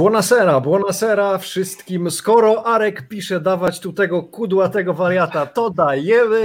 [0.00, 2.10] Buonasera, buonasera wszystkim.
[2.10, 6.40] Skoro Arek pisze dawać tu tego kudłatego wariata, to dajemy.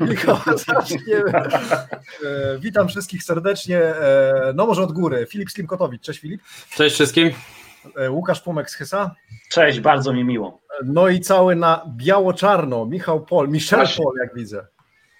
[0.00, 0.36] E, Michał,
[0.66, 1.32] zaczniemy.
[1.34, 3.78] E, witam wszystkich serdecznie.
[3.78, 5.26] E, no może od góry.
[5.30, 6.02] Filip Slimkotowicz.
[6.02, 6.42] Cześć Filip.
[6.74, 7.30] Cześć wszystkim.
[8.10, 9.14] Łukasz Pumek z Hysa.
[9.50, 10.60] Cześć, bardzo mi miło.
[10.84, 12.86] No i cały na biało-czarno.
[12.86, 13.86] Michał Pol, Michel.
[13.96, 14.66] Pol, jak widzę.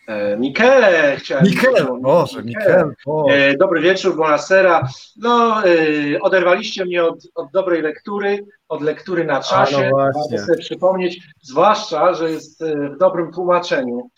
[0.07, 1.45] E, Michele chciałem.
[1.45, 3.31] Mikel, Boże, Mikel Pol.
[3.31, 4.89] E, Dobry wieczór, buonasera.
[5.17, 9.77] No, e, oderwaliście mnie od, od dobrej lektury, od lektury na czasie.
[9.77, 9.97] A, no.
[9.97, 14.11] Warto sobie przypomnieć, zwłaszcza, że jest w dobrym tłumaczeniu.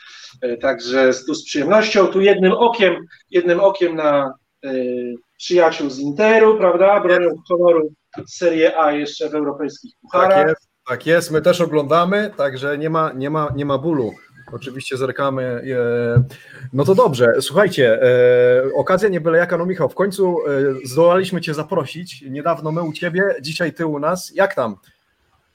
[0.60, 2.96] Także z- tu z przyjemnością, tu jednym okiem,
[3.30, 4.34] jednym okiem na
[5.38, 7.00] przyjaciół z Interu, prawda?
[7.00, 7.92] Bronią honoru
[8.26, 10.30] Serie A jeszcze w europejskich pucharach.
[10.38, 11.30] Tak jest, tak jest.
[11.30, 14.12] My też oglądamy, także nie ma, nie ma, nie ma bólu.
[14.52, 15.42] Oczywiście zerkamy.
[15.42, 16.24] e,
[16.72, 20.50] No to dobrze, słuchajcie, e, okazja nie byle jaka, no Michał, w końcu e,
[20.84, 22.22] zdołaliśmy Cię zaprosić.
[22.30, 24.32] Niedawno my u Ciebie, dzisiaj Ty u nas.
[24.34, 24.76] Jak tam?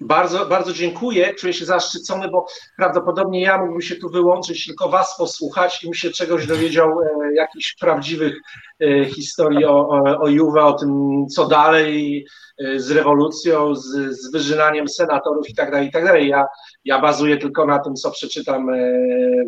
[0.02, 1.34] Bardzo, bardzo dziękuję.
[1.34, 2.46] Czuję się zaszczycony, bo
[2.78, 7.34] prawdopodobnie ja mógłbym się tu wyłączyć, tylko Was posłuchać i bym się czegoś dowiedział, e,
[7.34, 8.42] jakichś prawdziwych
[8.80, 12.26] e, historii o, o, o Juve, o tym, co dalej
[12.66, 13.86] e, z rewolucją, z,
[14.22, 16.28] z wyżynaniem senatorów i tak dalej, i tak dalej.
[16.28, 16.46] Ja,
[16.86, 18.76] ja bazuję tylko na tym, co przeczytam e,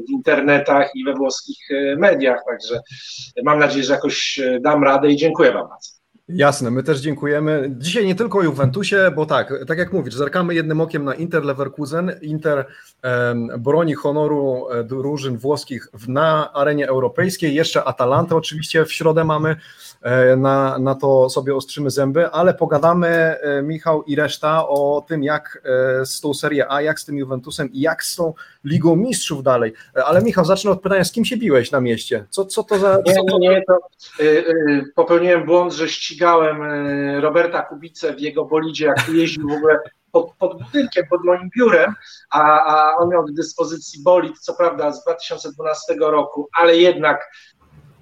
[0.07, 2.79] w internetach i we włoskich e, mediach, także
[3.43, 6.00] mam nadzieję, że jakoś e, dam radę i dziękuję Wam bardzo.
[6.33, 7.71] Jasne, my też dziękujemy.
[7.77, 11.45] Dzisiaj nie tylko o Juventusie, bo tak, tak jak mówisz, zerkamy jednym okiem na Inter
[11.45, 12.11] Leverkusen.
[12.21, 12.65] Inter
[13.01, 17.55] em, broni honoru e, drużyn włoskich w, na arenie europejskiej.
[17.55, 19.55] Jeszcze Atalantę oczywiście w środę mamy,
[20.01, 25.23] e, na, na to sobie ostrzymy zęby, ale pogadamy, e, Michał i reszta, o tym,
[25.23, 25.61] jak
[26.01, 28.33] e, z tą Serię A, jak z tym Juventusem i jak z tą
[28.65, 29.73] Ligą Mistrzów dalej.
[29.95, 32.25] E, Ale Michał, zacznę od pytania, z kim się biłeś na mieście?
[32.29, 32.97] Co, co to za...
[33.05, 33.79] Nie, Co to nie, nie, to
[34.19, 39.53] y, y, popełniłem błąd, że ścigałem y, Roberta Kubicę w jego bolidzie, jak jeździł w
[39.53, 39.79] ogóle
[40.11, 41.93] pod, pod budynkiem, pod moim biurem,
[42.31, 47.27] a, a on miał do dyspozycji bolid, co prawda z 2012 roku, ale jednak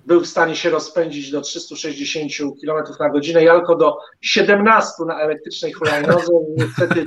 [0.06, 2.31] był w stanie się rozpędzić do 360
[2.62, 6.31] km na godzinę, ja tylko do 17 na elektrycznej hulajnodze.
[6.58, 7.03] Niestety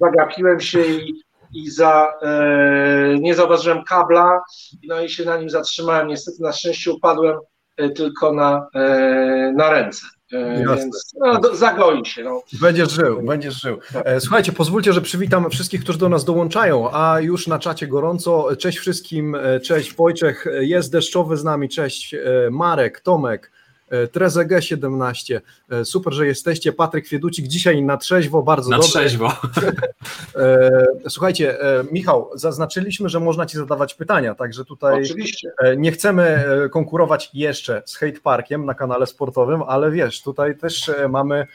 [0.00, 1.22] zagapiłem się i,
[1.54, 4.40] i za, e, nie zauważyłem kabla,
[4.86, 6.08] no i się na nim zatrzymałem.
[6.08, 7.38] Niestety na szczęście upadłem
[7.76, 10.06] e, tylko na, e, na ręce.
[10.34, 10.76] E, Jasne.
[10.76, 12.24] Więc no, do, zagoi się.
[12.24, 12.42] No.
[12.60, 13.78] Będziesz żył, będziesz żył.
[13.94, 18.56] E, Słuchajcie, pozwólcie, że przywitam wszystkich, którzy do nas dołączają, a już na czacie gorąco.
[18.56, 22.14] Cześć wszystkim, e, cześć Wojciech, jest deszczowy z nami, cześć
[22.50, 23.50] Marek, Tomek,
[23.90, 25.40] e, Trezeg 17,
[25.70, 28.90] E, super, że jesteście, Patryk Wieducik, dzisiaj na trzeźwo, bardzo Na dobrze.
[28.92, 29.32] trzeźwo.
[30.36, 31.56] E, Słuchajcie,
[31.92, 35.52] Michał, zaznaczyliśmy, że można Ci zadawać pytania, także tutaj Oczywiście.
[35.76, 41.46] Nie chcemy konkurować jeszcze z Hate Parkiem na kanale sportowym, ale wiesz, tutaj też mamy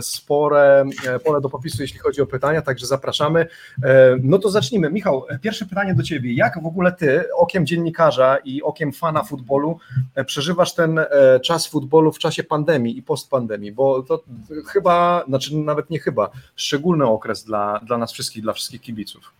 [0.00, 3.46] spore e, pole do popisu, jeśli chodzi o pytania, także zapraszamy.
[3.84, 4.90] E, No to zacznijmy.
[4.90, 6.34] Michał, e, pierwsze pytanie do Ciebie.
[6.34, 9.78] Jak w ogóle Ty, okiem dziennikarza i okiem fana futbolu,
[10.14, 11.06] e, przeżywasz ten e,
[11.40, 13.72] czas futbolu w czasie pandemii i postpandemii?
[13.72, 14.22] Bo to
[14.66, 19.32] chyba, znaczy nawet nie chyba, szczególny okres dla, dla nas wszystkich, dla wszystkich kibiców.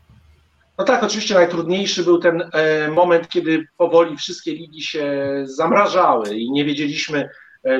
[0.79, 6.51] No tak, oczywiście najtrudniejszy był ten e, moment, kiedy powoli wszystkie ligi się zamrażały i
[6.51, 7.31] nie wiedzieliśmy, e,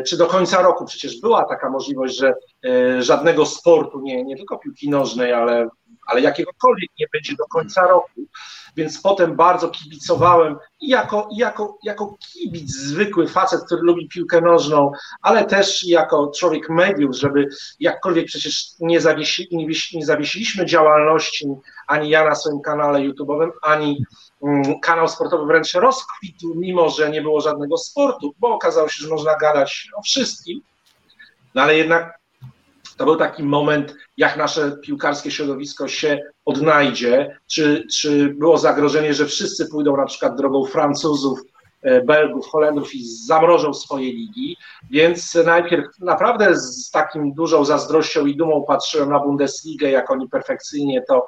[0.07, 2.35] czy do końca roku przecież była taka możliwość, że
[2.67, 5.69] e, żadnego sportu, nie, nie tylko piłki nożnej, ale,
[6.07, 8.21] ale jakiegokolwiek nie będzie do końca roku.
[8.77, 14.93] Więc potem bardzo kibicowałem i jako, jako, jako kibic, zwykły facet, który lubi piłkę nożną,
[15.23, 17.49] ale też jako człowiek mediów, żeby
[17.81, 21.47] jakkolwiek przecież nie, zawiesi, nie, nie zawiesiliśmy działalności
[21.87, 24.05] ani ja na swoim kanale YouTube'owym, ani
[24.83, 29.37] kanał sportowy wręcz rozkwitł, mimo że nie było żadnego sportu, bo okazało się, że można
[29.37, 30.61] gadać o wszystkim.
[31.55, 32.19] No ale jednak
[32.97, 39.27] to był taki moment, jak nasze piłkarskie środowisko się odnajdzie, czy, czy było zagrożenie, że
[39.27, 41.41] wszyscy pójdą na przykład drogą Francuzów,
[42.05, 44.57] Belgów, Holendrów i zamrożą swoje ligi,
[44.91, 51.03] więc najpierw naprawdę z takim dużą zazdrością i dumą patrzyłem na Bundesligę, jak oni perfekcyjnie
[51.09, 51.27] to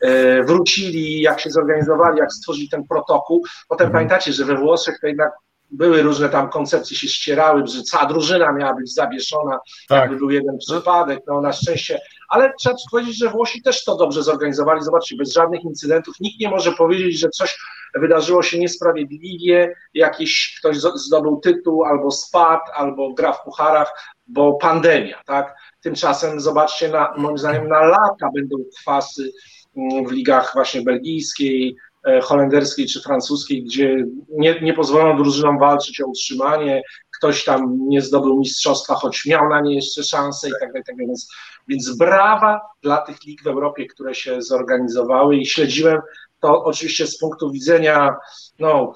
[0.00, 3.44] e, wrócili, jak się zorganizowali, jak stworzyli ten protokół.
[3.68, 3.92] Potem Mhm.
[3.92, 5.32] pamiętacie, że we Włoszech to jednak
[5.70, 9.58] były różne tam koncepcje się ścierały, że cała drużyna miała być zawieszona,
[9.88, 10.00] Tak.
[10.00, 14.22] jakby był jeden przypadek, no na szczęście, ale trzeba powiedzieć, że Włosi też to dobrze
[14.22, 17.58] zorganizowali, zobaczcie, bez żadnych incydentów, nikt nie może powiedzieć, że coś
[17.94, 25.22] wydarzyło się niesprawiedliwie, jakiś ktoś zdobył tytuł, albo spadł, albo gra w pucharach, bo pandemia,
[25.26, 25.54] tak?
[25.82, 29.32] Tymczasem zobaczcie, na, moim zdaniem na lata będą kwasy
[29.76, 31.76] mm, w ligach właśnie belgijskiej,
[32.06, 36.82] e, holenderskiej czy francuskiej, gdzie nie, nie pozwolono drużynom walczyć o utrzymanie,
[37.18, 40.84] ktoś tam nie zdobył mistrzostwa, choć miał na nie jeszcze szansę i tak dalej.
[40.86, 41.28] Tak więc,
[41.68, 46.00] więc brawa dla tych lig w Europie, które się zorganizowały i śledziłem
[46.40, 48.16] to oczywiście z punktu widzenia
[48.58, 48.92] no,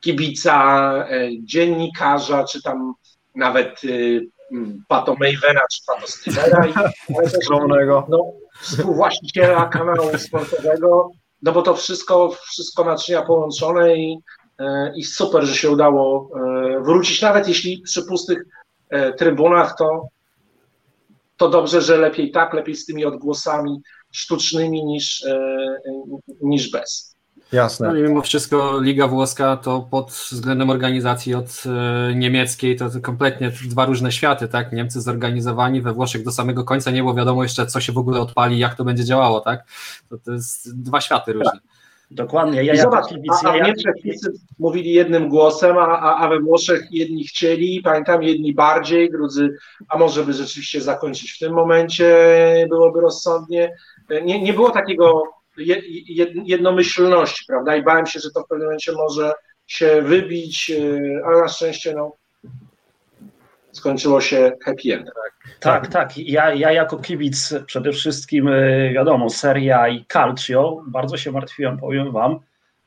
[0.00, 2.94] kibica, e, dziennikarza, czy tam
[3.34, 4.28] nawet y,
[4.88, 6.06] Pato Mavena, czy Pato
[6.42, 6.72] ale
[7.30, 7.48] też
[8.08, 11.10] no, współwłaściciela kanału sportowego,
[11.42, 14.18] no bo to wszystko, wszystko naczynia połączone i,
[14.96, 18.44] i super, że się udało e, wrócić, nawet jeśli przy pustych
[19.18, 20.08] trybunach, to,
[21.36, 23.80] to dobrze, że lepiej tak, lepiej z tymi odgłosami
[24.12, 25.24] sztucznymi niż,
[26.42, 27.18] niż bez.
[27.52, 27.88] Jasne.
[27.88, 33.00] No i mimo wszystko Liga Włoska to pod względem organizacji od e, niemieckiej to, to
[33.00, 34.72] kompletnie dwa różne światy, tak?
[34.72, 38.20] Niemcy zorganizowani, we Włoszech do samego końca nie było wiadomo jeszcze, co się w ogóle
[38.20, 39.64] odpali, jak to będzie działało, tak?
[40.10, 41.50] To, to jest dwa światy różne.
[41.50, 41.77] Tak.
[42.10, 42.64] Dokładnie.
[42.64, 43.04] Ja, zobacz,
[43.44, 48.22] a, a w Niemczech wszyscy mówili jednym głosem, a, a we Włoszech jedni chcieli, pamiętam,
[48.22, 49.56] jedni bardziej, drudzy,
[49.88, 52.16] a może by rzeczywiście zakończyć w tym momencie,
[52.70, 53.74] byłoby rozsądnie.
[54.24, 55.22] Nie, nie było takiego
[56.44, 57.76] jednomyślności, prawda?
[57.76, 59.32] I bałem się, że to w pewnym momencie może
[59.66, 62.12] się wybić, e, ale na szczęście no,
[63.78, 65.10] skończyło się happy end.
[65.60, 65.86] Tak, tak.
[65.86, 66.18] tak.
[66.18, 72.12] Ja, ja jako kibic przede wszystkim, e, wiadomo, seria i calcio, bardzo się martwiłem, powiem
[72.12, 72.38] wam,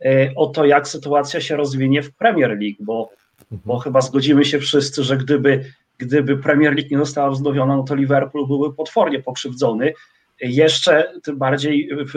[0.05, 3.09] e, o to, jak sytuacja się rozwinie w Premier League, bo,
[3.51, 5.65] bo chyba zgodzimy się wszyscy, że gdyby,
[5.97, 9.93] gdyby Premier League nie została wznowiona, no to Liverpool byłby potwornie pokrzywdzony
[10.41, 12.13] jeszcze tym bardziej w,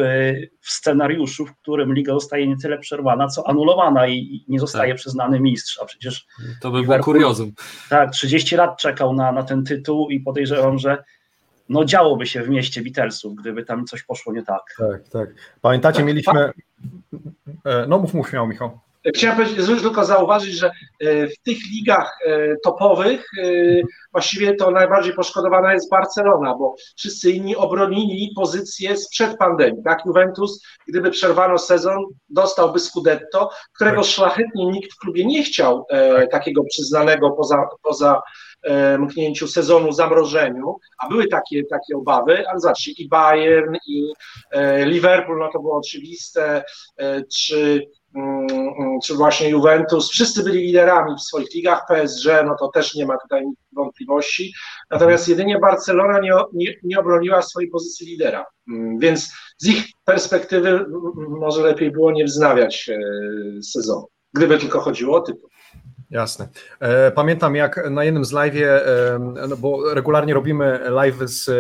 [0.61, 5.01] w, scenariuszu, w którym liga zostaje nie tyle przerwana, co anulowana i nie zostaje tak.
[5.01, 6.27] przyznany mistrz, a przecież
[6.61, 7.53] to by było kuriozum.
[7.91, 11.05] Tak, 30 lat czekał na, na ten tytuł i podejrzewam, że
[11.69, 14.63] no działoby się w mieście Beatlesów, gdyby tam coś poszło nie tak.
[14.79, 15.29] Tak, tak.
[15.61, 16.53] Pamiętacie, tak, mieliśmy...
[17.65, 18.81] E, no mów, mów, miał Michał.
[19.13, 23.47] Chciałem powiedzieć, tylko zauważyć, że e, w tych ligach e, topowych e,
[24.13, 29.83] właściwie to najbardziej poszkodowana jest Barcelona, bo wszyscy inni obronili pozycję sprzed pandemii.
[29.85, 34.11] Tak, Juventus, gdyby przerwano sezon, dostałby Scudetto, którego tak.
[34.11, 36.31] szlachetnie nikt w klubie nie chciał tak.
[36.31, 38.23] takiego przyznanego poza, poza
[38.99, 44.13] mknięciu sezonu, zamrożeniu, a były takie, takie obawy, ale zobaczcie, i Bayern, i
[44.85, 46.65] Liverpool, no to było oczywiste,
[47.39, 47.87] czy
[49.05, 53.19] czy właśnie Juventus, wszyscy byli liderami w swoich ligach, PSG, no to też nie ma
[53.19, 54.53] tutaj wątpliwości,
[54.91, 60.87] natomiast jedynie Barcelona nie, nie, nie obroniła swojej pozycji lidera, mm, więc z ich perspektywy
[61.29, 62.99] może lepiej było nie wznawiać e,
[63.63, 65.49] sezonu, gdyby tylko chodziło o tytuł.
[66.11, 66.49] Jasne.
[66.81, 68.55] E, pamiętam jak na jednym z live,
[69.49, 71.55] no bo regularnie robimy live z e,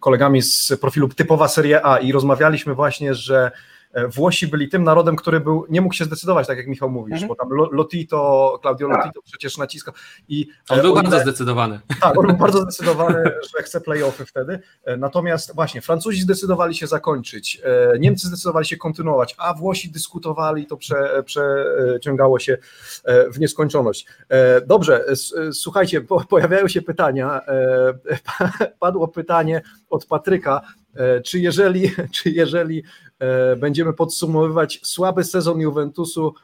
[0.00, 3.75] kolegami z profilu typowa Serie A i rozmawialiśmy właśnie, że E,
[4.08, 7.28] Włosi byli tym narodem, który był, nie mógł się zdecydować, tak jak Michał mówisz, mhm.
[7.28, 8.96] bo tam Lotito, Claudio tak.
[8.98, 9.94] Lotito przecież naciskał.
[10.28, 11.80] I on był on, bardzo zdecydowany.
[12.00, 14.58] Tak, on był bardzo zdecydowany, że chce playoffy wtedy.
[14.84, 20.66] E, natomiast właśnie Francuzi zdecydowali się zakończyć, e, Niemcy zdecydowali się kontynuować, a Włosi dyskutowali
[20.66, 22.58] to prze, przeciągało się
[23.32, 24.06] w nieskończoność.
[24.66, 25.04] Dobrze,
[25.52, 27.40] słuchajcie, pojawiają się pytania.
[28.80, 30.60] Padło pytanie od Patryka,
[31.24, 32.82] czy jeżeli, czy jeżeli
[33.18, 36.34] E, będziemy podsumowywać słaby sezon Juventusu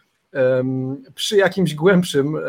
[1.14, 2.40] przy jakimś głębszym e,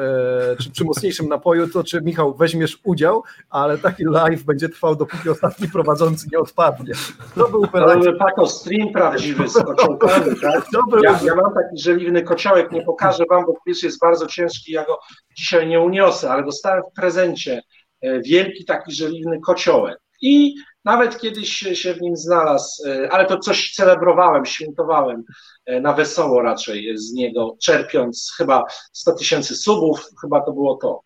[0.59, 5.29] czy przy mocniejszym napoju, to czy Michał weźmiesz udział, ale taki live będzie trwał dopóki
[5.29, 6.93] ostatni prowadzący nie odpadnie.
[7.35, 7.67] To był
[8.19, 10.67] Pato stream prawdziwy z kociołkami, tak?
[11.03, 14.85] Ja, ja, mam taki żeliwny kociołek, nie pokażę wam, bo pierwszy jest bardzo ciężki, ja
[14.85, 14.99] go
[15.35, 17.61] dzisiaj nie uniosę, ale dostałem w prezencie
[18.01, 23.39] e, wielki taki żeliwny kociołek i nawet kiedyś się w nim znalazł, e, ale to
[23.39, 25.23] coś celebrowałem, świętowałem
[25.65, 31.01] e, na wesoło raczej z niego, czerpiąc chyba 100 tysięcy subów, chyba to było to.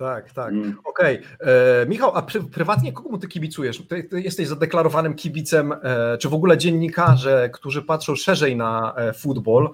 [0.00, 0.52] Tak, tak.
[0.52, 0.78] Mm.
[0.84, 1.18] Okej.
[1.18, 1.52] Okay.
[1.82, 3.82] E, Michał, a pry, prywatnie komu ty kibicujesz?
[3.88, 9.12] Ty, ty, jesteś zadeklarowanym kibicem, e, czy w ogóle dziennikarze, którzy patrzą szerzej na e,
[9.12, 9.70] futbol,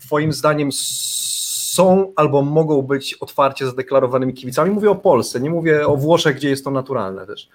[0.00, 4.70] twoim zdaniem są albo mogą być otwarcie zadeklarowanymi kibicami?
[4.70, 7.48] Mówię o Polsce, nie mówię o Włoszech, gdzie jest to naturalne też.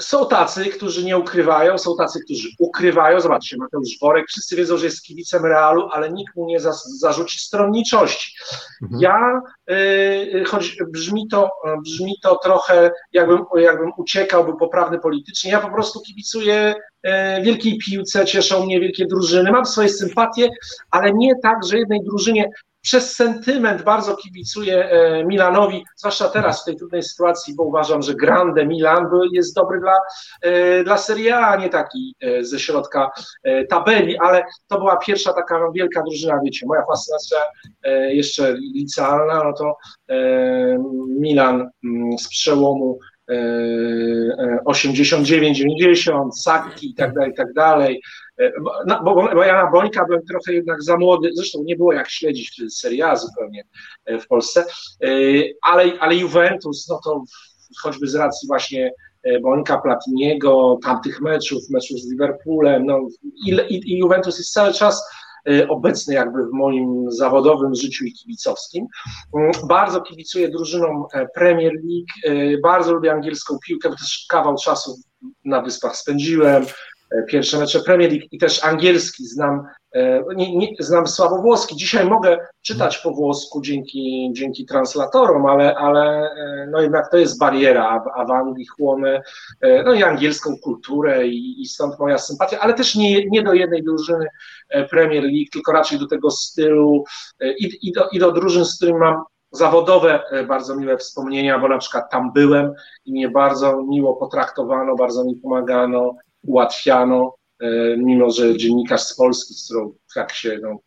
[0.00, 3.20] Są tacy, którzy nie ukrywają, są tacy, którzy ukrywają.
[3.20, 7.38] Zobaczcie, Mateusz Worek, wszyscy wiedzą, że jest kibicem Realu, ale nikt mu nie za, zarzuci
[7.38, 8.36] stronniczości.
[8.82, 9.00] Mhm.
[9.00, 11.50] Ja, y, choć brzmi to,
[11.84, 16.74] brzmi to trochę, jakbym, jakbym uciekał, był poprawny politycznie, ja po prostu kibicuję
[17.06, 17.10] y,
[17.42, 20.48] wielkiej piłce, cieszą mnie wielkie drużyny, mam swoje sympatie,
[20.90, 22.50] ale nie tak, że jednej drużynie
[22.82, 28.14] przez sentyment bardzo kibicuję e, Milanowi, zwłaszcza teraz w tej trudnej sytuacji, bo uważam, że
[28.14, 29.94] Grande Milan jest dobry dla,
[30.42, 33.10] e, dla Serie A, a nie taki e, ze środka
[33.68, 37.38] tabeli, ale to była pierwsza taka wielka drużyna, wiecie, moja fascynacja
[38.08, 39.76] jeszcze licealna, no to
[41.08, 42.98] Milan mm, z przełomu
[44.66, 48.02] 89-90, Saki i tak dalej, i tak dalej.
[48.86, 52.10] No, bo, bo ja na Bońka byłem trochę jednak za młody, zresztą nie było jak
[52.10, 53.64] śledzić wtedy Serie A zupełnie
[54.04, 54.64] e, w Polsce,
[55.04, 55.08] e,
[55.62, 57.24] ale, ale Juventus, no to
[57.82, 63.08] choćby z racji właśnie e, Bońka, Platiniego, tamtych meczów, meczów z Liverpoolem, no
[63.46, 65.02] i, i, i Juventus jest cały czas
[65.68, 68.86] obecny jakby w moim zawodowym życiu i kibicowskim.
[69.36, 74.96] Mm, bardzo kibicuję drużynom Premier League, bardzo lubię angielską piłkę, bo też kawał czasu
[75.44, 76.91] na Wyspach spędziłem, E,
[77.28, 79.62] pierwsze mecze Premier League i też angielski znam,
[79.94, 81.76] e, nie, nie, znam słabo włoski.
[81.76, 87.38] Dzisiaj mogę czytać po włosku dzięki, dzięki translatorom, ale, ale e, no jednak to jest
[87.38, 89.22] bariera, a w Anglii chłonę
[89.84, 93.82] no i angielską kulturę i, i stąd moja sympatia, ale też nie, nie do jednej
[93.82, 94.26] drużyny
[94.90, 97.04] Premier League, tylko raczej do tego stylu
[97.58, 101.78] i, i, do, i do drużyn, z którymi mam zawodowe bardzo miłe wspomnienia, bo na
[101.78, 102.72] przykład tam byłem
[103.04, 109.54] i mnie bardzo miło potraktowano, bardzo mi pomagano, ułatwiano, e, mimo że dziennikarz z Polski,
[109.54, 110.78] z którą tak się no,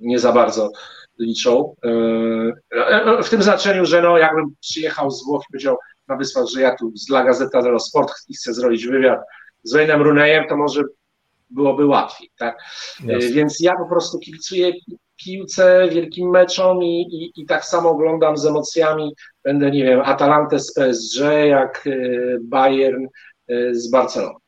[0.00, 0.70] nie za bardzo
[1.18, 1.74] liczą.
[1.84, 5.76] E, e, w tym znaczeniu, że no, jakbym przyjechał z Włoch i powiedział
[6.08, 9.20] na Wyspach, że ja tu dla Gazeta dello Sport chcę zrobić wywiad
[9.62, 10.82] z Wayne'em Runejem, to może
[11.50, 12.30] byłoby łatwiej.
[12.38, 12.58] Tak?
[13.32, 14.72] Więc ja po prostu kibicuję
[15.24, 19.14] piłce, wielkim meczom i, i, i, tak samo oglądam z emocjami.
[19.44, 21.88] Będę, nie wiem, Atalantę z PSG, jak
[22.40, 23.06] Bayern
[23.72, 24.43] z Barceloną.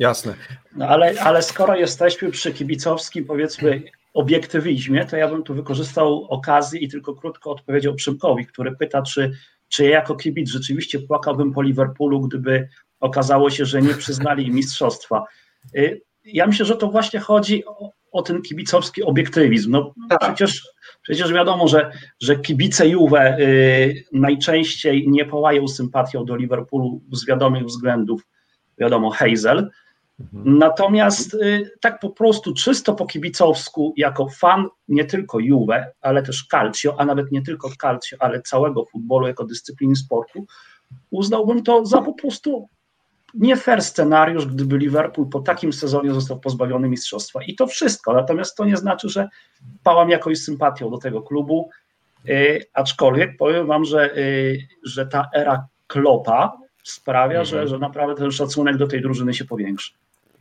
[0.00, 0.34] Jasne.
[0.76, 3.82] No ale, ale skoro jesteśmy przy kibicowskim, powiedzmy,
[4.14, 9.32] obiektywizmie, to ja bym tu wykorzystał okazję i tylko krótko odpowiedział Przymkowi, który pyta, czy,
[9.68, 12.68] czy ja jako kibic rzeczywiście płakałbym po Liverpoolu, gdyby
[13.00, 15.24] okazało się, że nie przyznali mistrzostwa.
[15.76, 19.70] Y, ja myślę, że to właśnie chodzi o, o ten kibicowski obiektywizm.
[19.70, 20.18] No, tak.
[20.20, 20.68] przecież,
[21.02, 21.90] przecież wiadomo, że,
[22.20, 28.26] że kibice Juve y, najczęściej nie połają sympatią do Liverpoolu z wiadomych względów,
[28.78, 29.70] wiadomo, Hazel.
[30.32, 36.46] Natomiast y, tak po prostu czysto po kibicowsku, jako fan nie tylko Juve, ale też
[36.50, 40.46] Calcio, a nawet nie tylko Calcio, ale całego futbolu jako dyscypliny sportu,
[41.10, 42.68] uznałbym to za po prostu
[43.34, 47.42] nie fair scenariusz, gdyby Liverpool po takim sezonie został pozbawiony mistrzostwa.
[47.42, 48.12] I to wszystko.
[48.12, 49.28] Natomiast to nie znaczy, że
[49.82, 51.70] pałam jakoś sympatią do tego klubu.
[52.24, 57.46] Yy, aczkolwiek powiem wam, że, yy, że ta era Klopa sprawia, mhm.
[57.46, 59.92] że, że naprawdę ten szacunek do tej drużyny się powiększy.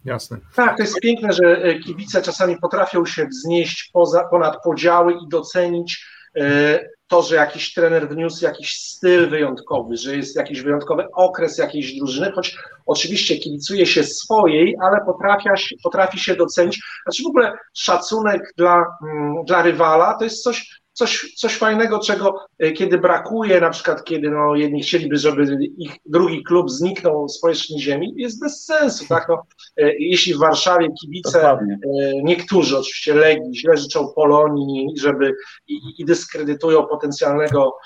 [0.06, 0.38] Jasne.
[0.56, 5.28] Tak, to jest piękne, że e, kibice czasami potrafią się wznieść poza, ponad podziały i
[5.30, 11.58] docenić e, to, że jakiś trener wniósł jakiś styl wyjątkowy, że jest jakiś wyjątkowy okres
[11.58, 15.50] jakiejś drużyny, choć oczywiście kibicuje się swojej, ale potrafi,
[15.84, 16.82] potrafi się docenić.
[17.04, 22.40] Znaczy w ogóle szacunek dla, mm, dla rywala to jest coś, coś, coś fajnego, czego
[22.60, 27.40] e, kiedy brakuje, na przykład kiedy no, jedni chcieliby, żeby ich drugi klub zniknął z
[27.40, 29.26] powierzchni ziemi, jest bez sensu, tak?
[29.30, 29.44] No,
[29.78, 31.74] e, jeśli w Warszawie kibice, Dokładnie.
[31.74, 35.34] E, niektórzy oczywiście Legii źle życzą Polonii, żeby
[35.68, 37.78] i, i dyskredytują potencjalnego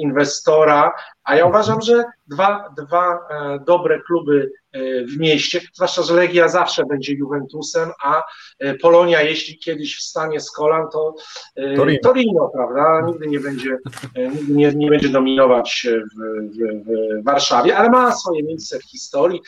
[0.00, 0.92] inwestora,
[1.24, 3.28] a ja uważam, że dwa, dwa
[3.66, 8.22] dobre kluby E, w mieście, zwłaszcza, że Legia zawsze będzie Juventusem, a
[8.58, 11.14] e, Polonia, jeśli kiedyś wstanie z kolan, to
[11.56, 13.78] e, Torino, Torino prawda, nigdy nie będzie,
[14.16, 16.20] nigdy nie, nie będzie dominować w,
[16.56, 19.40] w, w, Warszawie, ale ma swoje miejsce w historii,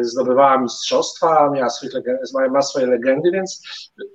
[0.00, 3.62] zdobywała mistrzostwa, miała swoje, ma swoje legendy, więc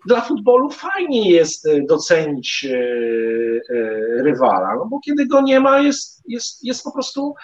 [0.07, 2.67] dla futbolu fajnie jest docenić
[4.17, 7.35] rywala, no bo kiedy go nie ma, jest, jest, jest po prostu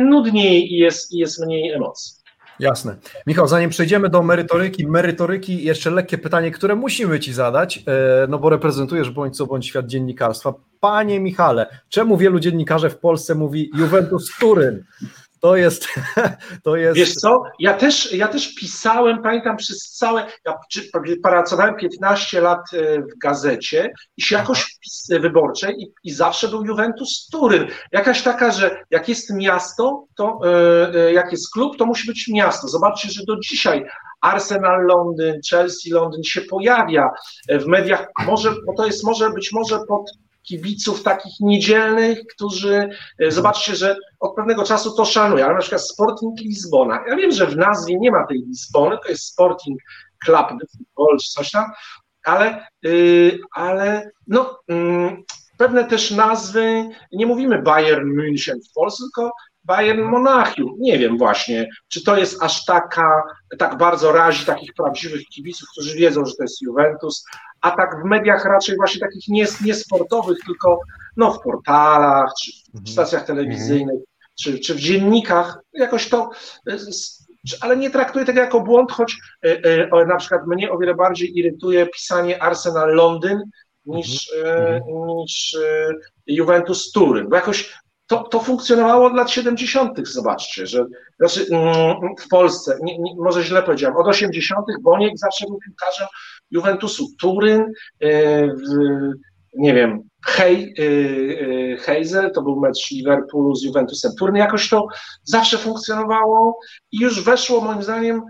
[0.00, 2.24] nudniej i jest, jest mniej emocji.
[2.60, 2.96] Jasne.
[3.26, 8.38] Michał, zanim przejdziemy do merytoryki, merytoryki jeszcze lekkie pytanie, które musimy Ci zadać, e, no
[8.38, 10.54] bo reprezentujesz bądź co bądź świat dziennikarstwa.
[10.80, 14.84] Panie Michale, czemu wielu dziennikarzy w Polsce mówi Juventus Turyn?
[15.44, 15.88] To jest,
[16.64, 16.96] to jest.
[16.96, 17.42] Wiesz co?
[17.58, 20.26] Ja też, ja też pisałem, pamiętam przez całe.
[20.44, 20.58] Ja
[21.22, 24.76] pracowałem 15 lat e, w gazecie i się jakoś
[25.10, 27.66] wyborczej i, i zawsze był Juventus Turyn.
[27.92, 32.28] Jakaś taka, że jak jest miasto, to e, e, jak jest klub, to musi być
[32.28, 32.68] miasto.
[32.68, 33.84] Zobaczcie, że do dzisiaj
[34.20, 37.10] Arsenal Londyn, Chelsea Londyn się pojawia
[37.48, 40.10] w mediach, może, bo to jest może być może pod
[40.46, 45.88] kibiców takich niedzielnych, którzy, e, zobaczcie, że od pewnego czasu to szanują, ale na przykład
[45.88, 47.04] Sporting Lizbona.
[47.08, 49.80] Ja wiem, że w nazwie nie ma tej Lizbony, to jest Sporting
[50.24, 51.64] Club Football czy coś tam,
[52.24, 55.16] ale, yy, ale no, yy,
[55.56, 59.32] pewne też nazwy, nie mówimy Bayern München w Polsce, tylko
[59.64, 60.74] Bayern Monachium.
[60.78, 63.22] Nie wiem właśnie, czy to jest aż taka,
[63.58, 67.24] tak bardzo razi takich prawdziwych kibiców, którzy wiedzą, że to jest Juventus,
[67.64, 69.28] a tak w mediach raczej właśnie takich
[69.64, 70.80] niesportowych, nie tylko
[71.16, 72.86] no, w portalach, czy w mhm.
[72.86, 74.00] stacjach telewizyjnych,
[74.40, 76.30] czy, czy w dziennikach, jakoś to,
[77.60, 81.38] ale nie traktuję tego jako błąd, choć e, e, na przykład mnie o wiele bardziej
[81.38, 83.42] irytuje pisanie Arsenal Londyn
[83.86, 84.82] niż, mhm.
[84.82, 85.56] e, niż
[86.26, 87.74] Juventus Turyn, bo jakoś
[88.06, 90.86] to, to funkcjonowało od lat 70., zobaczcie, że
[91.18, 96.08] znaczy, mm, w Polsce, nie, nie, może źle powiedziałem, od 80., Boniek zawsze był piłkarzem
[96.50, 97.64] Juventusu Turyn,
[98.00, 98.90] w,
[99.54, 100.74] nie wiem, Hej,
[101.78, 104.86] Heizel, to był mecz Liverpoolu z Juventusem Turyn, jakoś to
[105.22, 106.58] zawsze funkcjonowało
[106.92, 108.22] i już weszło moim zdaniem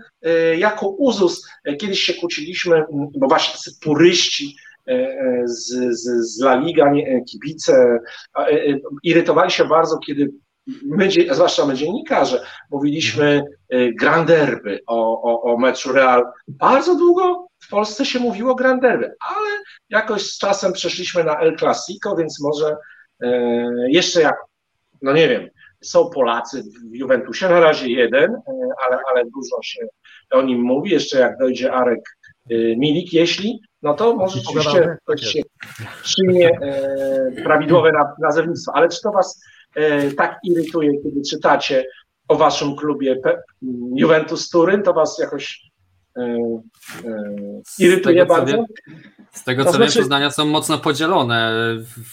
[0.57, 1.47] jako uzus.
[1.79, 4.55] Kiedyś się kłóciliśmy, bo właśnie puryści
[5.45, 6.91] z, z, z La Liga,
[7.31, 7.99] kibice
[9.03, 10.31] irytowali się bardzo, kiedy
[10.85, 13.43] my, zwłaszcza my dziennikarze, mówiliśmy
[13.99, 16.23] Grand Derby o, o, o meczu Real.
[16.47, 19.49] Bardzo długo w Polsce się mówiło Grand Derby, ale
[19.89, 22.77] jakoś z czasem przeszliśmy na El Clasico, więc może
[23.21, 23.31] e,
[23.87, 24.35] jeszcze jak,
[25.01, 25.49] no nie wiem,
[25.81, 28.41] są Polacy w Juventusie, na razie jeden, e,
[28.87, 29.87] ale, ale dużo się
[30.31, 32.01] o nim mówi, jeszcze jak dojdzie Arek
[32.77, 35.41] Milik, jeśli, no to może rzeczywiście ktoś się
[36.03, 36.59] przyjmie
[37.43, 39.41] prawidłowe nazewnictwo, ale czy to was
[40.17, 41.85] tak irytuje, kiedy czytacie
[42.27, 43.21] o waszym klubie
[43.95, 45.71] Juventus Turyn, to was jakoś
[46.17, 46.21] E,
[47.05, 48.65] e, irytuje bardzo.
[49.31, 49.95] z tego co to znaczy...
[49.95, 51.53] wiem, zdania są mocno podzielone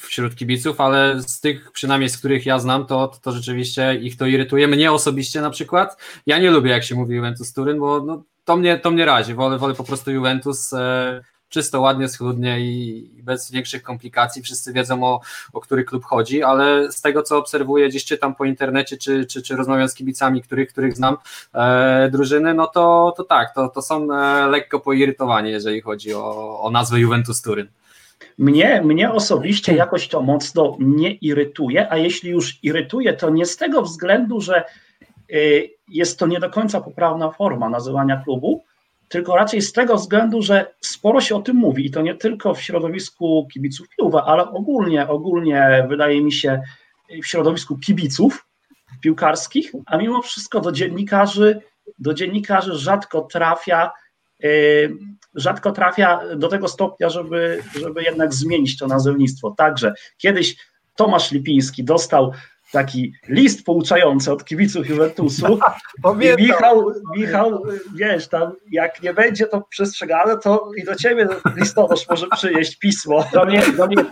[0.01, 4.27] wśród kibiców, ale z tych przynajmniej, z których ja znam, to, to rzeczywiście ich to
[4.27, 4.69] irytuje.
[4.69, 5.97] Mnie osobiście na przykład.
[6.27, 9.35] Ja nie lubię, jak się mówi Juventus Turyn, bo no, to, mnie, to mnie razi.
[9.35, 10.75] Wolę, wolę po prostu Juventus.
[11.53, 14.43] Czysto, ładnie, schludnie i bez większych komplikacji.
[14.43, 15.21] Wszyscy wiedzą o,
[15.53, 19.43] o który klub chodzi, ale z tego co obserwuję, gdzieś czytam po internecie, czy, czy,
[19.43, 21.17] czy rozmawiam z kibicami, których, których znam
[21.55, 26.61] e, drużyny, no to, to tak, to, to są e, lekko poirytowani, jeżeli chodzi o,
[26.61, 27.69] o nazwę Juventus Turyn.
[28.39, 33.57] Mnie, mnie osobiście jakoś to mocno nie irytuje, a jeśli już irytuje, to nie z
[33.57, 34.65] tego względu, że
[35.31, 38.65] y, jest to nie do końca poprawna forma nazywania klubu,
[39.13, 42.55] tylko raczej z tego względu, że sporo się o tym mówi i to nie tylko
[42.55, 46.63] w środowisku kibiców piłka, ale ogólnie, ogólnie wydaje mi się
[47.23, 48.47] w środowisku kibiców
[49.01, 51.61] piłkarskich, a mimo wszystko do dziennikarzy,
[51.99, 53.91] do dziennikarzy rzadko trafia,
[54.41, 54.97] yy,
[55.35, 59.55] rzadko trafia do tego stopnia, żeby, żeby jednak zmienić to nazewnictwo.
[59.59, 60.57] Także kiedyś
[60.97, 62.33] Tomasz Lipiński dostał
[62.73, 65.59] taki list pouczający od kibiców Juventusu.
[66.21, 67.63] I Michał, Michał,
[67.95, 73.25] wiesz, tam jak nie będzie to przestrzegane, to i do ciebie listonosz może przyjeść pismo.
[73.35, 74.05] Do mnie, do mnie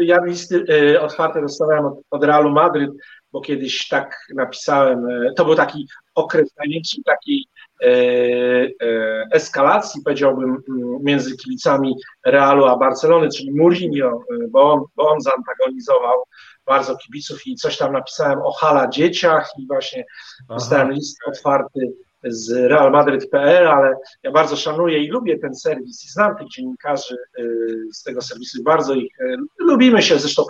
[0.00, 2.90] ja listy e, otwarte dostawałem od, od Realu Madryt,
[3.32, 7.46] bo kiedyś tak napisałem, e, to był taki okres największej takiej
[7.82, 10.56] e, e, eskalacji, powiedziałbym,
[11.02, 11.94] między kibicami
[12.26, 16.24] Realu a Barcelony, czyli Mourinho, bo on, bo on zaantagonizował
[16.70, 20.04] bardzo kibiców i coś tam napisałem o hala dzieciach i właśnie
[20.40, 20.54] Aha.
[20.54, 21.80] dostałem list otwarty
[22.24, 27.16] z Real Madrid.pl, ale ja bardzo szanuję i lubię ten serwis i znam tych dziennikarzy
[27.38, 27.44] y,
[27.92, 30.42] z tego serwisu, bardzo ich y, lubimy się, zresztą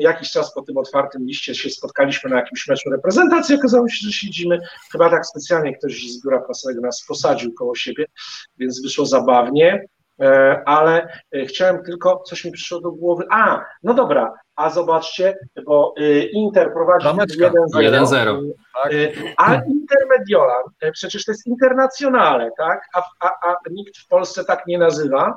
[0.00, 4.12] jakiś czas po tym otwartym liście się spotkaliśmy na jakimś meczu reprezentacji, okazało się, że
[4.12, 4.58] siedzimy,
[4.92, 8.06] chyba tak specjalnie ktoś z biura prasowego nas posadził koło siebie,
[8.58, 9.86] więc wyszło zabawnie,
[10.20, 15.38] e, ale e, chciałem tylko, coś mi przyszło do głowy, a, no dobra, a zobaczcie,
[15.66, 18.50] bo y, Inter prowadzi 1-0,
[18.82, 18.92] tak.
[18.92, 22.80] Y, a Intermediolan, y, przecież to jest internacjonale, tak?
[22.94, 25.36] A, a, a nikt w Polsce tak nie nazywa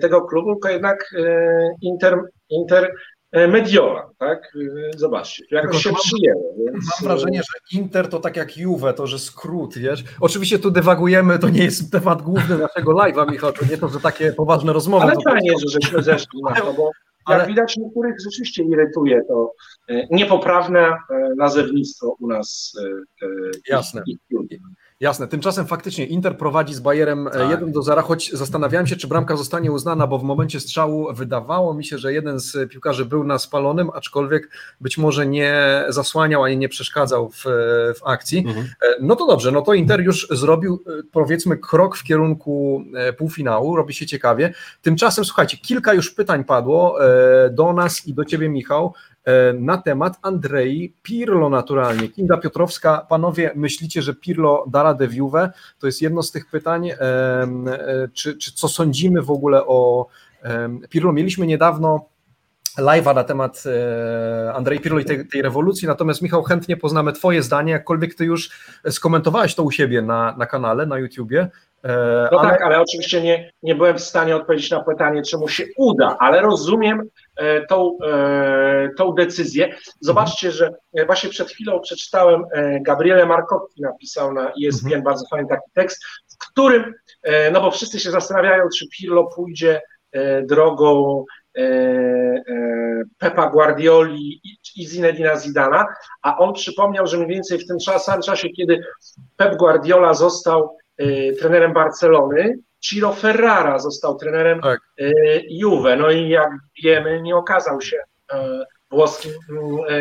[0.00, 1.14] tego klubu, tylko jednak
[1.82, 2.18] Inter,
[2.48, 2.94] Inter
[3.32, 4.52] Mediolan, tak?
[4.96, 6.54] Zobaczcie, jakoś się przyjęło.
[6.58, 6.84] Więc...
[7.00, 10.04] Mam wrażenie, że Inter to tak jak Juve, to że skrót, wiesz?
[10.20, 14.00] Oczywiście tu dywagujemy, to nie jest temat główny naszego live'a, Michał, to nie to, że
[14.00, 15.04] takie poważne rozmowy.
[15.04, 16.90] Ale fajnie, że żeśmy zeszli na to, bo
[17.38, 19.52] jak widać, niektórych rzeczywiście irytuje to
[19.88, 20.98] e, niepoprawne e,
[21.36, 22.72] nazewnictwo u nas.
[23.22, 23.26] E,
[23.68, 24.02] Jasne.
[25.00, 27.50] Jasne, tymczasem faktycznie Inter prowadzi z Bayerem tak.
[27.50, 31.74] 1 do 0, choć zastanawiałem się, czy bramka zostanie uznana, bo w momencie strzału wydawało
[31.74, 36.56] mi się, że jeden z piłkarzy był na spalonym, aczkolwiek być może nie zasłaniał ani
[36.56, 37.44] nie przeszkadzał w,
[37.98, 38.38] w akcji.
[38.38, 38.66] Mhm.
[39.00, 42.84] No to dobrze, no to Inter już zrobił powiedzmy krok w kierunku
[43.18, 44.54] półfinału, robi się ciekawie.
[44.82, 46.98] Tymczasem słuchajcie, kilka już pytań padło
[47.50, 48.94] do nas i do ciebie Michał
[49.58, 52.08] na temat Andrei Pirlo naturalnie.
[52.08, 55.50] Kinga Piotrowska, panowie myślicie, że Pirlo da radę w Juve?
[55.78, 56.90] To jest jedno z tych pytań,
[58.12, 60.06] czy, czy co sądzimy w ogóle o
[60.90, 61.12] Pirlo?
[61.12, 62.10] Mieliśmy niedawno
[62.78, 67.42] live'a na temat e, Andrzej Pirlo i tej, tej, rewolucji, natomiast Michał, chętnie poznamy twoje
[67.42, 68.50] zdanie, jakkolwiek ty już
[68.90, 71.48] skomentowałeś to u siebie na, na kanale, na YouTubie.
[71.84, 72.50] E, no ale...
[72.50, 76.16] tak, ale oczywiście nie, nie byłem w stanie odpowiedzieć na pytanie, czy mu się uda,
[76.18, 77.06] ale rozumiem e,
[77.68, 77.98] tą,
[78.96, 79.74] tą decyzję.
[80.00, 80.74] Zobaczcie, że
[81.06, 82.44] właśnie przed chwilą przeczytałem,
[82.80, 85.02] Gabriele Marcotti napisał na ESPN mhm.
[85.02, 86.94] bardzo fajny taki tekst, w którym,
[87.52, 89.80] no bo wszyscy się zastanawiają, czy Pirlo pójdzie
[90.42, 91.24] drogą
[91.56, 94.40] E, e, Pepa Guardioli
[94.76, 95.86] i Zinedina Zidana,
[96.22, 98.84] a on przypomniał, że mniej więcej w tym samym czasie, kiedy
[99.36, 104.80] Pep Guardiola został e, trenerem Barcelony, Ciro Ferrara został trenerem tak.
[105.50, 105.96] Juve.
[105.96, 106.50] No i jak
[106.82, 107.96] wiemy, nie okazał się
[108.90, 109.32] włoskim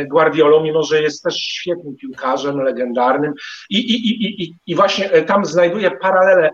[0.07, 3.33] Guardiolą, mimo że jest też świetnym piłkarzem, legendarnym.
[3.69, 6.49] I, i, i, i, i właśnie tam znajduje paralele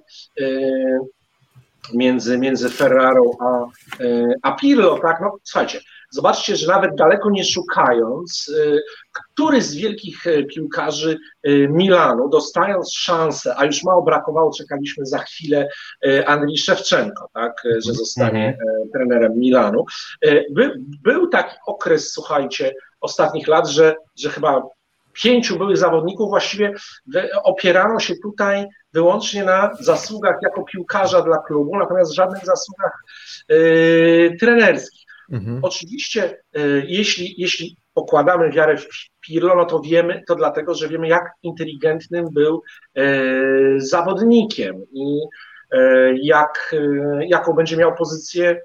[1.94, 3.66] między, między Ferrarą a,
[4.04, 5.18] e, a Pirlo, tak?
[5.22, 5.80] No słuchajcie,
[6.16, 8.80] zobaczcie, że nawet daleko nie szukając, e,
[9.12, 11.18] który z wielkich e, piłkarzy
[11.70, 15.70] Milanu, dostając szansę, a już mało brakowało, czekaliśmy za chwilę
[16.26, 17.54] Andrii Szewczenko, tak,
[17.86, 18.90] że zostanie mhm.
[18.94, 19.86] trenerem Milanu.
[20.52, 20.74] By,
[21.04, 24.62] był taki okres, słuchajcie, ostatnich lat, że, że chyba
[25.14, 26.74] pięciu byłych zawodników właściwie
[27.44, 32.92] opierano się tutaj wyłącznie na zasługach jako piłkarza dla klubu, natomiast żadnych zasługach
[33.50, 35.05] yy, trenerskich.
[35.32, 35.60] Mhm.
[35.62, 38.88] Oczywiście, yy, jeśli, jeśli pokładamy wiarę w
[39.22, 42.62] Pirlo, no to wiemy, to dlatego, że wiemy, jak inteligentnym był
[42.96, 45.20] yy, zawodnikiem i
[46.22, 46.76] jak,
[47.28, 48.62] jaką będzie miał pozycję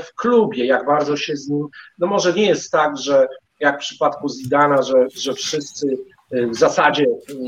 [0.00, 1.66] w klubie, jak bardzo się z nim.
[1.98, 3.26] No może nie jest tak, że
[3.60, 5.96] jak w przypadku Zidana, że, że wszyscy
[6.30, 7.06] w zasadzie,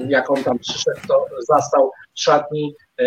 [0.08, 3.06] jak on tam przyszedł, to zastał szatni e,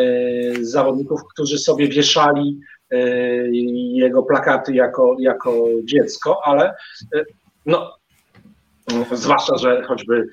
[0.62, 2.79] zawodników, którzy sobie wieszali e,
[3.94, 6.76] jego plakaty jako, jako dziecko, ale
[7.16, 7.24] e,
[7.66, 7.96] no,
[9.12, 10.28] zwłaszcza, że choćby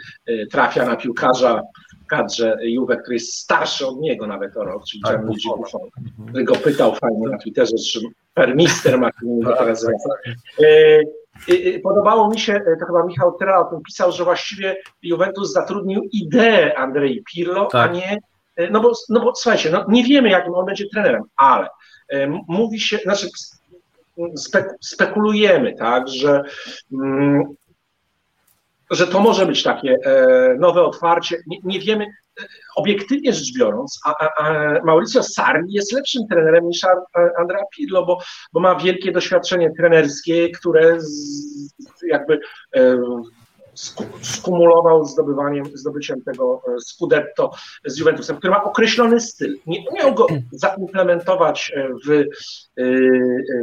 [0.50, 1.62] trafia na piłkarza
[2.04, 5.80] w kadrze Juve, który jest starszy od niego nawet o rok, czyli tak, Gianluigi Buffon,
[6.28, 8.00] który go pytał fajnie na Twitterze, czy
[8.34, 9.10] permister ma
[9.58, 9.94] teraz tak,
[11.82, 16.02] Podobało mi się, e, to chyba Michał Tera o tym pisał, że właściwie Juventus zatrudnił
[16.12, 17.90] ideę Andrei Pirlo, tak.
[17.90, 18.18] a nie,
[18.56, 21.68] e, no bo, no bo słuchajcie, no nie wiemy jakim on będzie trenerem, ale e,
[22.48, 23.28] mówi się, znaczy
[24.80, 26.42] spekulujemy, tak, że
[26.92, 27.44] mm,
[28.90, 29.98] że to może być takie
[30.58, 31.36] nowe otwarcie.
[31.46, 32.06] Nie, nie wiemy,
[32.76, 36.80] obiektywnie rzecz biorąc, a, a, Mauricio Sarri jest lepszym trenerem niż
[37.40, 38.18] Andrea Pirlo, bo,
[38.52, 41.12] bo ma wielkie doświadczenie trenerskie, które z,
[42.08, 42.40] jakby
[42.76, 42.98] e,
[44.22, 47.50] skumulował zdobywaniem, zdobyciem tego e, Scudetto
[47.84, 49.58] z Juventusem, który ma określony styl.
[49.66, 52.24] Nie umiał go zaimplementować e, w,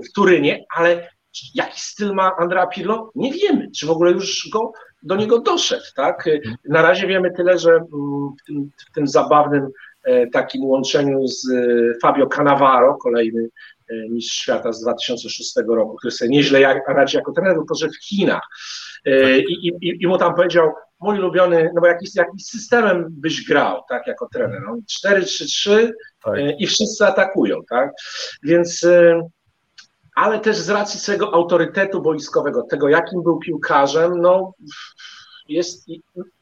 [0.09, 1.09] w Turynie, ale
[1.53, 3.11] jaki styl ma Andrea Pirlo?
[3.15, 4.71] Nie wiemy, czy w ogóle już go
[5.03, 5.83] do niego doszedł.
[5.95, 6.29] Tak?
[6.69, 7.87] Na razie wiemy tyle, że mm,
[8.41, 9.67] w tym, w tym zabawnym
[10.03, 11.59] e, takim łączeniu z e,
[12.01, 13.49] Fabio Cannavaro, kolejny
[13.89, 18.05] e, mistrz świata z 2006 roku, który sobie nieźle radzi jako trener, tylko że w
[18.05, 18.47] Chinach.
[19.05, 23.81] I, i, I mu tam powiedział, mój ulubiony, no bo jakiś, jakiś systemem byś grał,
[23.89, 24.61] tak, jako trener.
[24.61, 24.77] No,
[25.09, 25.89] 4-3-3
[26.23, 26.39] tak.
[26.59, 27.91] i wszyscy atakują, tak.
[28.43, 28.85] Więc
[30.15, 34.53] ale też z racji swojego autorytetu boiskowego, tego jakim był piłkarzem, no
[35.47, 35.87] jest,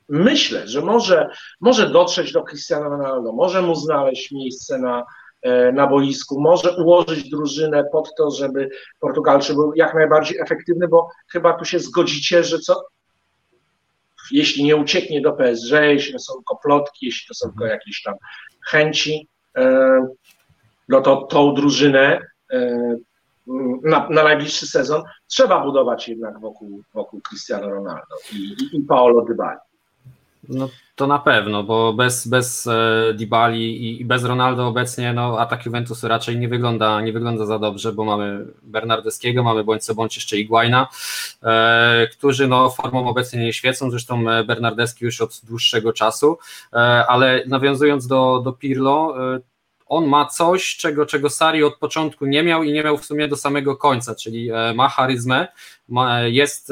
[0.10, 1.30] myślę, że może,
[1.62, 5.04] może dotrzeć do Cristiano Ronaldo, może mu znaleźć miejsce na, e,
[5.74, 11.54] na boisku, może ułożyć drużynę pod to, żeby Portugalczyk był jak najbardziej efektywny, bo chyba
[11.54, 12.84] tu się zgodzicie, że co,
[14.32, 18.02] jeśli nie ucieknie do PSG, jeśli to są tylko plotki, jeśli to są tylko jakieś
[18.02, 18.16] tam
[18.70, 19.28] chęci,
[19.58, 20.00] e,
[20.90, 22.22] no to tą drużynę
[22.54, 22.96] e,
[23.84, 29.22] na, na, najbliższy sezon trzeba budować jednak wokół, wokół Cristiano Ronaldo i, i, i Paolo
[29.22, 29.60] Dybali.
[30.50, 30.70] No
[31.02, 36.08] to na pewno, bo bez, bez e, Dybali i, bez Ronaldo obecnie no, atak Juventusu
[36.08, 40.38] raczej nie wygląda, nie wygląda za dobrze, bo mamy Bernardeskiego, mamy bądź co bądź jeszcze
[40.38, 40.88] Iguaina,
[41.44, 46.38] e, którzy no, formą obecnie nie świecą, zresztą e, Bernardeski już od dłuższego czasu,
[46.74, 49.40] e, ale nawiązując do, do Pirlo, e,
[49.86, 53.28] on ma coś, czego, czego Sari od początku nie miał i nie miał w sumie
[53.28, 55.48] do samego końca, czyli e, ma charyzmę,
[55.90, 56.72] ma, jest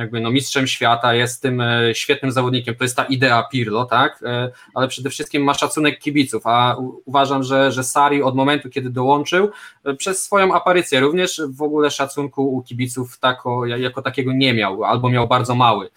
[0.00, 4.22] jakby no mistrzem świata, jest tym e, świetnym zawodnikiem, to jest ta idea Pirlo, tak,
[4.22, 8.90] e, ale przede wszystkim ma szacunek kibiców, a uważam, że, że Sari od momentu, kiedy
[8.90, 9.50] dołączył,
[9.96, 15.08] przez swoją aparycję również w ogóle szacunku u kibiców tako, jako takiego nie miał, albo
[15.08, 15.90] miał bardzo mały.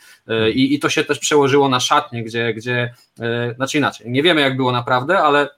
[0.53, 2.93] I, i to się też przełożyło na szatnie, gdzie, gdzie
[3.55, 5.49] znaczy inaczej, nie wiemy jak było naprawdę, ale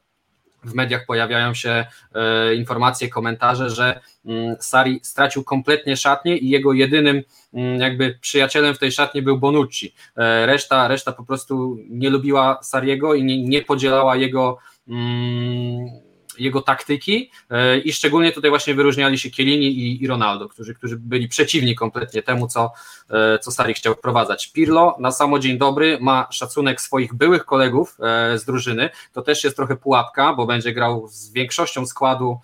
[0.65, 6.73] w mediach pojawiają się e, informacje, komentarze, że mm, Sari stracił kompletnie szatnię i jego
[6.73, 7.23] jedynym
[7.53, 9.93] mm, jakby przyjacielem w tej szatni był Bonucci.
[10.17, 16.05] E, reszta, reszta po prostu nie lubiła Sariego i nie, nie podzielała jego mm,
[16.37, 20.97] jego taktyki e, i szczególnie tutaj właśnie wyróżniali się Kielini i, i Ronaldo, którzy, którzy
[20.97, 22.71] byli przeciwni kompletnie temu, co,
[23.09, 24.51] e, co Sari chciał wprowadzać.
[24.51, 29.43] Pirlo na samo dzień dobry ma szacunek swoich byłych kolegów e, z drużyny, to też
[29.43, 32.39] jest trochę pułapka, bo będzie grał z większością składu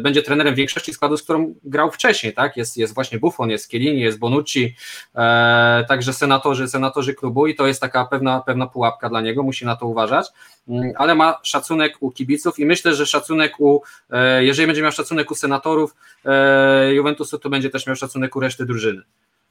[0.00, 2.56] będzie trenerem większości składu, z którą grał wcześniej, tak?
[2.56, 4.76] Jest, jest właśnie Buffon, jest Chiellini, jest Bonucci,
[5.14, 9.66] e, także senatorzy, senatorzy klubu i to jest taka pewna, pewna pułapka dla niego, musi
[9.66, 10.26] na to uważać,
[10.68, 14.92] mm, ale ma szacunek u kibiców i myślę, że szacunek u, e, jeżeli będzie miał
[14.92, 19.02] szacunek u senatorów e, Juventusu, to będzie też miał szacunek u reszty drużyny.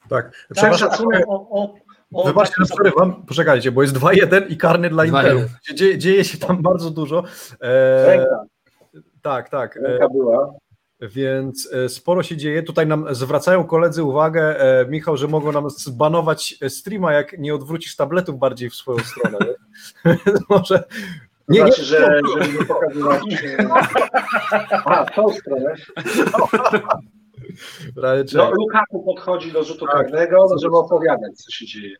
[0.09, 1.75] Tak, tak szacunek o, o...
[2.13, 5.39] O, Wybaczcie, tak, przerywam, poczekajcie, bo jest 2-1 i karny dla Interu.
[5.73, 7.23] Dzieje, dzieje się tam bardzo dużo.
[7.61, 8.25] E,
[9.25, 9.79] tak, tak.
[9.91, 10.53] Jaka była?
[11.01, 12.63] Więc e, sporo się dzieje.
[12.63, 17.95] Tutaj nam zwracają koledzy uwagę, e, Michał, że mogą nam zbanować streama, jak nie odwrócisz
[17.95, 19.37] tabletów bardziej w swoją stronę.
[20.49, 20.83] Może.
[21.47, 23.21] Nie, znaczy, nie, że, że nie pokazywać.
[24.85, 25.75] A, tą stronę.
[28.33, 29.95] No, Lukaku podchodzi do rzutu tak.
[29.95, 31.95] karnego, żeby opowiadać, co się dzieje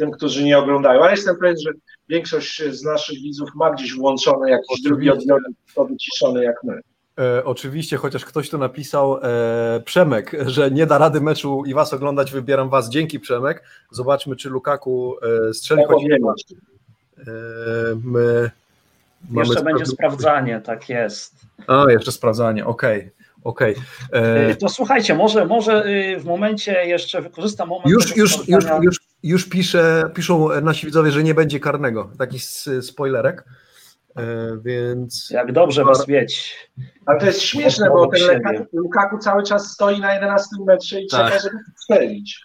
[0.00, 1.02] tym, którzy nie oglądają.
[1.02, 1.70] Ale jestem pewien, że
[2.08, 4.88] większość z naszych widzów ma gdzieś włączone jakiś Oczywiście.
[4.88, 6.80] drugi odbiornik, to wyciszony jak my.
[7.18, 11.92] E, oczywiście, chociaż ktoś tu napisał, e, Przemek, że nie da rady meczu i was
[11.92, 12.90] oglądać, wybieram was.
[12.90, 13.62] Dzięki Przemek.
[13.90, 15.14] Zobaczmy, czy Lukaku
[15.48, 15.82] e, strzeli.
[15.88, 17.24] Choć e,
[18.04, 18.50] my
[19.30, 21.34] jeszcze będzie sprawdzanie, tak jest.
[21.66, 22.98] A, jeszcze sprawdzanie, okej.
[22.98, 23.10] Okay.
[23.44, 23.74] Okej.
[24.08, 24.20] Okay.
[24.20, 27.90] E, to słuchajcie, może, może y, w momencie jeszcze wykorzystam moment.
[27.90, 32.10] Już, już, już, już, już pisze, piszą nasi widzowie, że nie będzie karnego.
[32.18, 32.38] Taki
[32.80, 33.44] spoilerek.
[34.16, 35.30] E, więc.
[35.30, 36.56] Jak dobrze was mieć.
[37.06, 41.26] Ale to jest śmieszne, bo ten Lukaku cały czas stoi na 11 metrze i tak.
[41.26, 42.44] czeka, żeby strzelić.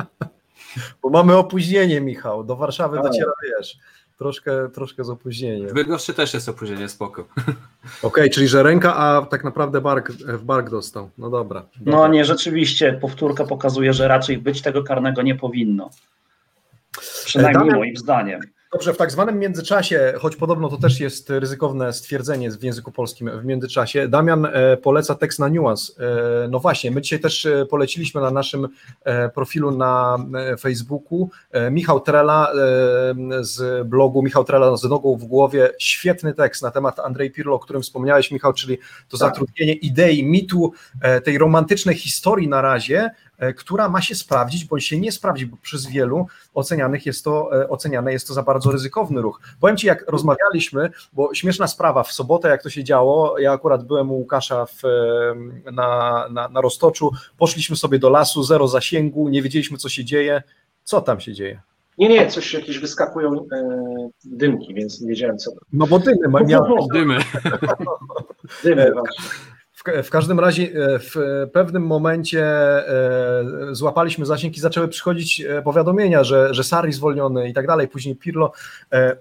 [1.02, 2.44] bo mamy opóźnienie, Michał.
[2.44, 3.06] Do Warszawy tak.
[3.06, 3.78] dociera, wiesz
[4.20, 5.68] troszkę, troszkę z opóźnieniem.
[5.68, 7.22] W Bydgoszczy też jest opóźnienie, spoko.
[7.22, 7.54] Okej,
[8.02, 11.10] okay, czyli że ręka, a tak naprawdę bark, w bark dostał.
[11.18, 11.98] No dobra, dobra.
[11.98, 15.90] No nie, rzeczywiście powtórka pokazuje, że raczej być tego karnego nie powinno.
[17.24, 18.40] Przynajmniej Damian, moim zdaniem.
[18.72, 23.40] Dobrze, w tak zwanym międzyczasie, choć podobno to też jest ryzykowne stwierdzenie w języku polskim
[23.40, 25.96] w międzyczasie, Damian e, poleca tekst na niuans.
[25.98, 28.68] E, no właśnie, my dzisiaj też e, poleciliśmy na naszym
[29.34, 30.18] profilu na
[30.60, 31.30] Facebooku
[31.70, 32.52] Michał Trela
[33.40, 37.58] z blogu Michał Trela z nogą w głowie, świetny tekst na temat Andrzej Pirlo, o
[37.58, 38.78] którym wspomniałeś Michał, czyli
[39.08, 39.18] to tak.
[39.18, 40.72] zatrudnienie idei, mitu,
[41.24, 43.10] tej romantycznej historii na razie,
[43.56, 47.68] która ma się sprawdzić, bądź się nie sprawdzi, bo przez wielu ocenianych jest to, e,
[47.68, 49.40] oceniane jest to za bardzo ryzykowny ruch.
[49.60, 53.84] Powiem Ci, jak rozmawialiśmy, bo śmieszna sprawa, w sobotę jak to się działo, ja akurat
[53.84, 59.28] byłem u Łukasza w, e, na, na, na Roztoczu, poszliśmy sobie do lasu, zero zasięgu,
[59.28, 60.42] nie wiedzieliśmy co się dzieje.
[60.84, 61.60] Co tam się dzieje?
[61.98, 65.50] Nie, nie, coś jakieś wyskakują e, dymki, więc nie wiedziałem co.
[65.72, 66.72] No bo dymy, miałem.
[66.92, 67.18] Dymy.
[68.64, 69.24] dymy, właśnie.
[69.80, 71.14] W, w, każdym razie e, w
[71.52, 77.54] pewnym momencie e, złapaliśmy zasięg i zaczęły przychodzić e, powiadomienia, że, że Sari zwolniony i
[77.54, 78.52] tak dalej, później Pirlo.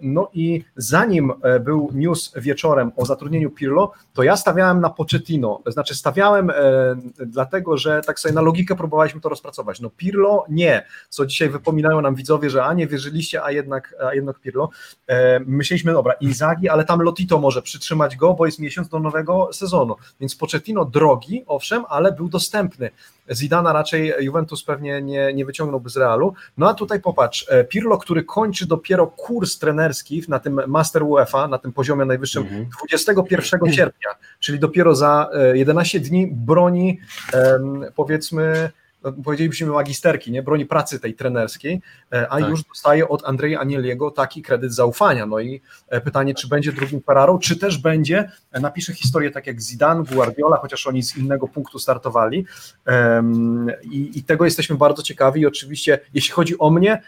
[0.01, 5.95] No i zanim był news wieczorem o zatrudnieniu Pirlo, to ja stawiałem na Pochettino, znaczy
[5.95, 6.51] stawiałem
[7.17, 9.79] dlatego, że tak sobie na logikę próbowaliśmy to rozpracować.
[9.79, 14.13] No Pirlo nie, co dzisiaj wypominają nam widzowie, że a nie wierzyliście, a jednak, a
[14.13, 14.69] jednak Pirlo.
[15.45, 19.95] Myśleliśmy, dobra, Inzaghi, ale tam Lotito może przytrzymać go, bo jest miesiąc do nowego sezonu,
[20.19, 22.89] więc Pochettino drogi, owszem, ale był dostępny.
[23.31, 26.33] Zidana raczej Juventus pewnie nie, nie wyciągnąłby z Realu.
[26.57, 31.47] No a tutaj popatrz, e, Pirlo, który kończy dopiero kurs trenerski na tym Master UEFA,
[31.47, 32.65] na tym poziomie najwyższym mhm.
[32.87, 34.09] 21 sierpnia,
[34.39, 36.99] czyli dopiero za 11 e, dni broni
[37.95, 38.71] powiedzmy
[39.23, 41.81] powiedzielibyśmy magisterki, nie, broni pracy tej trenerskiej,
[42.13, 42.49] e, a tak.
[42.49, 45.25] już dostaje od Andrzeja Anieliego taki kredyt zaufania.
[45.25, 49.47] No i e, pytanie, czy będzie drugim Ferraro, czy też będzie, e, napisze historię tak
[49.47, 52.45] jak Zidane, Guardiola, chociaż oni z innego punktu startowali
[53.83, 57.01] i, i tego jesteśmy bardzo ciekawi i oczywiście, jeśli chodzi o mnie,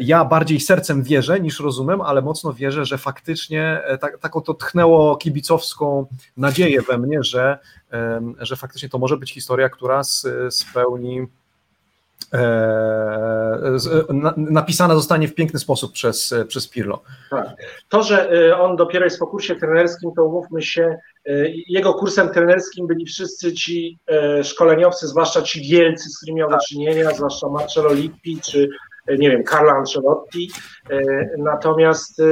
[0.00, 5.16] ja bardziej sercem wierzę niż rozumiem, ale mocno wierzę, że faktycznie tak, taką to tchnęło
[5.16, 7.58] kibicowską nadzieję we mnie, że
[8.38, 10.02] że faktycznie to może być historia, która
[10.50, 11.26] spełni
[14.36, 17.02] napisana zostanie w piękny sposób przez, przez Pirlo.
[17.30, 17.48] Tak.
[17.88, 20.96] To, że on dopiero jest po kursie trenerskim, to umówmy się,
[21.68, 23.98] jego kursem trenerskim byli wszyscy ci
[24.42, 28.68] szkoleniowcy, zwłaszcza ci wielcy, z którymi miał do czynienia, zwłaszcza Marcello Lippi czy
[29.18, 30.50] nie wiem, Carlo Ancelotti.
[31.38, 32.22] Natomiast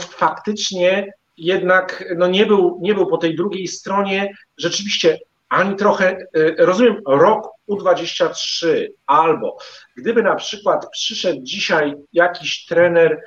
[0.00, 5.18] faktycznie jednak no nie, był, nie był po tej drugiej stronie rzeczywiście
[5.48, 6.18] ani trochę,
[6.58, 9.56] rozumiem, rok U23 albo
[9.96, 13.22] gdyby na przykład przyszedł dzisiaj jakiś trener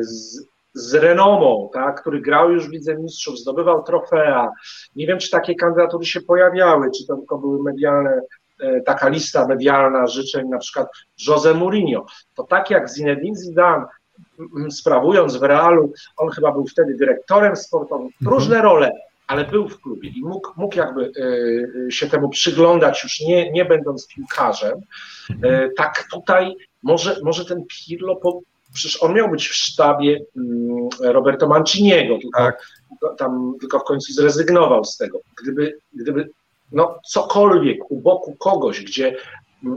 [0.00, 4.50] z, z renomą, tak, który grał już w Lidze Mistrzów, zdobywał trofea,
[4.96, 8.20] nie wiem, czy takie kandydatury się pojawiały, czy to tylko były medialne,
[8.86, 10.88] taka lista medialna życzeń, na przykład
[11.28, 13.84] Jose Mourinho, to tak jak Zinedine Zidane
[14.70, 18.34] sprawując w Realu, on chyba był wtedy dyrektorem sportowym, mhm.
[18.34, 18.90] różne role,
[19.26, 21.12] ale był w klubie i mógł, mógł jakby
[21.86, 24.80] e, się temu przyglądać już nie, nie będąc piłkarzem.
[25.42, 28.40] E, tak tutaj może, może ten Pirlo, po,
[28.72, 32.68] przecież on miał być w sztabie mm, Roberto Manciniego, tylko, tak.
[33.18, 35.20] tam, tylko w końcu zrezygnował z tego.
[35.42, 36.30] Gdyby, gdyby
[36.72, 39.16] no, cokolwiek u boku kogoś, gdzie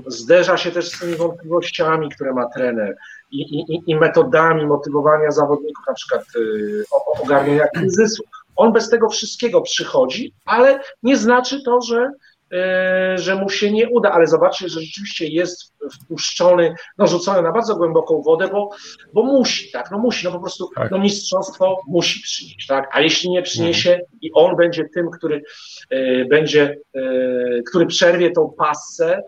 [0.07, 2.97] zderza się też z tymi wątpliwościami, które ma trener
[3.31, 6.83] i, i, i metodami motywowania zawodników, na przykład y,
[7.23, 8.23] ogarniania kryzysu.
[8.55, 12.11] On bez tego wszystkiego przychodzi, ale nie znaczy to, że,
[13.15, 17.75] że mu się nie uda, ale zobaczcie, że rzeczywiście jest wpuszczony, no rzucony na bardzo
[17.75, 18.69] głęboką wodę, bo,
[19.13, 20.91] bo musi, tak, no musi, no po prostu tak.
[20.91, 24.09] no mistrzostwo musi przynieść, tak, a jeśli nie przyniesie mhm.
[24.21, 25.41] i on będzie tym, który
[25.93, 26.77] y, będzie,
[27.69, 29.21] który przerwie tą passę,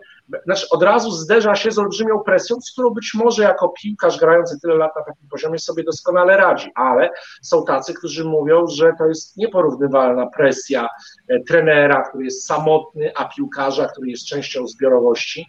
[0.44, 4.60] znaczy od razu zderza się z olbrzymią presją, z którą być może jako piłkarz grający
[4.60, 7.10] tyle lat na takim poziomie sobie doskonale radzi, ale
[7.42, 10.88] są tacy, którzy mówią, że to jest nieporównywalna presja
[11.28, 15.46] e, trenera, który jest samotny, a piłkarza, który jest częścią zbiorowości.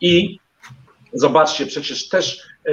[0.00, 0.38] I
[1.12, 2.72] Zobaczcie, przecież też e,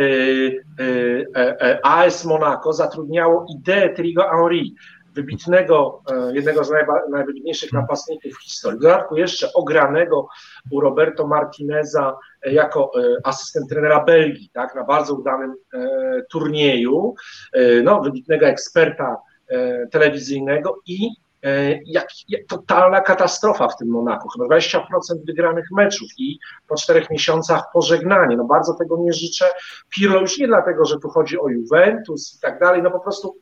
[1.39, 4.63] e, AS Monaco zatrudniało ideę Trigo Henry,
[5.15, 6.71] wybitnego, e, jednego z
[7.11, 8.79] najwybitniejszych napastników w historii.
[8.79, 10.27] W dodatku jeszcze ogranego
[10.71, 15.55] u Roberto Martineza e, jako e, asystent trenera Belgii, tak, na bardzo udanym
[16.31, 17.15] turnieju,
[17.83, 19.17] no, wybitnego eksperta
[19.91, 21.09] telewizyjnego i
[21.85, 22.07] jak,
[22.47, 24.29] totalna katastrofa w tym Monaku.
[24.29, 24.79] Chyba 20%
[25.27, 28.37] wygranych meczów i po czterech miesiącach pożegnanie.
[28.37, 29.45] No bardzo tego nie życzę.
[29.95, 33.35] Pirlo już nie dlatego, że tu chodzi o Juventus i tak dalej, no po prostu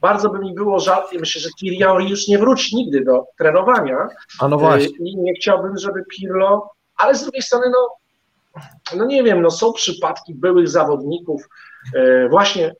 [0.00, 1.02] bardzo by mi było żal.
[1.20, 4.08] Myślę, że Thierry już nie wróci nigdy do trenowania.
[4.40, 4.86] A no właśnie.
[4.86, 7.88] E, I nie chciałbym, żeby Pirlo, ale z drugiej strony, no,
[8.96, 11.48] no nie wiem, no są przypadki byłych zawodników,
[11.94, 12.74] e, właśnie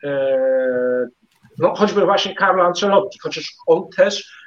[1.59, 4.43] no choćby właśnie Carlo Ancelotti, chociaż on też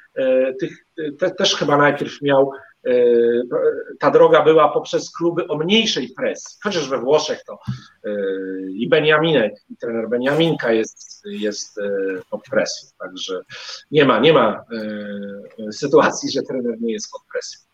[0.60, 0.86] tych,
[1.20, 2.52] te, też chyba najpierw miał,
[4.00, 7.60] ta droga była poprzez kluby o mniejszej presji, chociaż we Włoszech to
[8.04, 8.12] e,
[8.72, 11.80] i Beniaminek, i trener Beniaminka jest, jest
[12.30, 13.42] pod presją, także
[13.92, 14.64] nie ma, nie ma
[15.72, 17.65] sytuacji, że trener nie jest pod presją.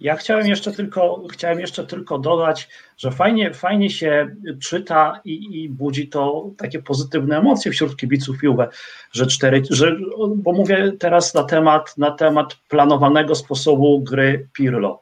[0.00, 5.68] Ja chciałem jeszcze tylko, chciałem jeszcze tylko dodać, że fajnie, fajnie się czyta i, i
[5.68, 8.68] budzi to takie pozytywne emocje wśród kibiców Juve,
[9.12, 9.96] że cztery, że,
[10.36, 15.00] bo mówię teraz na temat, na temat planowanego sposobu gry Pirlo.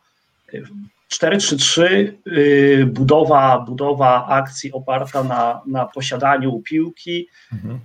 [1.12, 7.80] 4-3-3, y, budowa, budowa akcji oparta na, na posiadaniu piłki, mhm.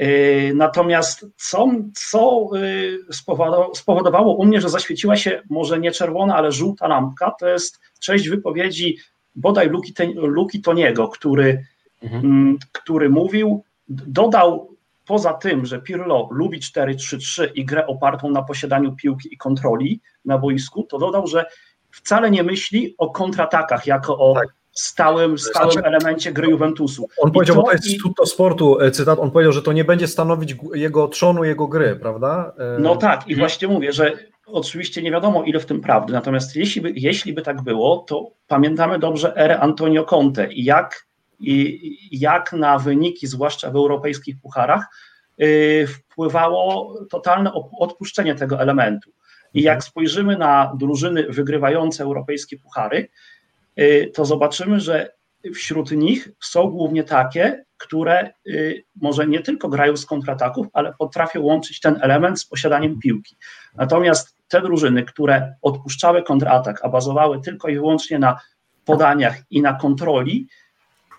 [0.00, 1.68] Y, natomiast co,
[2.10, 2.98] co y,
[3.74, 8.28] spowodowało u mnie, że zaświeciła się może nie czerwona, ale żółta lampka, to jest część
[8.28, 8.98] wypowiedzi
[9.36, 11.64] bodaj Luki, Luki Toniego, który,
[12.02, 12.58] mhm.
[12.72, 14.74] Który mówił, dodał
[15.06, 20.38] poza tym, że Pirlo lubi 4-3-3 i grę opartą na posiadaniu piłki i kontroli na
[20.38, 21.44] boisku, to dodał, że
[21.90, 27.08] wcale nie myśli o kontratakach jako o tak stałym, stałym znaczy, elemencie gry Juventusu.
[27.18, 27.98] On I powiedział, to, bo to jest i...
[27.98, 31.96] tutto sportu, e, cytat, on powiedział, że to nie będzie stanowić jego trzonu, jego gry,
[31.96, 32.52] prawda?
[32.58, 33.38] E, no tak, i mhm.
[33.38, 34.12] właśnie mówię, że
[34.46, 38.30] oczywiście nie wiadomo ile w tym prawdy, natomiast jeśli by, jeśli by tak było, to
[38.48, 41.06] pamiętamy dobrze erę Antonio Conte i jak,
[41.40, 44.86] i jak na wyniki, zwłaszcza w europejskich pucharach,
[45.38, 49.10] yy, wpływało totalne odpuszczenie tego elementu.
[49.54, 49.90] I jak mhm.
[49.90, 53.08] spojrzymy na drużyny wygrywające europejskie puchary,
[54.14, 55.10] to zobaczymy, że
[55.54, 61.42] wśród nich są głównie takie, które y, może nie tylko grają z kontrataków, ale potrafią
[61.42, 63.36] łączyć ten element z posiadaniem piłki.
[63.74, 68.40] Natomiast te drużyny, które odpuszczały kontratak, a bazowały tylko i wyłącznie na
[68.84, 70.48] podaniach i na kontroli,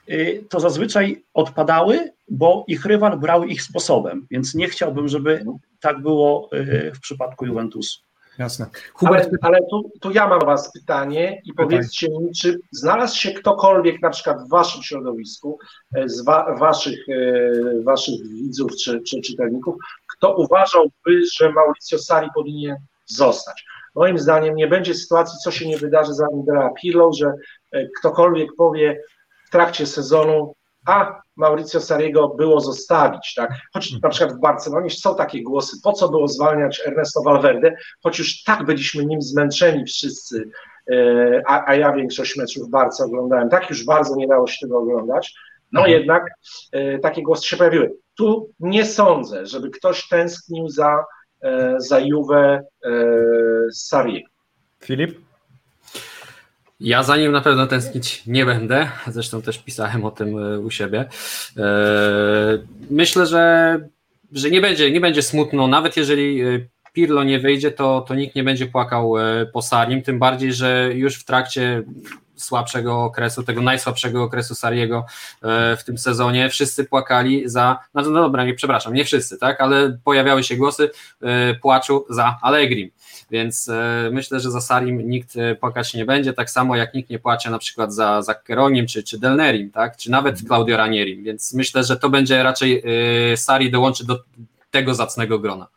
[0.10, 4.28] y, to zazwyczaj odpadały, bo ich rywal brał ich sposobem.
[4.32, 5.46] Więc nie chciałbym, żeby
[5.80, 6.50] tak było
[6.96, 8.05] w przypadku Juventusu.
[8.40, 8.66] Jasne.
[8.94, 9.28] Hubert...
[9.28, 14.02] Ale, ale tu, tu, ja mam was pytanie i powiedzcie mi, czy znalazł się ktokolwiek
[14.02, 15.60] na przykład w waszym środowisku,
[15.96, 19.76] e, z wa, waszych, e, waszych widzów czy, czy czytelników,
[20.18, 22.76] kto uważałby, że Mauricio Sari powinien
[23.06, 23.66] zostać?
[23.96, 27.34] Moim zdaniem nie będzie sytuacji, co się nie wydarzy za Andrea Pirlo, że
[27.72, 29.02] e, ktokolwiek powie
[29.48, 30.56] w trakcie sezonu,
[30.86, 33.52] a Mauricio Sariego było zostawić, tak?
[33.74, 38.20] Choć na przykład w Barcelonie są takie głosy, po co było zwalniać Ernesto Valverde, choć
[38.20, 40.50] już tak byliśmy nim zmęczeni wszyscy,
[40.92, 44.80] e, a, a ja większość meczów Barca oglądałem, tak już bardzo nie dało się tego
[44.80, 45.34] oglądać,
[45.72, 46.00] no mhm.
[46.00, 46.24] jednak
[46.72, 47.92] e, takie głosy się pojawiły.
[48.18, 51.06] Tu nie sądzę, żeby ktoś tęsknił za,
[51.42, 52.60] e, za Juve
[53.72, 54.30] Sariego.
[54.84, 55.25] Filip?
[56.80, 60.72] Ja za nim na pewno tęsknić nie będę, zresztą też pisałem o tym e, u
[60.72, 61.06] siebie.
[61.58, 61.64] E,
[62.90, 63.80] myślę, że,
[64.32, 66.60] że nie, będzie, nie będzie smutno, nawet jeżeli e,
[66.94, 69.14] Pirlo nie wyjdzie, to, to nikt nie będzie płakał
[69.54, 71.84] po Sarim, tym bardziej, że już w trakcie
[72.36, 75.06] słabszego okresu, tego najsłabszego okresu Sariego
[75.78, 76.50] w tym sezonie.
[76.50, 80.90] Wszyscy płakali za, no, no dobra, nie, przepraszam, nie wszyscy, tak, ale pojawiały się głosy
[81.62, 82.92] płaczu za Allegri.
[83.32, 87.10] Więc e, myślę, że za Sarim nikt e, płakać nie będzie, tak samo jak nikt
[87.10, 89.98] nie płacze na przykład za, za Keronim czy, czy Delnerim, tak?
[89.98, 90.48] czy nawet mhm.
[90.48, 92.84] Claudio Ranierim, więc myślę, że to będzie raczej
[93.32, 94.24] e, Sari dołączy do
[94.72, 95.68] tego zacnego grona.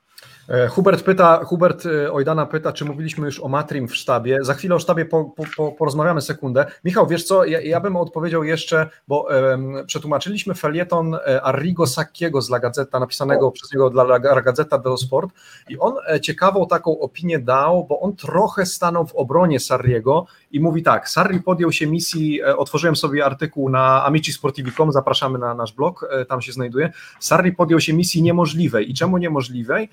[0.48, 4.38] E, Hubert pyta, Hubert e, Ojdana pyta, czy mówiliśmy już o Matrim w sztabie.
[4.40, 6.66] Za chwilę o sztabie po, po, po, porozmawiamy sekundę.
[6.84, 12.42] Michał, wiesz co, ja, ja bym odpowiedział jeszcze, bo um, przetłumaczyliśmy felieton e, Arrigo Sacchiego
[12.42, 13.50] z La Gazzetta, napisanego o.
[13.50, 15.30] przez niego dla La Gazzetta dello Sport
[15.68, 20.82] i on ciekawą taką opinię dał, bo on trochę stanął w obronie Sarriego i mówi
[20.82, 26.42] tak, Sarri podjął się misji, otworzyłem sobie artykuł na amicisportivi.com, zapraszamy na nasz blog, tam
[26.42, 29.88] się znajduje, Sarri podjął się misji niemożliwej i czemu niemożliwej?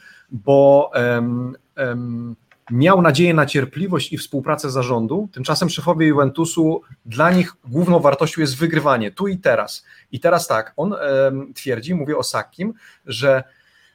[0.46, 0.92] Bo
[2.72, 5.30] miał nadzieję na cierpliwość i współpracę zarządu.
[5.32, 9.86] Tymczasem szefowie Juventusu, dla nich główną wartością jest wygrywanie tu i teraz.
[10.12, 10.96] I teraz tak, on
[11.56, 12.74] twierdzi, mówię o Sakim,
[13.06, 13.44] że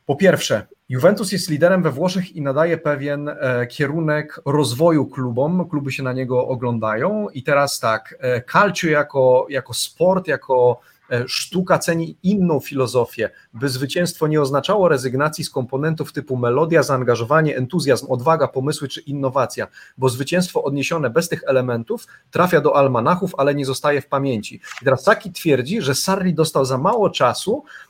[0.07, 5.93] po pierwsze, Juventus jest liderem we Włoszech i nadaje pewien e, kierunek rozwoju klubom, kluby
[5.93, 10.81] się na niego oglądają i teraz tak, e, calcio jako, jako sport, jako
[11.27, 18.07] sztuka ceni inną filozofię, by zwycięstwo nie oznaczało rezygnacji z komponentów typu melodia, zaangażowanie, entuzjazm,
[18.09, 19.67] odwaga, pomysły czy innowacja,
[19.99, 24.61] bo zwycięstwo odniesione bez tych elementów trafia do almanachów, ale nie zostaje w pamięci.
[24.83, 27.65] I teraz Saki twierdzi, że Sarri dostał za mało czasu,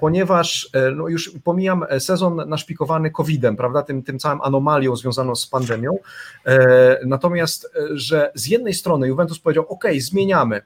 [0.00, 5.34] ponieważ e, no już pomijam e, sezon naszpikowany COVID-em, prawda, tym, tym całym anomalią związaną
[5.34, 5.98] z pandemią.
[7.06, 10.62] Natomiast, że z jednej strony Juventus powiedział: OK, zmieniamy,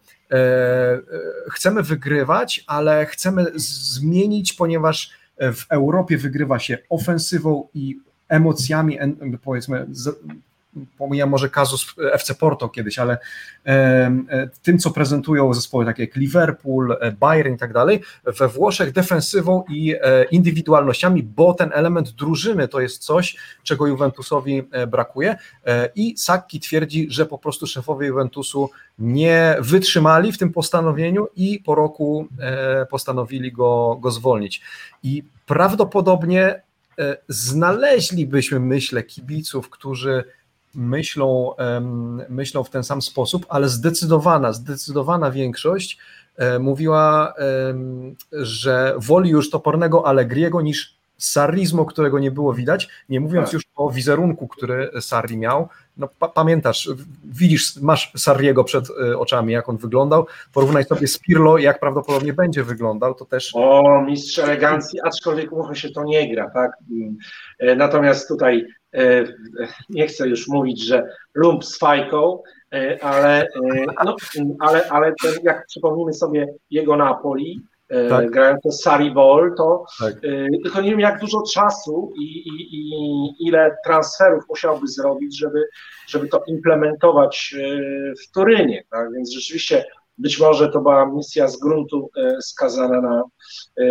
[1.50, 7.98] chcemy wygrywać, ale chcemy zmienić, ponieważ w Europie wygrywa się ofensywą i
[8.28, 8.98] emocjami,
[9.42, 9.86] powiedzmy,
[10.98, 13.18] pomijam może kazus FC Porto kiedyś, ale
[13.66, 18.92] e, tym, co prezentują zespoły takie jak Liverpool, e, Bayern i tak dalej, we Włoszech
[18.92, 25.36] defensywą i e, indywidualnościami, bo ten element drużyny to jest coś, czego Juventusowi brakuje
[25.94, 31.74] i Sacchi twierdzi, że po prostu szefowie Juventusu nie wytrzymali w tym postanowieniu i po
[31.74, 32.28] roku
[32.90, 34.62] postanowili go, go zwolnić.
[35.02, 36.62] I prawdopodobnie
[37.28, 40.24] znaleźlibyśmy, myślę, kibiców, którzy
[40.74, 41.54] myślą,
[42.28, 45.98] myślą w ten sam sposób, ale zdecydowana, zdecydowana większość
[46.36, 47.34] e, mówiła,
[48.32, 53.54] że woli już topornego Allegriego niż Sarrizmo, którego nie było widać, nie mówiąc tak.
[53.54, 55.68] już o wizerunku, który Sarri miał.
[55.96, 56.90] No, pa pamiętasz,
[57.24, 60.26] widzisz, masz Sarriego przed e, oczami, jak on wyglądał.
[60.52, 63.50] Porównaj sobie z Pirlo, jak prawdopodobnie będzie wyglądał, to też.
[63.54, 66.70] O, mistrz elegancji, aczkolwiek umówmy się, to nie gra, tak?
[67.58, 68.66] E, natomiast tutaj
[69.90, 72.42] nie chcę już mówić, że lump z fajką,
[72.74, 73.46] e, ale, e,
[74.04, 74.16] no,
[74.60, 77.60] ale, ale ten, jak przypomnimy sobie jego Napoli,
[78.08, 78.30] tak.
[78.30, 80.14] grając Sari Ball, to tak.
[80.64, 85.64] tylko nie wiem jak dużo czasu i, i, i, ile transferów musiałby zrobić, żeby,
[86.08, 87.54] żeby to implementować
[88.22, 88.84] w Turynie.
[88.90, 89.12] Tak?
[89.12, 89.84] Więc rzeczywiście
[90.20, 93.22] być może to była misja z gruntu e, skazana na
[93.76, 93.84] e,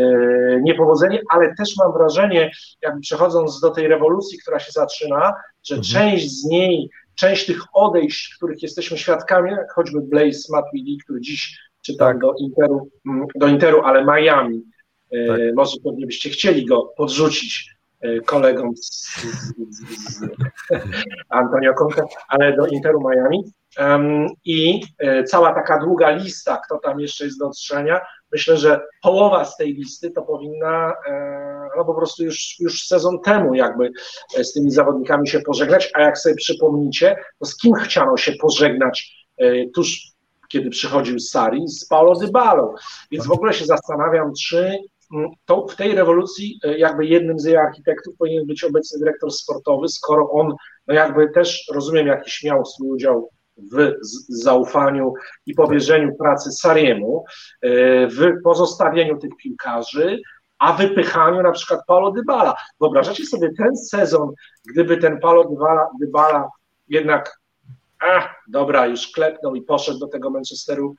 [0.61, 2.51] niepowodzenie, ale też mam wrażenie,
[2.81, 5.93] jakby przechodząc do tej rewolucji, która się zaczyna, że mhm.
[5.93, 11.59] część z niej, część tych odejść, których jesteśmy świadkami, jak choćby Blaze Matuidi, który dziś
[11.81, 12.19] czytam tak.
[12.19, 14.63] do, Interu, mm, do Interu, ale Miami,
[15.11, 15.39] e, tak.
[15.55, 17.78] może pewnie byście chcieli go podrzucić
[18.25, 19.53] kolegą z, z,
[20.09, 20.25] z,
[21.29, 23.43] Antonio Conte, ale do Interu Miami.
[24.45, 24.81] I
[25.27, 29.73] cała taka długa lista, kto tam jeszcze jest do odstrzenia, myślę, że połowa z tej
[29.73, 30.93] listy to powinna
[31.77, 33.91] no po prostu już, już sezon temu jakby
[34.43, 39.27] z tymi zawodnikami się pożegnać, a jak sobie przypomnicie, to z kim chciano się pożegnać
[39.75, 40.09] tuż
[40.49, 42.73] kiedy przychodził Sari, z Paulo Dybalą.
[43.11, 44.77] Więc w ogóle się zastanawiam, czy
[45.45, 49.87] to w tej rewolucji e, jakby jednym z jej architektów powinien być obecny dyrektor sportowy,
[49.87, 50.55] skoro on
[50.87, 53.29] no jakby też, rozumiem, jakiś miał swój udział
[53.71, 53.91] w
[54.29, 55.13] zaufaniu
[55.45, 57.25] i powierzeniu pracy Sariemu,
[57.61, 60.19] e, w pozostawieniu tych piłkarzy,
[60.59, 62.55] a wypychaniu na przykład Paulo Dybala.
[62.79, 64.33] Wyobrażacie sobie ten sezon,
[64.69, 66.49] gdyby ten Paulo Dybala, Dybala
[66.89, 67.39] jednak
[67.99, 70.95] a, dobra, już klepnął i poszedł do tego Manchesteru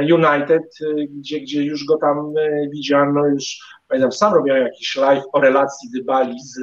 [0.00, 5.24] United, e, gdzie, gdzie już go tam e, widziano, już pamiętam, sam robiłem jakiś live
[5.32, 6.60] o relacji Dybali z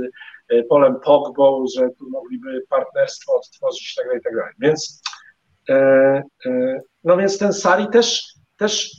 [0.69, 4.53] Polem Pogbą, że tu mogliby partnerstwo odtworzyć i tak dalej, tak dalej.
[4.59, 5.01] Więc
[7.03, 8.91] no więc ten Sari też, też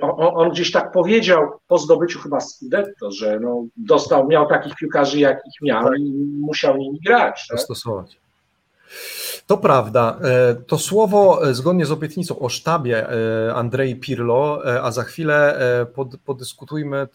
[0.00, 5.20] on, on, gdzieś tak powiedział po zdobyciu chyba Scudetto, że no, dostał, miał takich piłkarzy,
[5.20, 7.46] jakich miał i musiał nimi grać.
[7.48, 7.58] Tak?
[9.46, 10.18] To prawda.
[10.22, 15.58] E, to słowo, e, zgodnie z obietnicą o sztabie e, Andrei Pirlo, a za chwilę
[15.94, 17.08] pod, podyskutujmy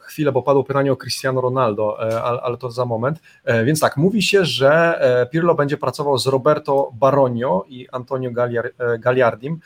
[0.00, 1.98] chwilę, bo padło pytanie o Cristiano Ronaldo,
[2.42, 3.18] ale to za moment.
[3.64, 5.00] Więc tak, mówi się, że
[5.32, 8.30] Pirlo będzie pracował z Roberto Baronio i Antonio
[8.98, 9.60] Gagliardim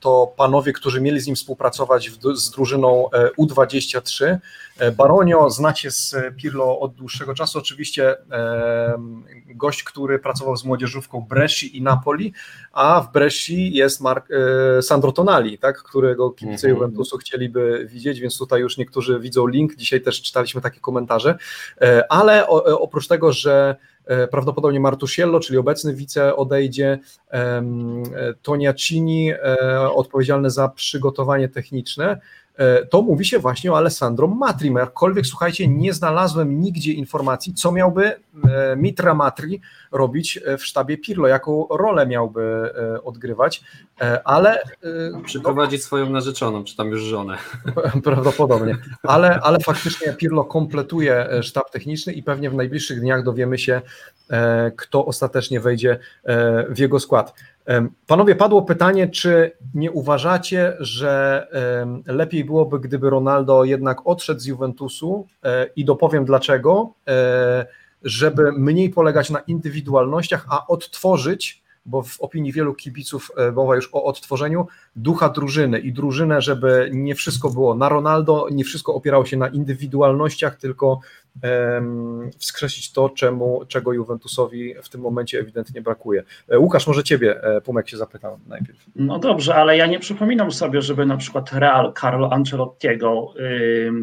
[0.00, 4.36] to panowie, którzy mieli z nim współpracować z drużyną e, U23.
[4.78, 8.16] E, Baronio znacie z Pirlo od dłuższego czasu, oczywiście
[9.54, 12.32] gość, który pracował z młodzieżówką Bresci i Napoli,
[12.72, 16.80] a w Bresci jest Mark, e, Sandro Tonali, tak, którego kibice mm -hmm.
[16.80, 21.38] Juventusu chcieliby widzieć, więc tutaj już niektórzy widzą link, dzisiaj też czytaliśmy takie komentarze,
[22.08, 23.76] ale oprócz tego, że
[24.08, 26.98] E, prawdopodobnie Martusciello, czyli obecny wice odejdzie,
[27.30, 27.62] e,
[28.42, 32.47] Toniacini e, odpowiedzialny za przygotowanie techniczne, E,
[32.90, 34.74] to mówi się właśnie o Alessandro Matrim.
[34.74, 39.60] Jakkolwiek, słuchajcie, nie znalazłem nigdzie informacji, co miałby e, Mitra Matri
[39.92, 42.72] robić e, w sztabie Pirlo, jaką rolę miałby
[43.04, 43.62] odgrywać,
[44.24, 44.62] ale...
[45.24, 47.38] Przyprowadzić no, swoją narzeczoną, czy tam już żonę.
[48.04, 53.82] Prawdopodobnie, ale, ale faktycznie Pirlo kompletuje sztab techniczny i pewnie w najbliższych dniach dowiemy się,
[54.76, 55.98] kto ostatecznie wejdzie
[56.68, 57.34] w jego skład.
[58.06, 61.46] Panowie, padło pytanie, czy nie uważacie, że
[62.06, 67.66] lepiej byłoby, gdyby Ronaldo jednak odszedł z Juventusu e, i dopowiem dlaczego, e,
[68.02, 73.88] żeby mniej polegać na indywidualnościach, a odtworzyć bo w opinii wielu kibiców e, mowa już
[73.92, 74.66] o odtworzeniu
[74.96, 79.48] ducha drużyny i drużynę, żeby nie wszystko było na Ronaldo, nie wszystko opierało się na
[79.48, 81.00] indywidualnościach, tylko
[82.38, 86.22] wskrzesić to, czemu, czego Juventusowi w tym momencie ewidentnie brakuje.
[86.48, 88.86] E, Łukasz, może ciebie e, Pumek się zapytał najpierw.
[88.96, 93.34] No dobrze, ale ja nie przypominam sobie, żeby na przykład Real Carlo Ancelottiego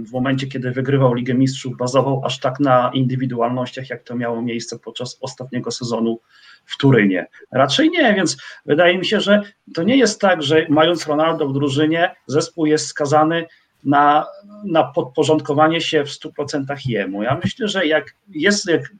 [0.07, 4.79] w momencie, kiedy wygrywał Ligę Mistrzów, bazował aż tak na indywidualnościach, jak to miało miejsce
[4.79, 6.19] podczas ostatniego sezonu
[6.65, 7.27] w Turynie.
[7.51, 9.41] Raczej nie, więc wydaje mi się, że
[9.73, 13.45] to nie jest tak, że mając Ronaldo w drużynie, zespół jest skazany
[13.85, 14.25] na,
[14.63, 17.23] na podporządkowanie się w 100% jemu.
[17.23, 18.93] Ja myślę, że jak jest, jak,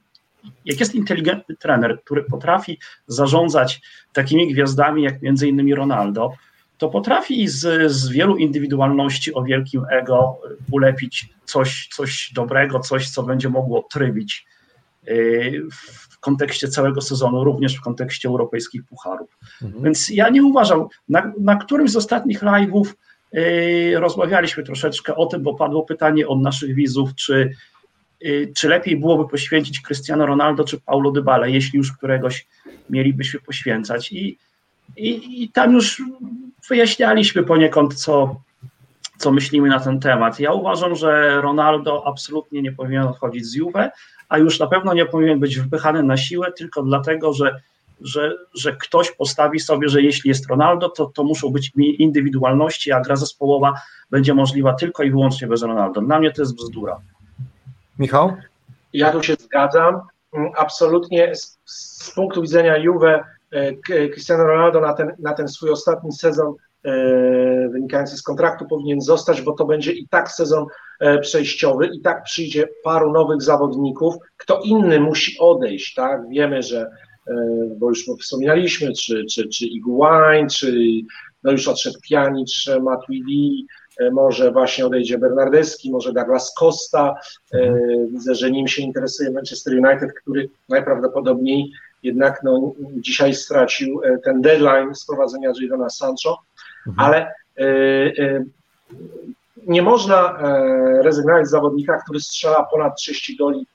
[0.64, 3.80] jak jest inteligentny trener, który potrafi zarządzać
[4.12, 6.32] takimi gwiazdami jak między innymi Ronaldo,
[6.78, 10.38] to potrafi z, z wielu indywidualności o wielkim ego
[10.70, 14.46] ulepić coś, coś dobrego, coś, co będzie mogło trybić
[15.08, 19.38] y, w kontekście całego sezonu, również w kontekście europejskich pucharów.
[19.62, 19.84] Mhm.
[19.84, 22.94] Więc ja nie uważam, na, na którymś z ostatnich live'ów
[23.94, 27.52] rozmawialiśmy troszeczkę o tym, bo padło pytanie od naszych widzów, czy,
[28.20, 32.46] yy, czy lepiej byłoby poświęcić Cristiano Ronaldo czy Paulo Dybala, jeśli już któregoś
[32.90, 34.12] mielibyśmy poświęcać.
[34.12, 34.38] I,
[34.96, 36.02] i, i tam już
[36.68, 38.40] wyjaśnialiśmy poniekąd, co,
[39.18, 40.40] co myślimy na ten temat.
[40.40, 43.90] Ja uważam, że Ronaldo absolutnie nie powinien odchodzić z Juve,
[44.28, 47.60] a już na pewno nie powinien być wypychany na siłę tylko dlatego, że,
[48.00, 53.00] że, że ktoś postawi sobie, że jeśli jest Ronaldo, to, to muszą być indywidualności, a
[53.00, 53.74] gra zespołowa
[54.10, 56.00] będzie możliwa tylko i wyłącznie bez Ronaldo.
[56.00, 57.00] Dla mnie to jest bzdura.
[57.98, 58.36] Michał?
[58.92, 60.00] Ja tu się zgadzam.
[60.32, 65.70] Mm, absolutnie z, z punktu widzenia Juve e, Cristiano Ronaldo na ten, na ten swój
[65.70, 66.54] ostatni sezon
[66.86, 70.66] E, wynikający z kontraktu powinien zostać, bo to będzie i tak sezon
[71.00, 74.14] e, przejściowy, i tak przyjdzie paru nowych zawodników.
[74.36, 76.28] Kto inny musi odejść, tak?
[76.28, 76.90] Wiemy, że,
[77.76, 80.72] bo już wspominaliśmy, czy, czy, czy Iguain, czy
[81.42, 83.66] no już odszedł Pjanic, Matuidi,
[84.12, 87.14] może właśnie odejdzie Bernardeschi, może Douglas Costa.
[88.10, 91.72] Widzę, że nim się interesuje Manchester United, który najprawdopodobniej
[92.02, 96.38] jednak no, dzisiaj stracił ten deadline sprowadzenia Jadona Sancho,
[96.86, 97.06] mhm.
[97.06, 97.32] ale
[99.66, 100.38] nie można
[101.02, 103.66] rezygnować z zawodnika, który strzela ponad 30 goli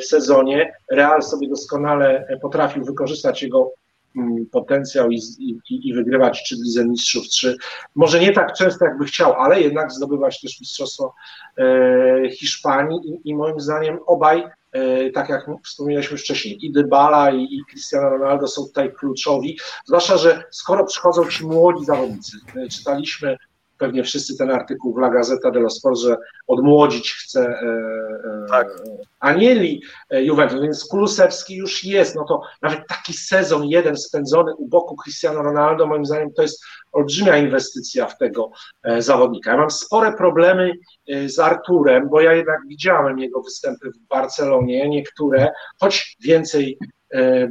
[0.00, 0.72] w sezonie.
[0.90, 3.72] Real sobie doskonale potrafił wykorzystać jego
[4.16, 7.56] mm, potencjał i, i, i wygrywać czy Lidze Mistrzów, czy
[7.94, 11.14] może nie tak często jakby chciał, ale jednak zdobywać też Mistrzostwo
[11.58, 17.42] e, Hiszpanii i, i, moim zdaniem obaj, e, tak jak wspomnieliśmy wcześniej, i Dybala i,
[17.42, 23.36] i Cristiano Ronaldo są tutaj kluczowi, zwłaszcza, że skoro przychodzą ci młodzi zawodnicy, e, czytaliśmy
[23.78, 26.16] pewnie wszyscy ten artykuł w La Gazzetta dello Sport, że
[26.46, 28.68] odmłodzić chce e, e, tak.
[29.20, 34.68] Anieli e, Juventus, więc Kulusewski już jest, no to nawet taki sezon jeden spędzony u
[34.68, 38.50] boku Cristiano Ronaldo, moim zdaniem to jest olbrzymia inwestycja w tego
[38.98, 39.50] zawodnika.
[39.50, 40.72] Ja mam spore problemy
[41.26, 46.78] z Arturem, bo ja jednak widziałem jego występy w Barcelonie, niektóre, choć więcej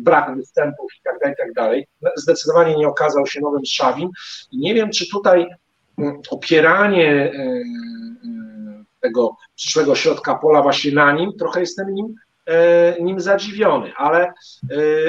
[0.01, 1.87] brak występów i tak dalej, i tak dalej.
[2.15, 4.09] Zdecydowanie nie okazał się nowym Szawim
[4.51, 5.47] i nie wiem, czy tutaj
[6.29, 7.63] opieranie e, e,
[9.01, 12.15] tego przyszłego środka pola właśnie na nim, trochę jestem nim,
[12.45, 14.33] e, nim zadziwiony, ale,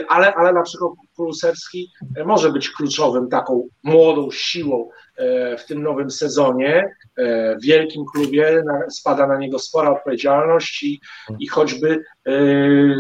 [0.09, 1.93] ale, ale na przykład Kulusewski
[2.25, 4.89] może być kluczowym taką młodą siłą
[5.59, 6.95] w tym nowym sezonie.
[7.19, 11.01] W wielkim klubie spada na niego spora odpowiedzialność i,
[11.39, 12.05] i choćby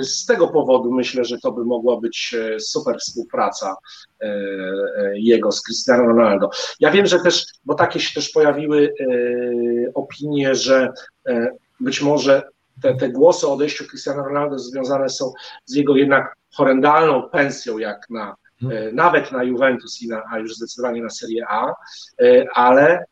[0.02, 3.76] z tego powodu myślę, że to by mogła być super współpraca
[5.14, 6.50] jego z Cristiano Ronaldo.
[6.80, 8.94] Ja wiem, że też, bo takie się też pojawiły
[9.94, 10.92] opinie, że
[11.80, 12.42] być może
[12.82, 15.32] te, te głosy o odejściu Cristiano Ronaldo związane są
[15.64, 18.34] z jego jednak horrendalną pensją, jak na
[18.92, 21.72] nawet na Juventus i na, a już zdecydowanie na Serie A,
[22.22, 23.04] e, ale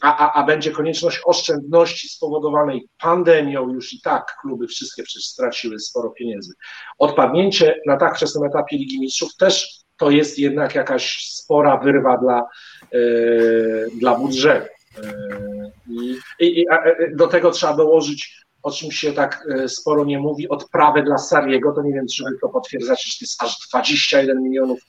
[0.00, 5.80] a, a, a będzie konieczność oszczędności spowodowanej pandemią, już i tak kluby wszystkie przecież straciły
[5.80, 6.54] sporo pieniędzy.
[6.98, 12.46] Odpadnięcie na tak wczesnym etapie Ligi Mistrzów też to jest jednak jakaś spora wyrwa dla,
[12.92, 12.98] e,
[14.00, 14.68] dla budżetu.
[14.98, 15.12] E,
[16.40, 16.66] i, i,
[17.14, 21.72] do tego trzeba dołożyć o czym się tak e, sporo nie mówi, odprawę dla Sariego,
[21.72, 24.80] to nie wiem, czy wy to potwierdzacie, że to jest aż 21 milionów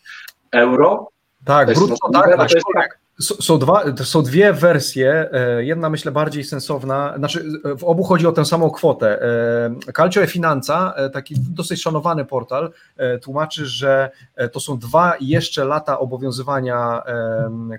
[0.52, 1.10] euro.
[1.46, 5.30] Tak, brutto, tak, to są, dwa, są dwie wersje.
[5.32, 7.14] E, jedna myślę bardziej sensowna.
[7.18, 7.46] Znaczy,
[7.80, 9.22] w obu chodzi o tę samą kwotę.
[9.22, 12.72] E, Calcio e Finanza, taki dosyć szanowany portal,
[13.22, 14.12] tłumaczy, że
[14.52, 17.04] to są dwa jeszcze lata obowiązywania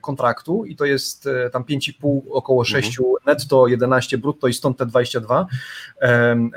[0.01, 3.17] kontraktu i to jest tam 5,5, około 6 mhm.
[3.27, 5.47] netto, 11 brutto i stąd te 22.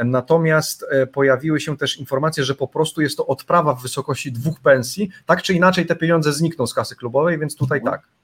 [0.06, 5.10] Natomiast pojawiły się też informacje, że po prostu jest to odprawa w wysokości dwóch pensji.
[5.26, 7.98] Tak czy inaczej te pieniądze znikną z kasy klubowej, więc tutaj mhm.
[7.98, 8.17] tak.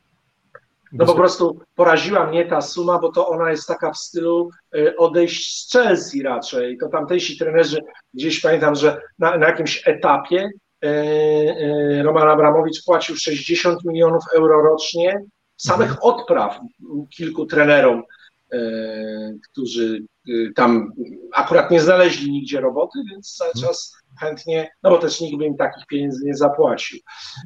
[0.94, 4.98] No po prostu poraziła mnie ta suma, bo to ona jest taka w stylu y,
[4.98, 6.78] odejść z Chelsea raczej.
[6.78, 7.82] To tamtejsi trenerzy,
[8.14, 10.50] gdzieś pamiętam, że na, na jakimś etapie
[10.86, 15.22] y, y, Roman Abramowicz płacił 60 milionów euro rocznie
[15.58, 16.00] samych mhm.
[16.02, 16.60] odpraw
[17.18, 18.04] kilku trenerom,
[19.52, 20.06] którzy
[20.56, 20.92] tam
[21.34, 23.68] akurat nie znaleźli nigdzie roboty, więc cały mhm.
[23.68, 27.00] czas chętnie, no bo też nikt by im takich pieniędzy nie zapłacił.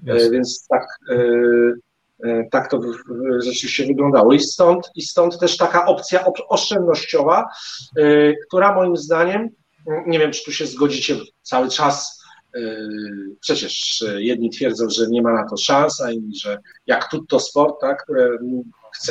[0.07, 0.31] Yes.
[0.31, 0.83] Więc tak
[2.51, 2.81] tak to
[3.39, 4.33] rzeczywiście wyglądało.
[4.33, 7.45] I stąd, i stąd też taka opcja oszczędnościowa,
[7.97, 9.49] e, która moim zdaniem,
[10.07, 12.23] nie wiem, czy tu się zgodzicie cały czas,
[12.55, 12.59] e,
[13.39, 16.57] przecież jedni twierdzą, że nie ma na to szans, a inni, że
[16.87, 18.29] jak tutto sport, tak, które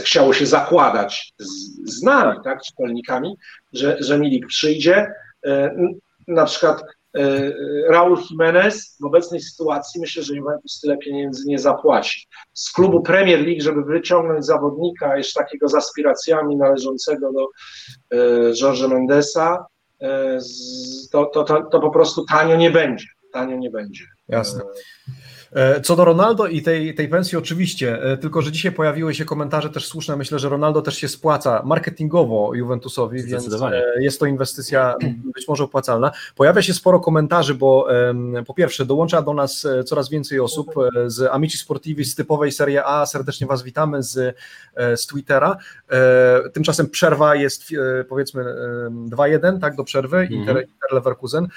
[0.03, 3.37] chciało się zakładać z, z nami, tak, czytelnikami,
[3.73, 5.13] że, że Milik przyjdzie.
[6.29, 7.06] Na przykład E, e,
[7.89, 12.27] Raul Jimenez w obecnej sytuacji myślę, że Juventus tyle pieniędzy nie zapłaci.
[12.53, 17.47] Z klubu Premier League, żeby wyciągnąć zawodnika jeszcze takiego z aspiracjami należącego do
[18.13, 18.19] e,
[18.61, 19.67] Jorge Mendesa,
[21.13, 23.07] to, to, to, to po prostu tanio nie będzie.
[23.33, 24.05] Tanio nie będzie.
[24.29, 24.61] Jasne.
[25.57, 29.25] E, co do Ronaldo i tej, tej pensji, oczywiście, e, tylko że dzisiaj pojawiły się
[29.25, 30.17] komentarze też słuszne.
[30.17, 34.95] Myślę, że Ronaldo też się spłaca marketingowo Juventusowi, więc e, jest to inwestycja
[35.35, 36.13] być może opłacalna.
[36.35, 37.89] Pojawia się sporo komentarzy, bo
[38.47, 40.75] po pierwsze, dołącza do nas coraz więcej osób
[41.07, 43.07] z Amici Sportivi, z typowej Serie A.
[43.07, 44.37] Serdecznie Was witamy z,
[44.77, 45.57] z Twittera.
[46.53, 47.63] Tymczasem przerwa jest
[48.09, 48.45] powiedzmy
[49.09, 50.33] 2-1, tak, do przerwy, -hmm.
[50.33, 51.49] Inter, Inter Leverkusen.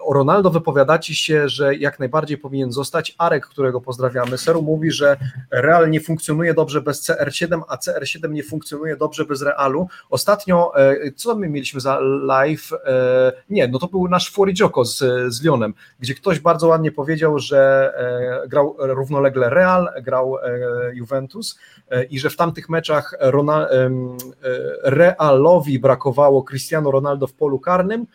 [0.00, 3.14] O Ronaldo wypowiadacie się, że jak najbardziej powinien zostać.
[3.18, 5.16] Arek, którego pozdrawiamy, Seru mówi, że
[5.50, 9.88] Real nie funkcjonuje dobrze bez CR7, a CR7 nie funkcjonuje dobrze bez Realu.
[10.10, 10.72] Ostatnio,
[11.16, 12.70] co my mieliśmy za live?
[13.50, 14.98] Nie, no to był nasz Fuorigioko z,
[15.34, 17.92] z Lyonem, gdzie ktoś bardzo ładnie powiedział, że
[18.48, 20.36] grał równolegle Real, grał
[20.92, 21.58] Juventus
[22.10, 23.14] i że w tamtych meczach
[24.82, 28.06] Realowi brakowało Cristiano Ronaldo w polu karnym,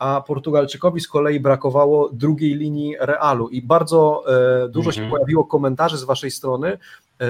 [0.00, 4.24] a Portugalczykowi z kolei brakowało drugiej linii Realu i bardzo
[4.64, 5.10] e, dużo się mhm.
[5.10, 6.78] pojawiło komentarzy z waszej strony,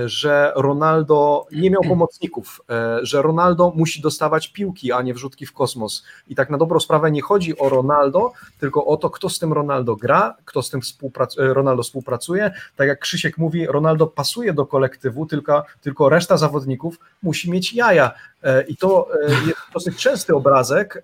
[0.06, 5.52] że Ronaldo nie miał pomocników, e, że Ronaldo musi dostawać piłki, a nie wrzutki w
[5.52, 6.04] kosmos.
[6.28, 9.52] I tak na dobrą sprawę nie chodzi o Ronaldo, tylko o to, kto z tym
[9.52, 12.50] Ronaldo gra, kto z tym współpracuje, Ronaldo współpracuje.
[12.76, 18.12] Tak jak Krzysiek mówi, Ronaldo pasuje do kolektywu, tylko, tylko reszta zawodników musi mieć jaja.
[18.42, 19.08] E, I to
[19.46, 21.02] jest dosyć częsty obrazek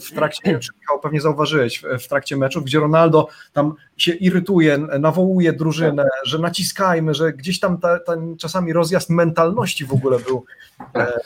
[0.00, 5.52] w trakcie, czy Michał pewnie zauważyłeś, w trakcie meczów, gdzie Ronaldo tam się irytuje, nawołuje
[5.52, 10.44] drużynę, że naciskajmy, że gdzieś gdzieś tam ta, ten czasami rozjazd mentalności w ogóle był.
[10.96, 11.20] E,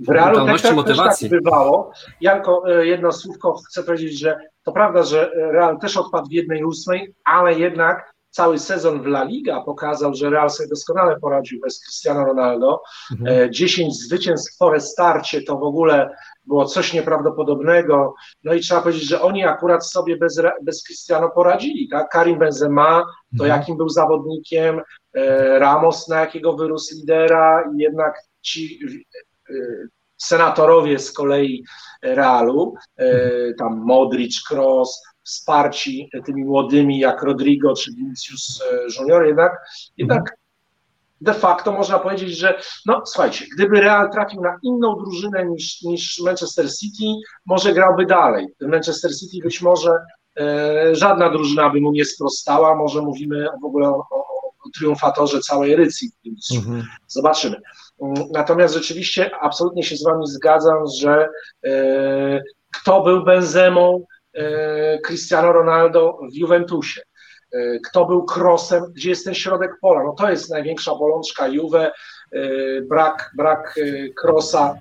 [0.00, 1.30] w realu też, tak, motywacji.
[1.30, 1.92] też tak bywało.
[2.20, 6.64] Janko, e, jedno słówko chcę powiedzieć, że to prawda, że Real też odpadł w jednej
[6.64, 11.80] ósmej, ale jednak cały sezon w La Liga pokazał, że Real sobie doskonale poradził bez
[11.80, 12.82] Cristiano Ronaldo.
[13.12, 13.52] Mhm.
[13.52, 16.16] 10 e, zwycięstw po restarcie to w ogóle
[16.46, 18.14] było coś nieprawdopodobnego.
[18.44, 21.88] No i trzeba powiedzieć, że oni akurat sobie bez, bez Cristiano poradzili.
[21.88, 22.08] Tak?
[22.08, 23.04] Karim Benzema,
[23.38, 23.60] to mhm.
[23.60, 24.80] jakim był zawodnikiem,
[25.14, 28.78] e, Ramos, na jakiego wyrósł lidera, i jednak ci
[29.50, 29.54] e,
[30.16, 31.64] senatorowie z kolei
[32.02, 33.54] Realu, mhm.
[33.58, 38.62] tam Modric, Kroos, wsparci tymi młodymi jak Rodrigo czy Vinicius
[38.98, 39.52] Junior, jednak,
[39.96, 40.36] jednak
[41.20, 46.20] de facto można powiedzieć, że no słuchajcie, gdyby Real trafił na inną drużynę niż, niż
[46.24, 47.04] Manchester City,
[47.46, 48.46] może grałby dalej.
[48.60, 49.90] Manchester City być może
[50.40, 54.24] e, żadna drużyna by mu nie sprostała, może mówimy w ogóle o, o,
[54.66, 56.10] o triumfatorze całej edycji.
[56.56, 56.82] Mhm.
[57.06, 57.56] Zobaczymy.
[58.32, 61.28] Natomiast rzeczywiście absolutnie się z wami zgadzam, że
[61.64, 62.42] e,
[62.80, 64.13] kto był Benzemą e,
[65.06, 67.00] Cristiano Ronaldo w Juventusie.
[67.54, 70.04] E, kto był krosem, gdzie jest ten środek pola.
[70.04, 71.92] No to jest największa bolączka Juve, e,
[72.82, 73.74] brak, brak
[74.16, 74.74] krosa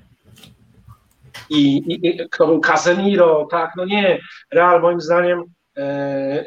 [1.49, 4.19] i, i, i, kto był Casemiro, tak, no nie,
[4.51, 5.43] Real moim zdaniem
[5.77, 6.45] e,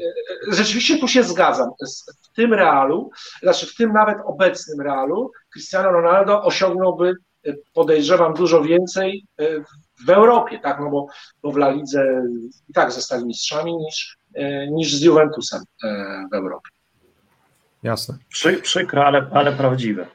[0.48, 1.70] rzeczywiście tu się zgadzam.
[2.22, 3.10] W tym Realu,
[3.42, 7.14] znaczy w tym nawet obecnym Realu Cristiano Ronaldo osiągnąłby
[7.74, 9.24] podejrzewam dużo więcej
[10.06, 11.06] w Europie, tak, no bo,
[11.42, 12.22] bo w La Lidze
[12.68, 16.70] i tak zostali mistrzami niż, E, niż z Juventusem e, w Europie.
[17.82, 18.18] Jasne.
[18.28, 20.06] Przy, przykre, ale, ale prawdziwe.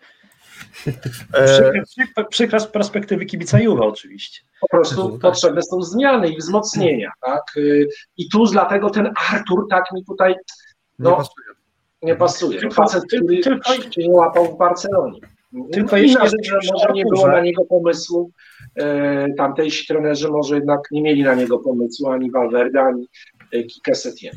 [1.34, 4.42] E, przykre, przykre z perspektywy kibica Juve oczywiście.
[4.62, 7.12] Po prostu potrzebne są zmiany i wzmocnienia.
[7.22, 7.44] Tak?
[8.18, 10.36] I tu dlatego ten Artur tak mi tutaj
[11.00, 11.48] no, nie pasuje.
[12.04, 12.60] Nie pasuje.
[12.60, 15.20] Tylko, Facet, który tylko, się nie łapał w Barcelonie.
[15.74, 18.61] Tylko jeśli rzecz, że może nie było na niego pomysłu, e,
[19.38, 23.08] tamtejsi trenerzy może jednak nie mieli na niego pomysłu, ani Valverde, ani
[23.68, 24.34] Kika Setien.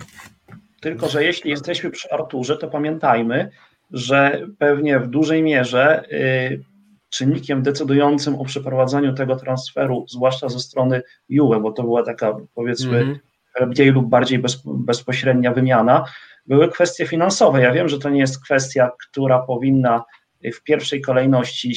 [0.80, 3.50] Tylko, że jeśli jesteśmy przy Arturze, to pamiętajmy,
[3.90, 6.64] że pewnie w dużej mierze y,
[7.10, 12.98] czynnikiem decydującym o przeprowadzeniu tego transferu, zwłaszcza ze strony Juve, bo to była taka powiedzmy
[12.98, 13.14] mm
[13.60, 13.66] -hmm.
[13.66, 16.04] mniej lub bardziej bez, bezpośrednia wymiana,
[16.46, 17.62] były kwestie finansowe.
[17.62, 20.04] Ja wiem, że to nie jest kwestia, która powinna
[20.52, 21.74] w pierwszej kolejności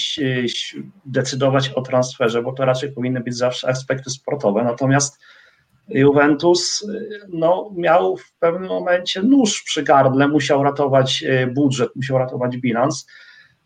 [1.06, 4.64] decydować o transferze, bo to raczej powinny być zawsze aspekty sportowe.
[4.64, 5.20] Natomiast
[5.90, 6.88] Juventus
[7.30, 13.08] no, miał w pewnym momencie nóż przy gardle, musiał ratować e, budżet, musiał ratować bilans.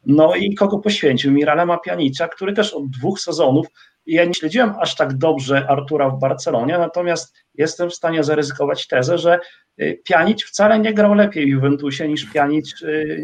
[0.05, 1.31] No i kogo poświęcił?
[1.31, 3.67] Miralema Pianicza, który też od dwóch sezonów,
[4.05, 9.17] ja nie śledziłem aż tak dobrze Artura w Barcelonie, natomiast jestem w stanie zaryzykować tezę,
[9.17, 9.39] że
[9.77, 12.75] e, Pianic wcale nie grał lepiej w Juventusie niż Pianic,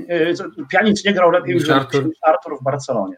[0.10, 2.06] e, Pianic nie grał lepiej niż Artur.
[2.06, 3.16] niż Artur w Barcelonie.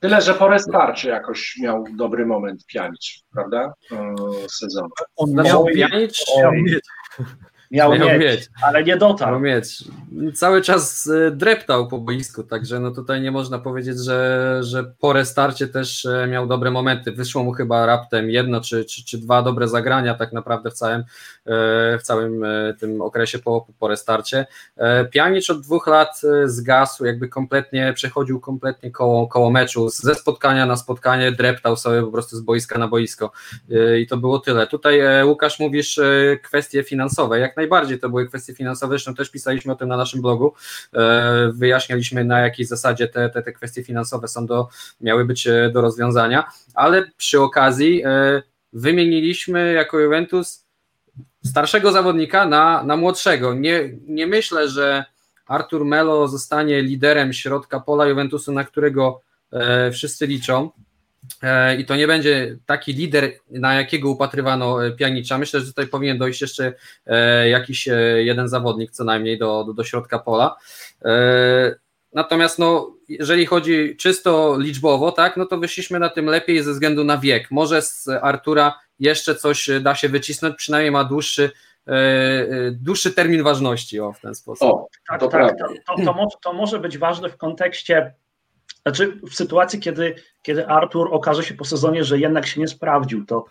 [0.00, 3.72] Tyle, że po restarcie jakoś miał dobry moment Pianicz, prawda?
[4.48, 4.88] Sezon.
[5.16, 6.24] On miał mieć.
[7.70, 9.32] Miał, miał mieć, mieć, ale nie dotarł.
[9.32, 9.84] Miał mieć.
[10.34, 15.12] Cały czas e, dreptał po boisku, także no tutaj nie można powiedzieć, że, że po
[15.12, 17.12] restarcie też e, miał dobre momenty.
[17.12, 21.00] Wyszło mu chyba raptem jedno czy, czy, czy dwa dobre zagrania tak naprawdę w całym,
[21.00, 21.04] e,
[21.98, 22.44] w całym
[22.78, 24.46] tym okresie po, po restarcie.
[25.10, 30.76] Pianicz od dwóch lat zgasł, jakby kompletnie przechodził kompletnie koło, koło meczu, ze spotkania na
[30.76, 33.32] spotkanie dreptał sobie po prostu z boiska na boisko
[33.98, 34.66] i to było tyle.
[34.66, 36.00] Tutaj Łukasz mówisz
[36.42, 40.22] kwestie finansowe, jak najbardziej to były kwestie finansowe, zresztą też pisaliśmy o tym na naszym
[40.22, 40.54] blogu,
[40.92, 44.68] e, wyjaśnialiśmy na jakiej zasadzie te, te, te kwestie finansowe są do,
[45.00, 46.44] miały być e, do rozwiązania,
[46.74, 48.42] ale przy okazji e,
[48.72, 50.64] wymieniliśmy jako Juventus
[51.44, 53.54] starszego zawodnika na, na młodszego.
[53.54, 55.04] Nie, nie myślę, że
[55.46, 59.20] Artur Melo zostanie liderem środka pola Juventusu, na którego
[59.92, 60.70] wszyscy liczą.
[61.42, 65.38] E, I to nie będzie taki lider, na jakiego upatrywano e, Pianicza.
[65.38, 66.72] Myślę, że tutaj powinien dojść jeszcze
[67.06, 70.56] e, jakiś jeden zawodnik co najmniej do, do, do środka pola.
[72.12, 77.04] Natomiast no, jeżeli chodzi czysto liczbowo, tak, no to wyszliśmy na tym lepiej ze względu
[77.04, 77.50] na wiek.
[77.50, 81.50] Może z Artura jeszcze coś da się wycisnąć, przynajmniej ma dłuższy,
[82.72, 84.68] dłuższy termin ważności o, w ten sposób.
[84.68, 85.58] O, Tak, to tak.
[85.58, 88.14] To, to, to, to może być ważne w kontekście,
[88.86, 93.26] znaczy w sytuacji, kiedy, kiedy Artur okaże się po sezonie, że jednak się nie sprawdził,
[93.26, 93.44] to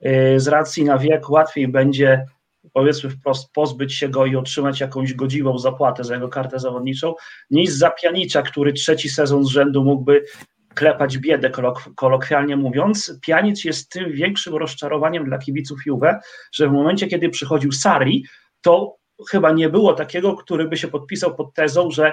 [0.00, 2.26] yy, z racji na wiek łatwiej będzie,
[2.72, 7.14] powiedzmy wprost, pozbyć się go i otrzymać jakąś godziwą zapłatę za jego kartę zawodniczą,
[7.50, 10.24] niż za Pianicza, który trzeci sezon z rzędu mógłby
[10.74, 13.18] klepać biedę, kolok- kolokwialnie mówiąc.
[13.22, 16.20] Pianic jest tym większym rozczarowaniem dla kibiców Juve,
[16.52, 18.24] że w momencie, kiedy przychodził Sari,
[18.60, 18.96] to
[19.30, 22.12] chyba nie było takiego, który by się podpisał pod tezą, że,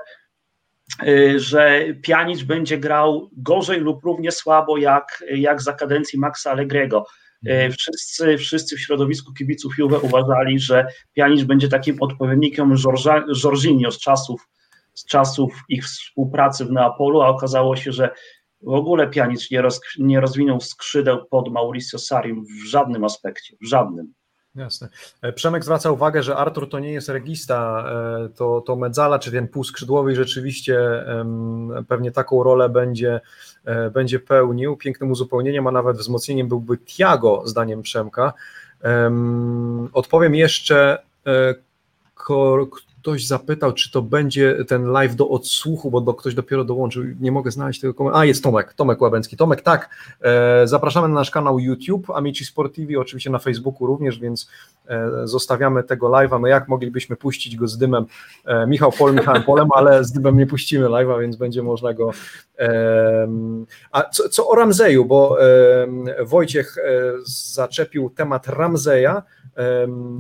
[1.38, 7.06] że Pjanic będzie grał gorzej lub równie słabo jak, jak za kadencji Maxa Allegriego.
[7.48, 12.76] Y, Wszyscy, wszyscy w środowisku kibiców Juve uważali, że Pjanic będzie takim odpowiednikiem
[13.44, 14.50] Jorginho z czasów,
[14.94, 18.10] z czasów ich współpracy w Neapolu, a okazało się, że
[18.62, 23.68] w ogóle Pjanic nie, roz, nie rozwinął skrzydeł pod Mauricio Sarim w żadnym aspekcie, w
[23.68, 24.14] żadnym.
[24.56, 24.90] Jasne.
[25.22, 27.86] E, Przemek zwraca uwagę, że Artur to nie jest regista,
[28.26, 31.06] e, to, to Medzala, czy ten półskrzydłowy rzeczywiście
[31.88, 33.22] pewnie taką rolę będzie,
[33.66, 34.78] e, będzie pełnił.
[34.78, 38.34] Pięknym uzupełnieniem, a nawet wzmocnieniem byłby Tiago, zdaniem Przemka.
[38.82, 40.98] Em, Odpowiem jeszcze,
[43.02, 47.32] ktoś zapytał, czy to będzie ten live do odsłuchu, bo do, ktoś dopiero dołączył, nie
[47.32, 48.22] mogę znaleźć tego komentarza.
[48.22, 49.38] A, jest Tomek, Tomek Łabęcki.
[49.38, 49.90] Tomek, tak,
[50.22, 54.50] e, zapraszamy na nasz kanał YouTube, Amici Sportivi, oczywiście na Facebooku również, więc
[54.88, 56.42] e, zostawiamy tego live'a.
[56.42, 58.06] No jak moglibyśmy puścić go z dymem?
[58.46, 62.12] E, Michał Pol, Michałem Polem, ale z dymem nie puścimy live'a, więc będzie można go...
[63.92, 65.38] a co, co o Ramzeju, bo
[66.26, 66.82] Wojciech e,
[67.26, 69.24] zaczepił temat Ramzeja,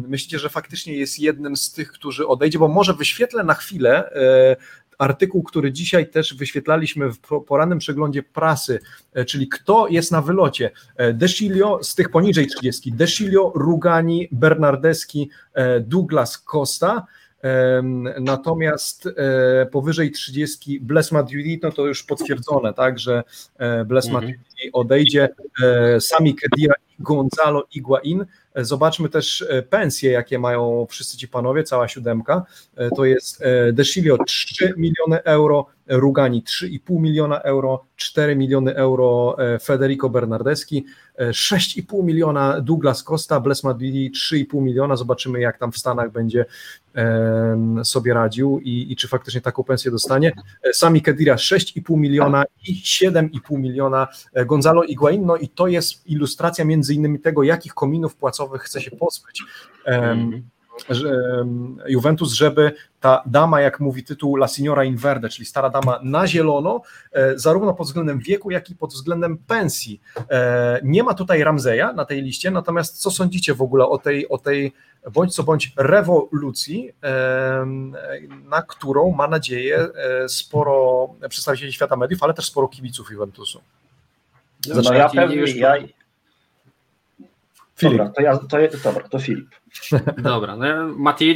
[0.08, 4.56] Myślicie, że faktycznie jest jednym z tych, którzy odejdzie, bo może wyświetlę na chwilę e,
[4.98, 8.80] artykuł, który dzisiaj też wyświetlaliśmy w po- porannym przeglądzie prasy,
[9.14, 10.72] e, czyli kto jest na wylocie.
[10.98, 17.06] E, Desilio z tych poniżej 30, Desilio, Rugani, Bernardeschi, e, Douglas Costa,
[18.20, 19.10] Natomiast
[19.72, 23.24] powyżej 30 Bles Matuidi, no to już potwierdzone, tak, że
[23.58, 24.24] e, Bles Mhm.
[24.24, 25.30] Matuidi odejdzie,
[26.00, 28.26] Sami Kedira i Gonzalo Iguain.
[28.54, 32.45] E, Zobaczmy też e, pensje, jakie mają wszyscy ci panowie, cała siódemka.
[32.76, 33.43] E, To jest
[33.74, 40.86] Desilio 3 miliony euro, Rugani 3,5 miliona euro, 4 miliony euro e, Federico Bernardeschi,
[41.16, 44.96] e, 6,5 miliona Douglas Costa, Bles Matuidi 3,5 miliona.
[44.96, 46.46] Zobaczymy, jak tam w Stanach będzie
[47.84, 50.32] sobie radził i, i czy faktycznie taką pensję dostanie.
[50.64, 56.08] E, Sami Kedira 6,5 miliona i 7,5 miliona e, Gonzalo Higuain, no i to jest
[56.10, 59.44] ilustracja między innymi tego, jakich kominów płacowych chce się pozbyć
[59.86, 60.44] em, Mhm.
[61.88, 66.28] Juventus, żeby ta dama, jak mówi tytuł La Signora in Verde, czyli stara dama na
[66.28, 70.02] zielono, e, zarówno pod względem wieku, jak i pod względem pensji.
[70.30, 74.30] E, Nie ma tutaj Ramzeja na tej liście, natomiast co sądzicie w ogóle o tej,
[74.30, 74.74] o tej
[75.14, 76.92] bądź co bądź rewolucji,
[78.50, 79.78] na którą ma nadzieję
[80.24, 83.62] e, sporo przedstawicieli świata mediów, ale też sporo kibiców Juventusu.
[84.76, 85.76] No ja pewnie, już- ja,
[87.82, 87.98] Filip.
[87.98, 89.48] dobra, to ja, to, dobra, to Filip.
[90.18, 90.66] Dobra, no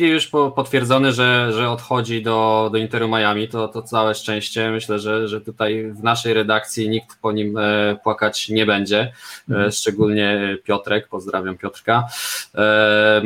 [0.01, 4.71] już po, potwierdzony, że, że odchodzi do, do Interu Miami, to, to całe szczęście.
[4.71, 9.13] Myślę, że, że tutaj w naszej redakcji nikt po nim e, płakać nie będzie,
[9.51, 12.07] e, szczególnie Piotrek, pozdrawiam Piotrka.
[12.55, 13.21] E,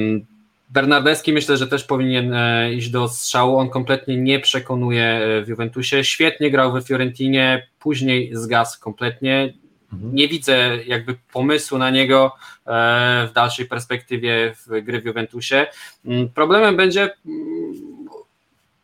[0.69, 3.57] Bernardeschi myślę, że też powinien e, iść do strzału.
[3.57, 6.03] On kompletnie nie przekonuje e, w Juventusie.
[6.03, 9.53] Świetnie grał we Fiorentinie, później zgasł kompletnie.
[9.93, 10.15] Mhm.
[10.15, 12.35] Nie widzę jakby pomysłu na niego
[12.67, 15.67] e, w dalszej perspektywie w gry w Juventusie.
[16.05, 17.88] Mm, Problemem będzie mm,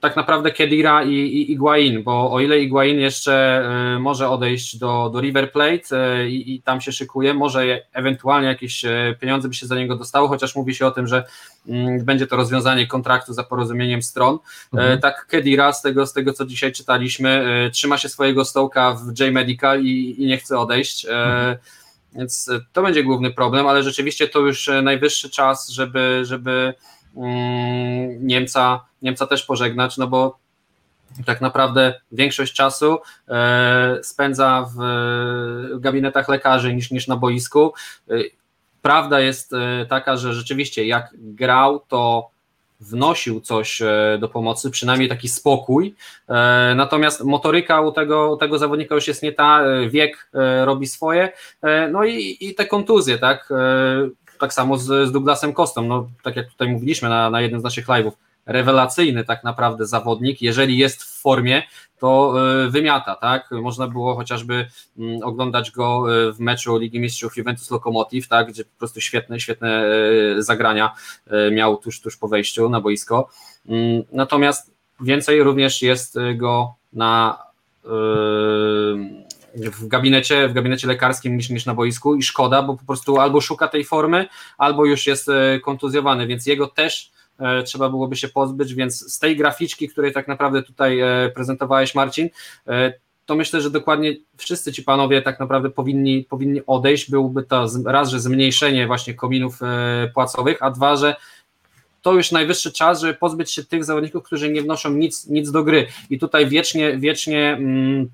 [0.06, 3.34] tak naprawdę Kedira i, i Iguain, bo o ile Iguain jeszcze
[3.96, 8.48] e, może odejść do, do River Plate e, i, i tam się szykuje, może ewentualnie
[8.48, 11.24] jakieś e, pieniądze by się za niego dostało, chociaż mówi się o tym, że
[11.68, 14.40] mm, będzie to rozwiązanie kontraktu za porozumieniem stron.
[14.74, 15.00] Mhm.
[15.00, 19.34] Tak Kedira, z tego, z tego co dzisiaj czytaliśmy, trzyma się swojego stołka w J
[19.34, 21.06] Medical i, i nie chce odejść.
[21.06, 21.58] e,
[22.16, 26.74] Więc to będzie główny problem, ale rzeczywiście to już najwyższy czas, żeby, żeby
[28.20, 30.38] Niemca, Niemca też pożegnać, no bo
[31.26, 32.98] tak naprawdę większość czasu
[33.28, 37.74] e, spędza w, gabinetach lekarzy niż, niż na boisku.
[38.10, 38.14] E,
[38.82, 39.52] prawda jest
[39.90, 42.30] taka, że rzeczywiście jak grał, to
[42.80, 43.82] wnosił coś
[44.20, 45.96] do pomocy, przynajmniej taki spokój.
[46.76, 50.30] Natomiast motoryka u tego, u tego zawodnika już jest nie ta, wiek
[50.64, 51.32] robi swoje.
[51.92, 53.50] No i, i te kontuzje, tak?
[54.40, 55.82] Tak samo z, z Douglasem Kostą.
[55.82, 58.12] No, tak jak tutaj mówiliśmy na, na jednym z naszych live'ów,
[58.46, 60.42] rewelacyjny tak naprawdę zawodnik.
[60.42, 61.64] Jeżeli jest w formie,
[62.00, 62.34] to
[62.66, 63.52] e, wymiata, tak?
[63.52, 64.68] Można było chociażby
[64.98, 68.48] mm, oglądać go e, w meczu Ligi Mistrzów Juventus Lokomotiv, tak?
[68.48, 69.86] Gdzie po prostu świetne, świetne
[70.38, 70.96] e, zagrania
[71.52, 73.30] miał tuż, tuż po wejściu na boisko.
[73.70, 74.72] Mm, natomiast
[75.02, 77.46] więcej również jest go na
[79.56, 83.42] w gabinecie, w gabinecie lekarskim niż, niż na boisku i szkoda, bo po prostu albo
[83.42, 84.28] szuka tej formy,
[84.58, 85.30] albo już jest
[85.64, 90.28] kontuzjowany, więc jego też E, trzeba byłoby się pozbyć, więc z tej graficzki, której tak
[90.28, 92.30] naprawdę tutaj e, prezentowałeś Marcin,
[92.68, 92.94] e,
[93.26, 97.12] to myślę, że dokładnie wszyscy ci panowie tak naprawdę powinni, powinni odejść.
[97.12, 99.60] Byłby to raz, że zmniejszenie właśnie kominów
[100.14, 101.16] płacowych, a dwa, że
[102.02, 105.64] to już najwyższy czas, żeby pozbyć się tych zawodników, którzy nie wnoszą nic, nic do
[105.64, 105.88] gry.
[106.10, 107.54] I tutaj wiecznie, wiecznie.
[107.54, 108.10] Mm,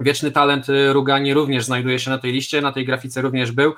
[0.00, 3.72] Wieczny talent Rugani również znajduje się na tej liście, na tej grafice również był.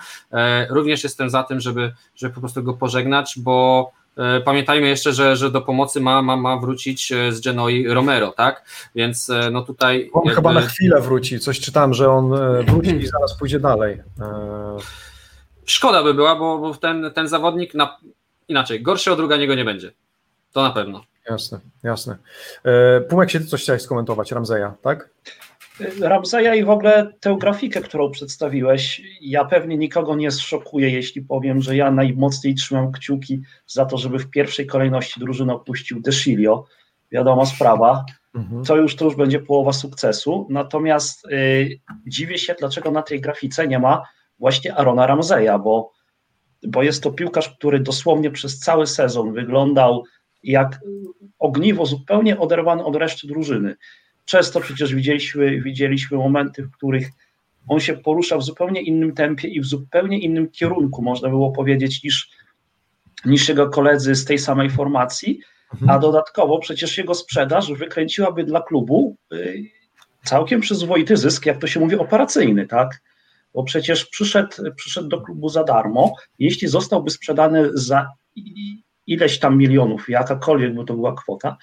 [0.70, 5.36] Również jestem za tym, żeby, żeby po prostu go pożegnać, bo E, pamiętajmy jeszcze, że,
[5.36, 8.64] że do pomocy ma, ma, ma wrócić e, z Genoi Romero, tak?
[8.94, 10.10] Więc e, no tutaj.
[10.12, 10.34] On jakby...
[10.34, 11.40] chyba na chwilę wróci.
[11.40, 12.30] Coś czytałem, że on
[12.66, 14.02] wróci i zaraz pójdzie dalej.
[15.64, 17.96] Szkoda by była, bo, bo ten, ten zawodnik na...
[18.48, 19.92] inaczej, gorszy od niego nie będzie.
[20.52, 21.04] To na pewno.
[21.30, 22.16] Jasne, jasne.
[23.08, 25.10] Pumek, się ty coś chciałeś skomentować, Ramzeja, tak?
[26.00, 31.60] Ramzeja i w ogóle tę grafikę, którą przedstawiłeś, ja pewnie nikogo nie zszokuję, jeśli powiem,
[31.62, 36.66] że ja najmocniej trzymam kciuki za to, żeby w pierwszej kolejności drużynę opuścił Desilio.
[37.12, 38.04] Wiadoma sprawa.
[38.34, 38.64] Mhm.
[38.64, 40.46] To, już, to już będzie połowa sukcesu.
[40.50, 44.02] Natomiast y, dziwię się, dlaczego na tej grafice nie ma
[44.38, 45.92] właśnie Arona Ramzeja, bo,
[46.66, 50.04] bo jest to piłkarz, który dosłownie przez cały sezon wyglądał
[50.42, 50.80] jak
[51.38, 53.76] ogniwo zupełnie oderwany od reszty drużyny.
[54.26, 57.08] Często przecież widzieliśmy, widzieliśmy momenty, w których
[57.68, 62.02] on się porusza w zupełnie innym tempie i w zupełnie innym kierunku, można było powiedzieć,
[62.04, 62.30] niż,
[63.24, 65.40] niż jego koledzy z tej samej formacji,
[65.72, 65.90] mhm.
[65.90, 69.64] a dodatkowo przecież jego sprzedaż wykręciłaby dla klubu y,
[70.24, 73.02] całkiem przyzwoity zysk, jak to się mówi, operacyjny, tak?
[73.54, 76.12] Bo przecież przyszedł, przyszedł do klubu za darmo.
[76.38, 78.08] Jeśli zostałby sprzedany za
[79.06, 81.56] ileś tam milionów, jakakolwiek by to była kwota,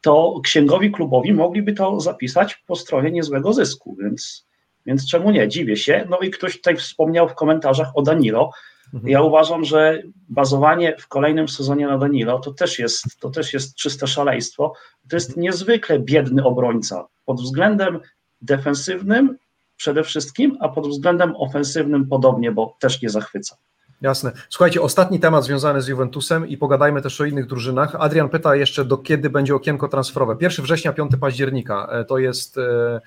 [0.00, 4.46] to księgowi klubowi mogliby to zapisać po stronie niezłego zysku, więc,
[4.86, 5.48] więc czemu nie?
[5.48, 6.06] Dziwię się.
[6.10, 8.50] No i ktoś tutaj wspomniał w komentarzach o Danilo.
[8.94, 9.10] Mhm.
[9.10, 13.74] Ja uważam, że bazowanie w kolejnym sezonie na Danilo to też jest, to też jest
[13.74, 14.72] czyste szaleństwo.
[15.08, 18.00] To jest niezwykle biedny obrońca pod względem
[18.42, 19.36] defensywnym
[19.76, 23.56] przede wszystkim, a pod względem ofensywnym podobnie, bo też nie zachwyca.
[24.00, 24.32] Jasne.
[24.48, 27.96] Słuchajcie, ostatni temat związany z Juventusem i pogadajmy też o innych drużynach.
[27.98, 30.36] Adrian pyta jeszcze, do kiedy będzie okienko transferowe.
[30.40, 31.88] 1 września, 5 października.
[31.90, 33.00] E, to jest, e,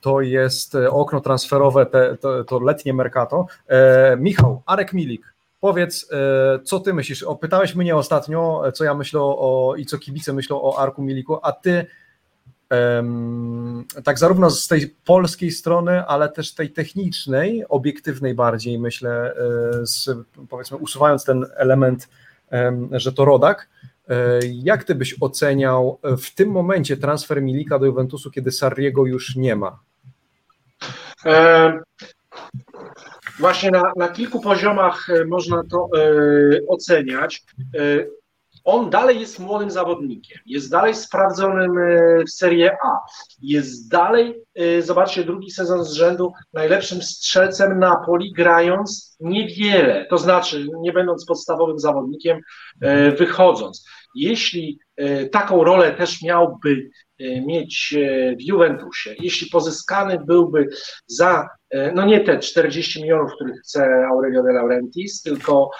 [0.00, 3.46] to jest e, okno transferowe, te, to, to letnie Mercato.
[4.18, 6.08] Michał, Arek Milik, powiedz,
[6.64, 7.22] co ty myślisz?
[7.22, 11.38] O, pytałeś mnie ostatnio, co ja myślę o i co kibice myślą o Arku Miliku,
[11.42, 11.86] a ty
[14.04, 20.10] tak zarówno z tej polskiej strony, ale też tej technicznej, obiektywnej bardziej, myślę, e, z,
[20.48, 22.08] powiedzmy usuwając ten element,
[22.92, 23.68] że to rodak,
[24.08, 29.36] e, jak ty byś oceniał w tym momencie transfer Milika do Juventusu, kiedy Sarriego już
[29.36, 29.80] nie ma?
[31.26, 31.72] E,
[33.38, 37.42] właśnie na, na kilku poziomach można to e, oceniać
[38.64, 42.98] on dalej jest młodym zawodnikiem, jest dalej sprawdzonym e, w Serie A,
[43.42, 50.66] jest dalej, e, zobaczcie, drugi sezon z rzędu najlepszym strzelcem Napoli, grając niewiele, to znaczy
[50.80, 52.40] nie będąc podstawowym zawodnikiem,
[52.80, 53.84] e, wychodząc.
[54.14, 54.78] Jeśli
[55.32, 56.90] taką rolę też miałby
[57.46, 57.94] mieć
[58.38, 60.68] w Juventusie, jeśli pozyskany byłby
[61.06, 61.48] za,
[61.94, 65.70] no nie te 40 milionów, których chce Aurelio De Laurentiis, tylko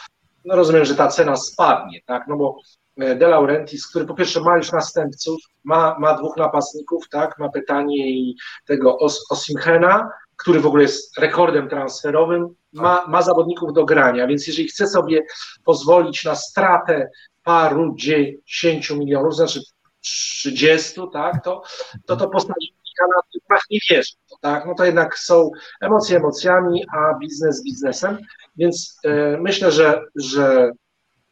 [0.50, 2.56] no rozumiem, że ta cena spadnie, tak, no bo
[2.96, 7.48] e, De Laurentiis, który po pierwsze ma już następców, ma, ma dwóch napastników, tak, ma
[7.48, 8.36] pytanie i
[8.66, 14.46] tego Os, Osimhena, który w ogóle jest rekordem transferowym, ma, ma zawodników do grania, więc
[14.46, 15.22] jeżeli chce sobie
[15.64, 17.10] pozwolić na stratę
[17.44, 19.60] paru dziesięciu milionów, znaczy
[20.00, 21.62] 30, tak, to
[22.06, 27.18] to, to postaci na tych nie wierzy, tak, no to jednak są emocje emocjami, a
[27.18, 28.18] biznes biznesem,
[28.56, 30.72] więc e, myślę, że, że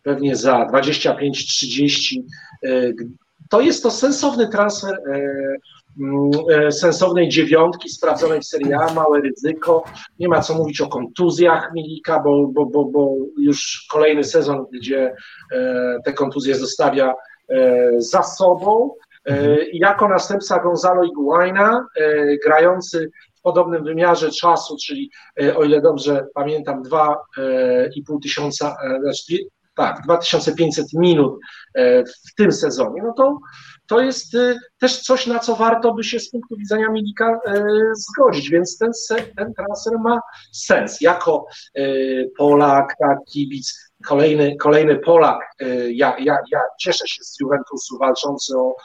[0.02, 2.22] pewnie za 25-30
[2.64, 2.92] e,
[3.50, 9.84] to jest to sensowny transfer mm, e, sensownej dziewiątki sprawdzonej w Serie A, małe ryzyko.
[10.18, 15.14] Nie ma co mówić o kontuzjach Milika, bo, bo, bo, bo już kolejny sezon, gdzie
[16.04, 17.14] te kontuzje zostawia
[17.98, 18.90] za sobą.
[19.72, 21.86] Jako następca Gonzalo Iguaina,
[22.44, 25.10] grający w podobnym wymiarze czasu, czyli
[25.56, 29.38] o ile dobrze pamiętam, 2,5 tysiąca, znaczy
[29.78, 31.38] tak, 2500 minut
[31.74, 33.38] e, w tym sezonie, no to,
[33.86, 37.64] to jest e, też coś, na co warto by się z punktu widzenia Milika e,
[37.94, 38.90] zgodzić, więc ten,
[39.36, 40.20] ten transfer ma
[40.52, 41.00] sens.
[41.00, 41.46] Jako
[42.38, 45.40] Polak, tak, kibic, kolejny, kolejny Polak,
[45.88, 48.76] ja, ja, ja cieszę się z Juventusu walczący o,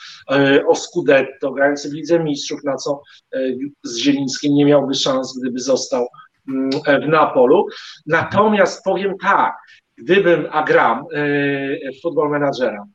[0.68, 3.01] o Scudetto, grający w Lidze Mistrzów, na co
[3.84, 6.07] z Zielińskim nie miałby szans, gdyby został
[6.49, 6.70] mm,
[7.05, 7.68] w Napolu.
[8.05, 9.55] Natomiast powiem tak,
[9.97, 11.05] gdybym, a gram
[12.03, 12.86] futbol menadżera,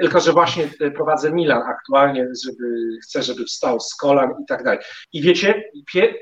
[0.00, 4.78] tylko, że właśnie prowadzę Milan aktualnie, żeby chcę, żeby wstał z kolan i tak dalej.
[5.12, 6.14] I wiecie, pie,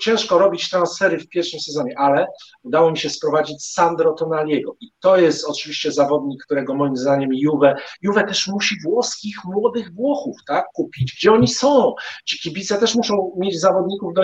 [0.00, 2.26] ciężko robić transfery w pierwszym sezonie, ale
[2.62, 4.76] udało mi się sprowadzić Sandro Tonaliego.
[4.80, 10.36] I to jest oczywiście zawodnik, którego moim zdaniem Juve, Juve też musi włoskich młodych Włochów
[10.46, 11.14] tak, kupić.
[11.18, 11.94] Gdzie oni są?
[12.24, 14.22] Ci kibice też muszą mieć zawodników do,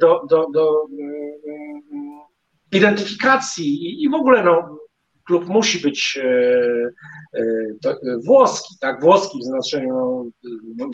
[0.00, 0.86] do, do, do
[2.72, 4.78] identyfikacji i w ogóle no,
[5.26, 6.28] klub musi być e,
[7.34, 7.96] e, e,
[8.26, 10.30] włoski, tak, włoski w znaczeniu,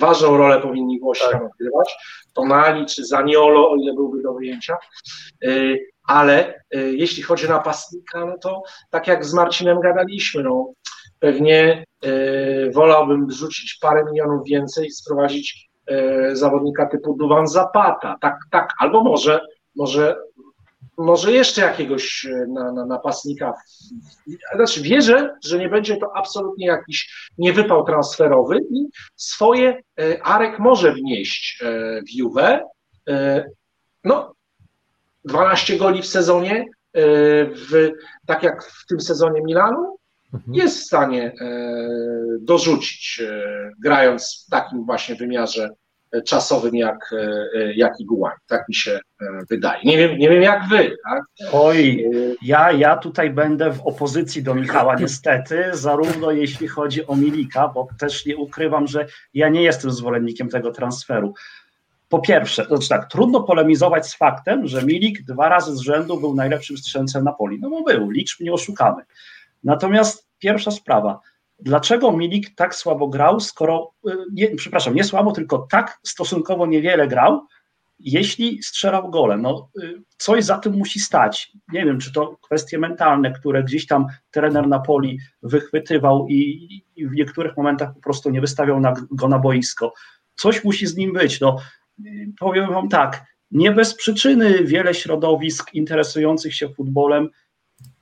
[0.00, 1.32] ważną rolę powinni Włosi tak.
[1.32, 1.96] tam odgrywać,
[2.34, 4.76] Tonali czy Zaniolo, o ile byłby do wyjęcia,
[6.06, 10.72] ale jeśli chodzi o napastnika, no to tak jak z Marcinem gadaliśmy, no,
[11.18, 11.84] pewnie
[12.74, 15.70] wolałbym rzucić parę milionów więcej i sprowadzić
[16.32, 19.40] zawodnika typu Duwan Zapata, tak, tak, albo może,
[19.76, 20.16] może
[20.98, 23.54] może jeszcze jakiegoś e, na, na, napastnika.
[24.56, 30.92] Znaczy wierzę, że nie będzie to absolutnie jakiś niewypał transferowy i swoje e, Arek może
[30.92, 32.60] wnieść e, w Juve.
[34.04, 34.34] No,
[35.24, 36.64] 12 goli w sezonie,
[36.94, 37.90] w,
[38.26, 39.96] tak jak w tym sezonie Milanu,
[40.34, 40.54] mhm.
[40.54, 41.34] jest w stanie
[42.40, 43.22] dorzucić,
[43.82, 45.70] grając w takim właśnie wymiarze
[46.20, 48.36] czasowym jak, e, jak Iguain.
[48.46, 49.80] Tak mi się e, wydaje.
[49.84, 50.96] Nie wiem, nie wiem jak wy.
[51.10, 51.22] Tak?
[51.52, 52.10] Oj,
[52.42, 57.88] ja, ja tutaj będę w opozycji do Michała niestety, zarówno jeśli chodzi o Milika, bo
[57.98, 61.34] też nie ukrywam, że ja nie jestem zwolennikiem tego transferu.
[62.08, 66.34] Po pierwsze, znaczy tak, trudno polemizować z faktem, że Milik dwa razy z rzędu był
[66.34, 67.58] najlepszym strzelcem na poli.
[67.60, 69.02] No bo był, liczb nie oszukamy.
[69.64, 71.20] Natomiast pierwsza sprawa,
[71.62, 77.08] dlaczego Milik tak słabo grał, skoro, y, nie, przepraszam, nie słabo, tylko tak stosunkowo niewiele
[77.08, 77.46] grał,
[77.98, 79.36] jeśli strzelał gole.
[79.36, 81.52] No, y, coś za tym musi stać.
[81.72, 87.12] Nie wiem, czy to kwestie mentalne, które gdzieś tam trener Napoli wychwytywał i, i w
[87.12, 89.94] niektórych momentach po prostu nie wystawiał na, go na boisko.
[90.34, 91.40] Coś musi z nim być.
[91.40, 91.56] No,
[92.06, 97.28] y, powiem wam tak, nie bez przyczyny wiele środowisk interesujących się futbolem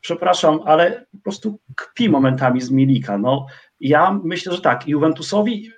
[0.01, 3.19] przepraszam, ale po prostu kpi momentami z Milika.
[3.19, 3.47] No,
[3.81, 5.71] ja myślę, że tak, Juventusowi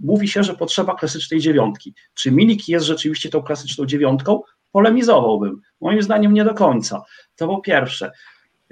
[0.00, 1.94] mówi się, że potrzeba klasycznej dziewiątki.
[2.14, 4.42] Czy Milik jest rzeczywiście tą klasyczną dziewiątką?
[4.72, 5.60] Polemizowałbym.
[5.80, 7.02] Moim zdaniem nie do końca.
[7.36, 8.12] To po pierwsze.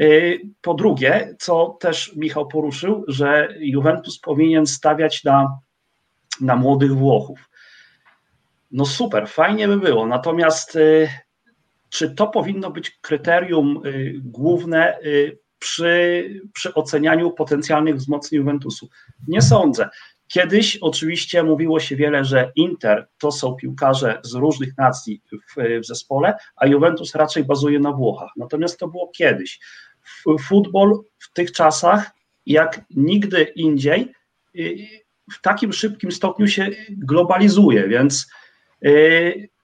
[0.00, 5.58] Y, po drugie, co też Michał poruszył, że Juventus powinien stawiać na,
[6.40, 7.50] na młodych Włochów.
[8.70, 10.06] No super, fajnie by było.
[10.06, 11.08] Natomiast y,
[11.90, 18.88] czy to powinno być kryterium y, główne y, przy, przy ocenianiu potencjalnych wzmocnień Juventusu?
[19.28, 19.88] Nie sądzę.
[20.28, 25.86] Kiedyś oczywiście mówiło się wiele, że Inter to są piłkarze z różnych nacji w, w,
[25.86, 28.30] zespole, a Juventus raczej bazuje na Włochach.
[28.36, 29.60] Natomiast to było kiedyś.
[30.40, 32.10] Futbol w tych czasach,
[32.46, 34.12] jak nigdy indziej,
[34.58, 34.76] y,
[35.32, 38.30] w takim szybkim stopniu się globalizuje, więc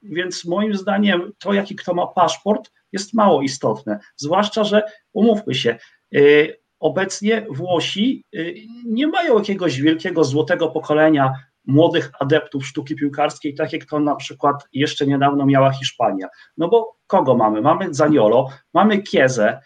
[0.05, 3.98] więc moim zdaniem to, jaki kto ma paszport, jest mało istotne.
[4.16, 4.82] Zwłaszcza, że
[5.12, 5.78] umówmy się,
[6.14, 8.55] y, obecnie Włosi y,
[8.86, 11.32] nie mają jakiegoś wielkiego złotego pokolenia
[11.66, 16.28] młodych adeptów sztuki piłkarskiej, tak jak to na przykład jeszcze niedawno miała Hiszpania.
[16.56, 17.60] No bo kogo mamy?
[17.60, 19.60] Mamy Zaniolo, mamy Kiezę,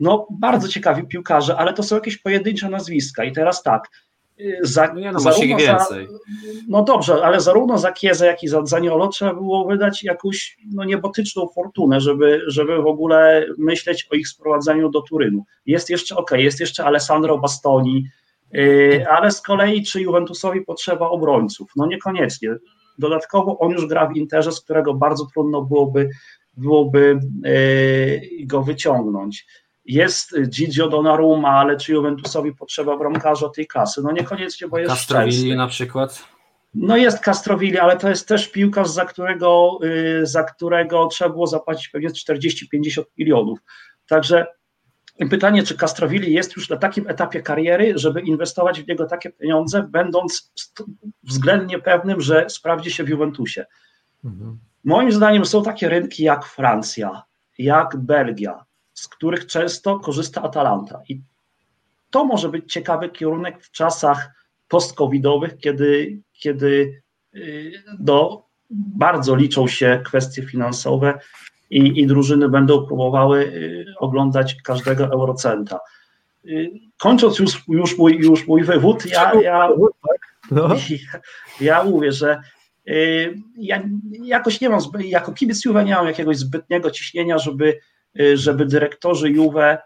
[0.00, 3.88] no bardzo ciekawi piłkarze, ale to są jakieś pojedyncze nazwiska i teraz tak,
[4.62, 6.08] za, nie, no, zarówno więcej.
[6.08, 6.18] Za,
[6.68, 10.84] no dobrze, ale zarówno za Kiezę, jak i za Zaniolo trzeba było wydać jakąś no,
[10.84, 15.44] niebotyczną fortunę, żeby, żeby w ogóle myśleć o ich sprowadzeniu do Turynu.
[15.66, 18.06] Jest jeszcze, ok, jest jeszcze Alessandro Bastoni,
[18.52, 21.70] yy, ale z kolei czy Juventusowi potrzeba obrońców?
[21.76, 22.56] No niekoniecznie.
[22.98, 26.08] Dodatkowo on już gra w Interze, z którego bardzo trudno byłoby,
[26.56, 29.46] byłoby yy, go wyciągnąć.
[29.88, 34.02] Jest Gigio Donnarumma, ale czy Juventusowi potrzeba bramkarza tej kasy?
[34.02, 36.24] No niekoniecznie, bo jest Castrovili na przykład.
[36.74, 41.46] No jest Castrovili, ale to jest też piłkarz, za którego, y, za którego trzeba było
[41.46, 43.58] zapłacić pewnie 40-50 milionów.
[44.08, 44.46] Także
[45.30, 49.82] pytanie, czy Castrovili jest już na takim etapie kariery, żeby inwestować w niego takie pieniądze,
[49.90, 50.52] będąc
[51.22, 53.66] względnie pewnym, że sprawdzi się w Juventusie.
[54.24, 54.58] Mhm.
[54.84, 57.22] Moim zdaniem są takie rynki jak Francja,
[57.58, 58.64] jak Belgia,
[58.98, 61.02] z których często korzysta Atalanta.
[61.08, 61.20] I
[62.10, 64.30] to może być ciekawy kierunek w czasach
[64.68, 67.02] post-covidowych, kiedy, kiedy
[67.34, 71.18] y, do, bardzo liczą się kwestie finansowe
[71.70, 75.80] i, i drużyny będą próbowały y, oglądać każdego eurocenta.
[76.44, 79.68] Y, kończąc już, już, mój, już mój wywód, ja, ja,
[80.50, 80.68] no.
[80.88, 81.20] ja,
[81.76, 82.40] ja mówię, że
[83.56, 83.82] ja
[84.22, 87.80] jakoś nie mam, jako kibic Juve nie mam jakiegoś zbytniego ciśnienia, żeby,
[88.34, 89.78] żeby dyrektorzy Juve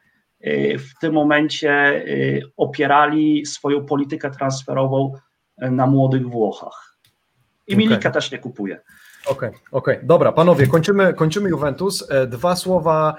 [0.78, 2.04] w tym momencie
[2.56, 5.12] opierali swoją politykę transferową
[5.58, 6.98] na młodych Włochach.
[7.66, 8.12] I Milika okay.
[8.12, 8.80] też nie kupuje.
[9.26, 10.06] Okej, okay, okej, okay.
[10.06, 12.06] dobra, panowie, kończymy, kończymy Juventus.
[12.10, 13.16] E, dwa słowa,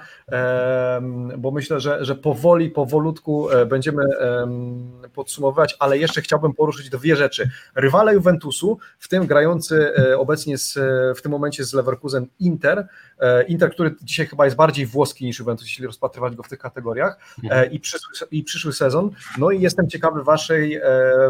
[1.38, 4.04] bo myślę, że, że powoli, powolutku e, będziemy
[5.14, 7.50] podsumowywać, ale jeszcze chciałbym poruszyć dwie rzeczy.
[7.76, 10.80] Rywale Juventusu, w tym grający e, obecnie z,
[11.18, 12.88] w tym momencie z Leverkusen Inter,
[13.48, 17.18] Inter, który dzisiaj chyba jest bardziej włoski niż Juventus, jeśli rozpatrywać go w tych kategoriach,
[17.72, 19.10] i przyszły, i przyszły sezon.
[19.38, 20.82] No i jestem ciekawy waszej,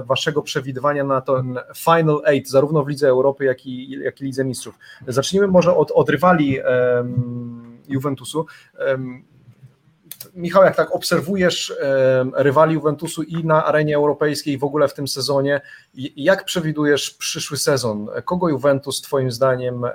[0.05, 4.45] waszego przewidywania na ten Final Eight, zarówno w Lidze Europy, jak i, jak i Lidze
[4.45, 4.79] Mistrzów mistrzów.
[5.07, 8.45] Zacznijmy może od, od rywali um, Juventusu.
[8.87, 9.23] Um,
[10.35, 11.73] Michał, jak tak obserwujesz
[12.33, 15.61] rywali Juventusu i na arenie europejskiej, i w ogóle w tym sezonie,
[16.15, 18.07] jak przewidujesz przyszły sezon?
[18.25, 19.91] Kogo Juventus Twoim zdaniem e,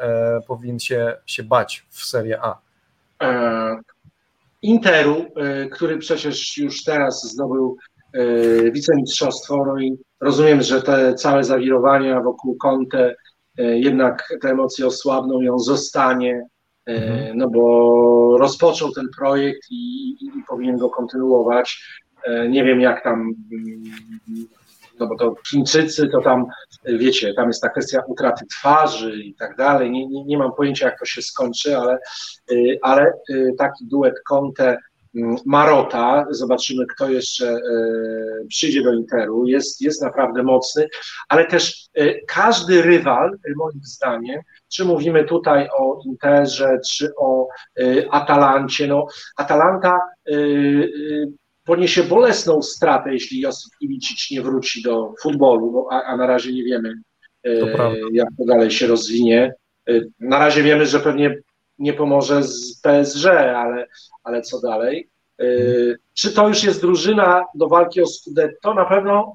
[0.46, 2.58] powinien się, się bać w Serie A?
[3.22, 3.76] E,
[4.62, 7.76] Interu, e, który przecież już teraz zdobył
[8.72, 13.14] wicemistrzostwo, no i rozumiem, że te całe zawirowania wokół Conte
[13.62, 16.46] jednak te emocje osłabną i on zostanie,
[16.88, 17.38] e, mhm.
[17.38, 21.84] no bo rozpoczął ten projekt i, i, i powinien go kontynuować.
[22.24, 23.32] E, nie wiem jak tam,
[25.00, 26.46] no bo to Chińczycy, to tam,
[26.84, 29.90] wiecie, tam jest ta kwestia utraty twarzy i tak dalej.
[29.90, 31.98] Nie, nie, nie mam pojęcia, jak to się skończy, ale,
[32.82, 33.12] ale
[33.58, 34.76] taki duet Conte
[35.46, 37.60] Marota, zobaczymy kto jeszcze e,
[38.48, 40.88] przyjdzie do Interu, jest, jest naprawdę mocny,
[41.28, 44.40] ale też e, każdy rywal, e, moim zdaniem,
[44.72, 47.48] czy mówimy tutaj o Interze, czy o
[48.10, 49.06] Atalancie, no
[49.36, 50.00] Atalanta
[51.64, 56.52] poniesie bolesną stratę, jeśli Josip Ilicic nie wróci do futbolu, bo, a, a na razie
[56.52, 56.94] nie wiemy,
[57.42, 59.54] to jak to dalej się rozwinie.
[60.20, 61.36] Na razie wiemy, że pewnie
[61.78, 63.26] nie pomoże z PSG,
[63.56, 63.86] ale,
[64.24, 65.10] ale co dalej?
[65.42, 68.74] Y, czy to już jest drużyna do walki o Scudetto?
[68.74, 69.32] Na pewno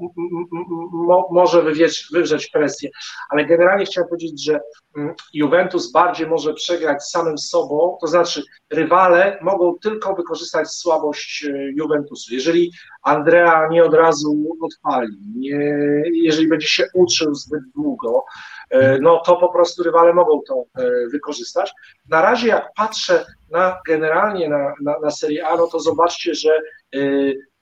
[0.91, 2.89] mo może wywrzeć, wywrzeć presję,
[3.29, 4.59] ale generalnie chciałem powiedzieć, że
[4.97, 11.73] mm, Juventus bardziej może przegrać samym sobą, to znaczy rywale mogą tylko wykorzystać słabość y,
[11.75, 12.33] Juventusu.
[12.33, 12.71] Jeżeli
[13.03, 15.73] Andrea nie od razu odpali, nie,
[16.13, 18.25] jeżeli będzie się uczył zbyt długo,
[18.73, 20.63] y, no to po prostu rywale mogą to
[21.11, 21.73] wykorzystać.
[22.09, 26.49] Na razie jak patrzę na generalnie na, na, na Serie A, no to zobaczcie, że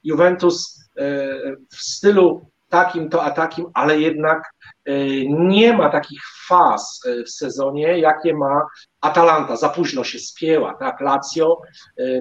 [0.04, 4.54] Juventus y, w stylu takim to a takim, ale jednak
[4.90, 8.62] y, nie ma takich faz w sezonie, jakie ma
[9.02, 9.56] Atalanta.
[9.56, 11.02] Za późno się spięła, tak?
[11.02, 11.62] Lazio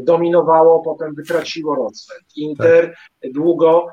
[0.03, 2.21] dominowało, potem wytraciło rozpęd.
[2.37, 3.33] Inter tak.
[3.33, 3.87] długo,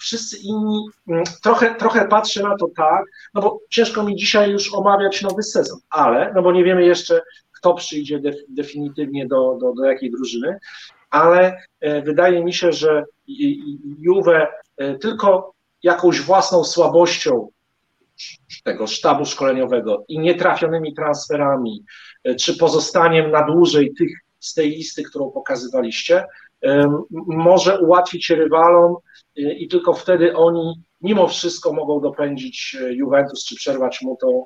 [0.00, 3.04] wszyscy inni, mm, trochę, trochę patrzę na to tak,
[3.34, 7.20] no bo ciężko mi dzisiaj już omawiać nowy sezon, ale, no bo nie wiemy jeszcze,
[7.60, 10.58] kto przyjdzie definitywnie do, do, do jakiej drużyny,
[11.10, 13.04] ale e, wydaje mi się, że
[13.98, 14.46] Juve
[14.76, 17.48] e, tylko jakąś własną słabością
[18.64, 21.84] tego sztabu szkoleniowego i nietrafionymi transferami,
[22.24, 26.24] e, czy pozostaniem na dłużej tych z tej listy, którą pokazywaliście,
[27.26, 28.96] może ułatwić rywalom
[29.36, 34.44] i tylko wtedy oni mimo wszystko mogą dopędzić Juventus, czy przerwać mu tą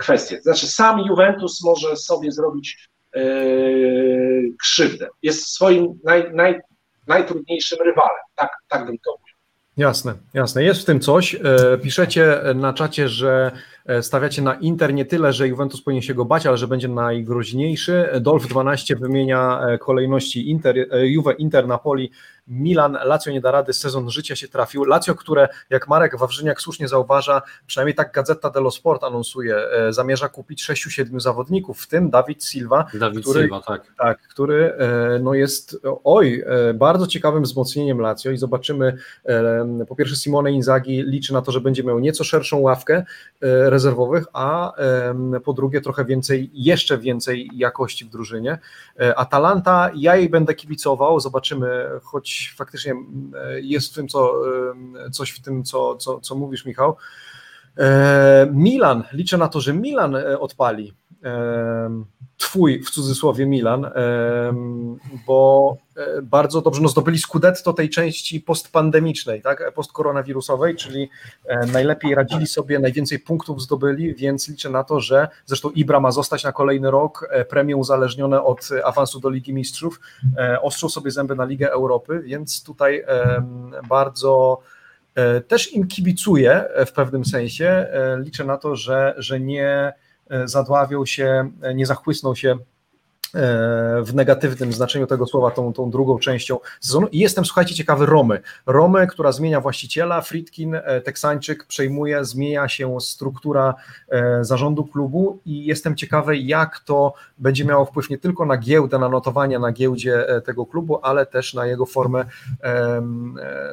[0.00, 0.40] kwestie.
[0.40, 3.22] Znaczy sam Juventus może sobie zrobić e,
[4.60, 5.08] krzywdę.
[5.22, 6.60] Jest swoim naj, naj,
[7.06, 8.22] najtrudniejszym rywalem.
[8.34, 9.34] Tak, tak bym to mówił.
[9.76, 10.64] Jasne, jasne.
[10.64, 11.34] Jest w tym coś.
[11.34, 11.40] E,
[11.82, 13.50] piszecie na czacie, że
[14.00, 18.08] stawiacie na Inter nie tyle, że Juventus powinien się go bać, ale że będzie najgroźniejszy.
[18.20, 22.10] Dolf 12 wymienia kolejności Inter, Juve, Inter, Napoli,
[22.48, 24.84] Milan, Lazio nie da rady, sezon życia się trafił.
[24.84, 30.28] Lazio, które jak Marek Wawrzyniak słusznie zauważa, przynajmniej tak Gazeta dello Sport anonsuje, e, zamierza
[30.28, 33.82] kupić 6-7 zawodników, w tym Dawid Silva, Dawid który, Silva, tak.
[33.98, 38.98] tak, który e, no jest, oj, e, bardzo ciekawym wzmocnieniem Lazio i zobaczymy,
[39.88, 43.04] po pierwsze Simone Inzaghi liczy na to, że będzie miał nieco szerszą ławkę
[43.40, 44.72] rezerwowych, a
[45.44, 48.58] po drugie trochę więcej, jeszcze więcej jakości w drużynie.
[49.16, 54.32] Atalanta, ja jej będę kibicował, zobaczymy, choć faktycznie e, jest w tym, co,
[55.06, 56.96] e, coś w tym, co, co, co mówisz, Michał.
[57.78, 60.94] E, Milan, liczę na to, że Milan odpali
[62.38, 63.90] twój w cudzysłowie Milan,
[65.26, 71.10] bo e, bardzo dobrze no, zdobyli skudetto tej części postpandemicznej, tak, postkoronawirusowej, czyli
[71.46, 76.10] e, najlepiej radzili sobie, najwięcej punktów zdobyli, więc liczę na to, że zresztą Ibra ma
[76.10, 80.00] zostać na kolejny rok, e, premie uzależnione od awansu do Ligi Mistrzów,
[80.62, 83.04] ostrzą sobie zęby na Ligę Europy, więc tutaj
[83.88, 84.60] bardzo
[85.48, 87.86] też im kibicuję w pewnym sensie,
[88.24, 89.92] liczę na to, że, że nie
[90.44, 92.58] zadławią się, e, nie zachłysnął się e,
[94.02, 97.06] w negatywnym znaczeniu tego słowa tą, tą drugą częścią sezonu.
[97.06, 98.40] I jestem, słuchajcie, ciekawy Romy.
[98.66, 103.74] Romy, która zmienia właściciela, Fritkin, Teksańczyk przejmuje, zmienia się struktura
[104.40, 109.08] zarządu klubu i jestem ciekawy, jak to będzie miało wpływ nie tylko na giełdę, na
[109.08, 112.24] notowania na giełdzie tego klubu, ale też na jego formę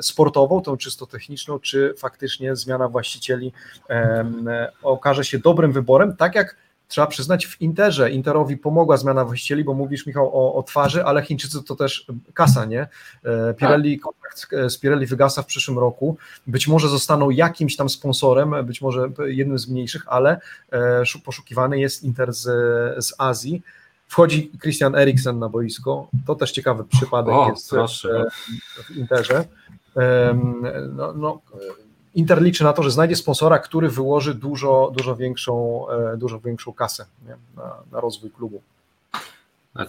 [0.02, 3.54] sportową, tą czysto techniczną, czy faktycznie zmiana właścicieli
[4.84, 9.74] okaże się dobrym wyborem, tak jak trzeba przyznać w Interze, Interowi pomogła zmiana właścicieli, bo
[9.74, 12.88] mówisz Michał o, o twarzy, ale Chińczycy to też kasa, nie?
[13.24, 16.18] E, Pirelli, kontrakt z Pirelli wygasa w przyszłym roku,
[16.48, 20.40] być może zostaną jakimś tam sponsorem, być może jednym z mniejszych, ale
[20.72, 22.44] e, poszukiwany jest Inter z,
[23.06, 23.62] z Azji.
[24.08, 28.24] Wchodzi Christian Eriksen na boisko, to też ciekawy przypadek o, jest proszę.
[28.84, 29.46] w Interze.
[30.96, 31.42] No, no,
[32.16, 36.74] Inter liczy na to, że znajdzie sponsora, który wyłoży dużo, dużo, większą, e, dużo większą
[36.74, 37.36] kasę nie?
[37.56, 38.62] Na, na rozwój klubu.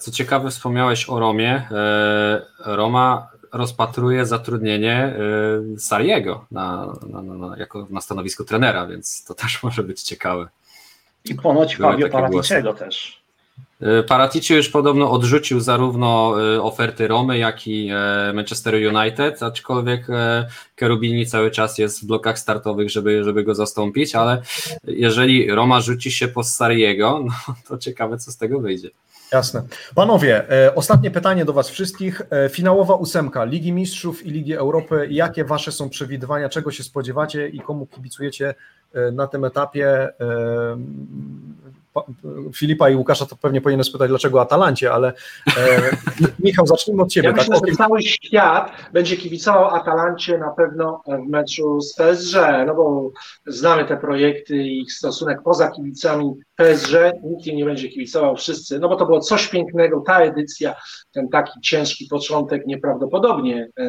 [0.00, 1.68] Co ciekawe, wspomniałeś o Romie.
[1.70, 5.16] E, Roma rozpatruje zatrudnienie
[5.74, 10.48] e, Sariego na, na, na, jako na stanowisku trenera, więc to też może być ciekawe.
[11.24, 13.25] I ponoć Fabio Paraticiego też.
[13.80, 20.06] E, Paratici już podobno odrzucił zarówno e, oferty Romy, jak i e, Manchester United, aczkolwiek
[20.76, 24.42] Kerubini cały czas jest w blokach startowych, żeby, żeby go zastąpić, ale
[24.84, 28.90] jeżeli Roma rzuci się po Sariego, no to ciekawe, co z tego wyjdzie.
[29.32, 29.62] Jasne.
[29.94, 32.22] Panowie, ostatnie pytanie do Was wszystkich.
[32.50, 35.08] Finałowa ósemka Ligi Mistrzów i Ligi Europy.
[35.10, 38.54] Jakie Wasze są przewidywania, czego się spodziewacie i komu kibicujecie
[39.12, 40.08] na tym etapie?
[42.54, 45.12] Filipa i Łukasza to pewnie powinien spytać, dlaczego Atalancie, ale
[45.48, 45.52] e,
[46.44, 47.28] Michał, zacznijmy od Ciebie.
[47.28, 47.70] Ja myślę, tak?
[47.70, 52.36] że cały świat będzie kibicował Atalancie na pewno w meczu z PSG,
[52.66, 53.10] no bo
[53.46, 56.92] znamy te projekty i ich stosunek poza kibicami PSG,
[57.24, 60.74] nikt im nie będzie kibicował, wszyscy, no bo to było coś pięknego, ta edycja,
[61.12, 63.86] ten taki ciężki początek, nieprawdopodobnie e,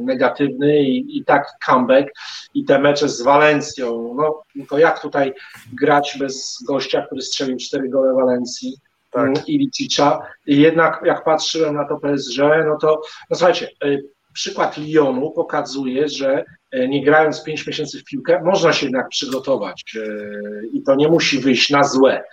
[0.00, 2.08] negatywny i, i tak comeback
[2.54, 5.32] i te mecze z Walencją, no to jak tutaj
[5.72, 8.76] grać bez gościa, który strzelił cztery gole Walencji
[9.10, 9.28] tak.
[9.28, 10.22] Mm, i Licicza.
[10.46, 13.00] Jednak jak patrzyłem na to PSG, no to
[13.30, 16.44] no słuchajcie, y, przykład Lyonu pokazuje, że
[16.74, 21.08] y, nie grając 5 miesięcy w piłkę, można się jednak przygotować y, i to nie
[21.08, 22.24] musi wyjść na złe.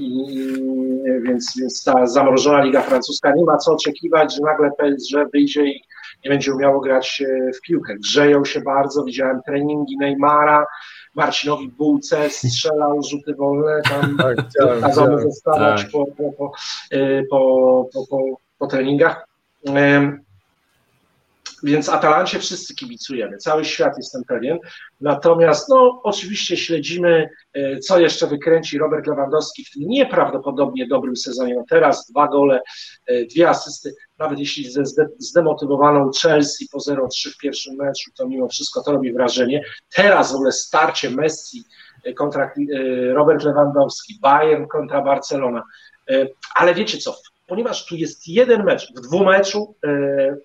[0.00, 0.46] I,
[1.22, 5.82] więc, więc ta zamrożona Liga Francuska nie ma co oczekiwać, że nagle PSG wyjdzie i
[6.24, 7.22] nie będzie umiało grać
[7.56, 7.94] w piłkę.
[7.94, 10.66] Grzeją się bardzo, widziałem treningi Neymara,
[11.14, 14.36] Marcinowi Bułce strzelał rzuty wolne, tam tak,
[14.80, 15.90] kazał zostawać tak.
[15.90, 16.52] po, po, po,
[17.30, 18.22] po, po,
[18.58, 19.26] po treningach.
[21.62, 24.58] Więc Atalancie wszyscy kibicujemy, cały świat jestem pewien.
[25.00, 31.54] Natomiast no, oczywiście śledzimy, e, co jeszcze wykręci Robert Lewandowski w tym nieprawdopodobnie dobrym sezonie.
[31.54, 32.60] No teraz dwa gole,
[33.06, 34.82] e, dwie asysty, nawet jeśli ze
[35.18, 39.64] zdemotywowaną Chelsea po 0-3 w pierwszym meczu, to mimo wszystko to robi wrażenie.
[39.94, 41.64] Teraz w ogóle starcie Messi
[42.04, 42.54] e, kontra
[43.12, 45.62] Robert Lewandowski, Bayern kontra Barcelona.
[46.54, 47.16] Ale wiecie co,
[47.50, 49.88] ponieważ tu jest jeden mecz, w dwumeczu e,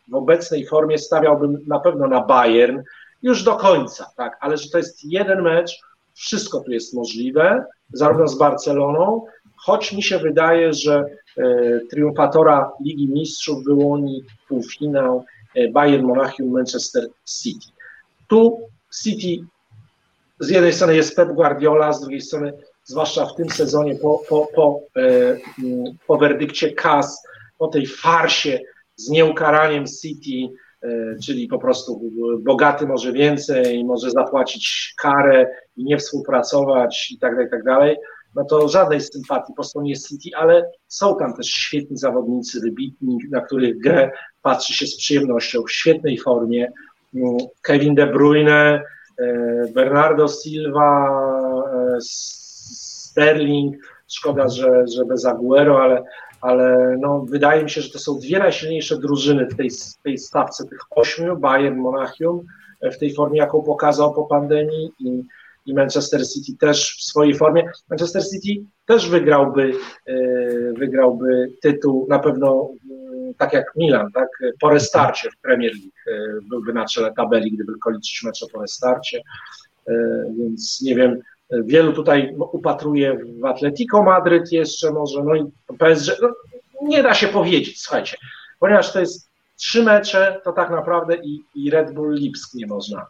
[0.08, 2.82] w obecnej formie stawiałbym na pewno na Bayern
[3.24, 5.80] już do końca, tak, ale że to jest jeden mecz,
[6.14, 9.26] wszystko tu jest możliwe, zarówno z Barceloną,
[9.56, 11.06] choć mi się wydaje, że
[11.38, 15.26] e, triumfatora Ligi Mistrzów wyłoni półfinał
[15.56, 17.68] e, Bayern Monachium Manchester City.
[18.28, 18.60] Tu
[19.04, 19.46] City
[20.40, 22.54] z jednej strony jest Pep Guardiola, z drugiej strony,
[22.86, 25.02] zwłaszcza w tym sezonie, po, po, po, e,
[25.64, 28.60] mm, po werdykcie CAS, po tej farsie
[28.96, 30.54] z nieukaraniem City,
[30.84, 30.88] e,
[31.26, 32.02] czyli po prostu
[32.40, 35.48] bogaty może więcej, może zapłacić karę
[35.78, 37.98] i nie współpracować i tak dalej, i tak dalej,
[38.36, 43.42] no to żadnej sympatii po stronie City, ale są tam też świetni zawodnicy, wybitni, na
[43.42, 46.72] których grę patrzy się z przyjemnością, w świetnej formie.
[47.16, 48.84] Mm, Kevin De Bruyne,
[49.20, 51.10] e, Bernardo Silva,
[53.16, 53.76] Sterling,
[54.08, 56.04] szkoda, że, że bez Aguero, ale,
[56.42, 59.70] ale no, wydaje mi się, że to są dwie najsilniejsze drużyny w tej,
[60.04, 62.46] tej stawce tych ośmiu, Bayern, Monachium,
[62.82, 65.24] e, w tej formie, jaką pokazał po pandemii i,
[65.66, 67.64] i Manchester City też w swojej formie.
[67.90, 69.72] Manchester City też wygrałby,
[70.78, 72.70] wygrałby tytuł na pewno
[73.38, 74.30] tak jak Milan, tak,
[74.60, 78.62] po restarcie w Premier League e, byłby na czele tabeli, gdyby tylko liczyć mecze po
[78.62, 79.22] restarcie,
[79.88, 79.94] e,
[80.38, 81.20] więc nie wiem,
[81.50, 85.44] wielu tutaj upatruje w Atletico Madryt jeszcze może, no i
[85.78, 86.30] PSG, no,
[86.82, 88.18] nie da się powiedzieć, słuchajcie,
[88.60, 93.08] ponieważ to jest trzy mecze, to tak naprawdę i, i Red Bull Lipsk nie można.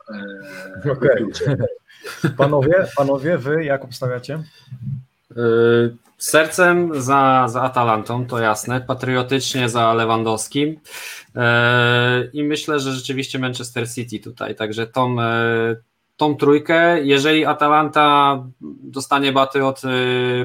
[0.85, 1.23] E, Okej.
[1.23, 1.57] Okay.
[2.37, 4.43] Panowie, panowie, wy jak obstawiacie?
[6.17, 10.79] Sercem za, za Atalantą, to jasne, patriotycznie za Lewandowskim
[11.35, 15.75] e, i myślę, że rzeczywiście Manchester City tutaj, także tą, e,
[16.17, 18.39] tą trójkę, jeżeli Atalanta
[18.83, 19.89] dostanie baty od e,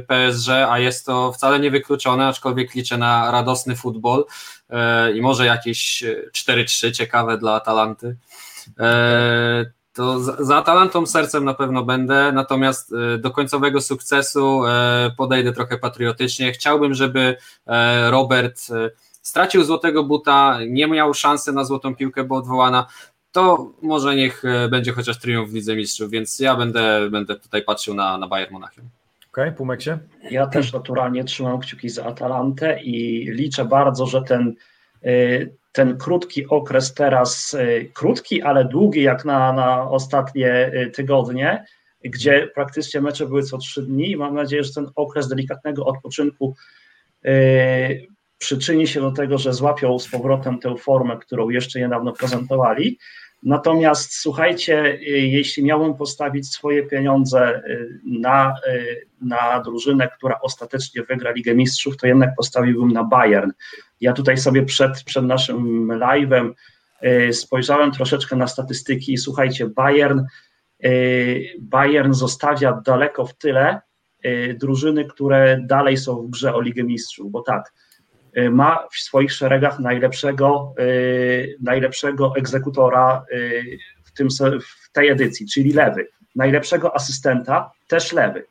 [0.01, 4.25] PSG, a jest to wcale niewykluczone, aczkolwiek liczę na radosny futbol
[5.15, 8.17] i może jakieś 4-3 ciekawe dla Atalanty,
[9.93, 14.63] to za Atalantą sercem na pewno będę, natomiast do końcowego sukcesu
[15.17, 16.53] podejdę trochę patriotycznie.
[16.53, 17.37] Chciałbym, żeby
[18.11, 18.61] Robert
[19.23, 22.87] stracił złotego buta, nie miał szansy na złotą piłkę, bo odwołana.
[23.33, 27.95] To może niech będzie chociaż triumf w Lidze Mistrzów, więc ja będę, będę tutaj patrzył
[27.95, 28.89] na, na Bayern Monachium.
[29.33, 29.91] Okej, okay, Pumeksie?
[30.31, 34.55] Ja też naturalnie trzymam kciuki za Atalantę i liczę bardzo, że ten
[35.73, 41.65] ten krótki okres teraz, y, krótki, ale długi jak na, na ostatnie tygodnie,
[42.05, 44.17] gdzie praktycznie mecze były co trzy dni.
[44.17, 46.55] Mam nadzieję, że ten okres delikatnego odpoczynku
[48.41, 52.99] przyczyni się do tego, że złapią z powrotem tę formę, którą jeszcze niedawno prezentowali.
[53.43, 57.63] Natomiast słuchajcie, jeśli miałbym postawić swoje pieniądze
[58.05, 58.55] na,
[59.21, 63.51] na drużynę, która ostatecznie wygra Ligę Mistrzów, to jednak postawiłbym na Bayern.
[64.01, 66.53] Ja tutaj sobie przed, przed naszym live'em
[67.29, 70.21] y, spojrzałem troszeczkę na statystyki i słuchajcie, Bayern,
[70.85, 73.81] y, Bayern zostawia daleko w tyle
[74.25, 77.73] y, drużyny, które dalej są w grze o Ligę Mistrzów, bo tak,
[78.51, 80.75] ma w swoich szeregach najlepszego,
[81.61, 83.25] najlepszego egzekutora
[84.05, 84.29] w, tym,
[84.63, 86.09] w tej edycji, czyli lewy.
[86.37, 88.45] Najlepszego asystenta, też lewy.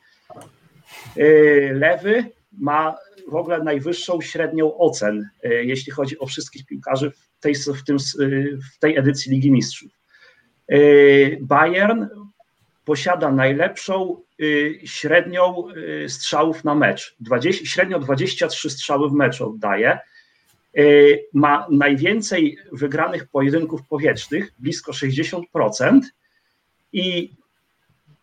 [1.73, 2.95] Lewy ma
[3.31, 7.97] w ogóle najwyższą średnią ocen, jeśli chodzi o wszystkich piłkarzy w tej, w tym,
[8.73, 9.91] w tej edycji Ligi Mistrzów.
[11.41, 12.06] Bayern
[12.90, 14.44] posiada najlepszą e,
[14.88, 15.64] średnią
[16.07, 17.16] strzałów na mecz.
[17.20, 19.99] 20, średnio 23 strzały w meczu oddaje.
[21.34, 25.99] Ma najwięcej wygranych pojedynków powietrznych, blisko 60%,
[26.94, 27.32] i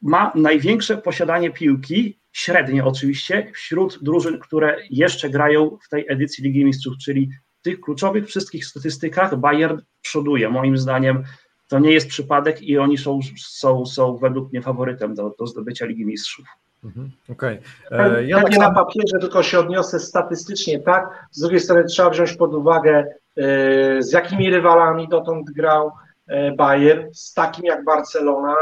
[0.03, 6.65] ma największe posiadanie piłki średnie oczywiście, wśród drużyn, które jeszcze grają w tej edycji Ligi
[6.65, 7.31] Mistrzów, czyli
[7.61, 10.49] w tych kluczowych wszystkich statystykach Bayern przoduje.
[10.49, 11.25] Moim zdaniem
[11.69, 15.87] to nie jest przypadek i oni są, są, są według mnie faworytem do, do zdobycia
[15.87, 16.47] Ligi Mistrzów.
[16.85, 17.59] Mhm, okej.
[17.87, 18.19] Okay.
[18.19, 21.27] E, ja tak na papierze tylko się odniosę statystycznie, tak?
[21.31, 23.07] Z drugiej strony trzeba wziąć pod uwagę,
[23.37, 25.93] e, z jakimi rywalami dotąd grał
[26.27, 28.55] e, Bayern, z takim jak Barcelona,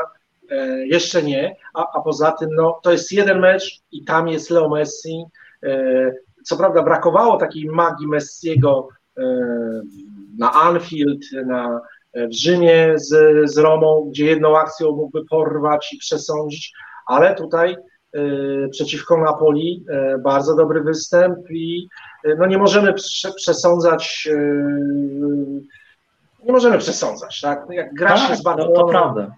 [0.50, 4.50] E, jeszcze nie, a, a poza tym no, to jest jeden mecz i tam jest
[4.50, 5.24] Leo Messi.
[5.62, 6.12] E,
[6.44, 9.22] co prawda brakowało takiej magii Messiego e,
[10.38, 11.80] na Anfield, na,
[12.14, 13.08] w Rzymie z,
[13.50, 16.72] z Romą, gdzie jedną akcją mógłby porwać i przesądzić,
[17.06, 17.76] ale tutaj
[18.70, 19.84] przeciwko Napoli
[20.24, 21.88] bardzo dobry występ i
[22.38, 22.94] no nie możemy
[23.36, 24.28] przesądzać
[26.44, 27.66] nie możemy przesądzać, tak?
[27.70, 29.34] Jak gra tak, się z Barceloną, prawda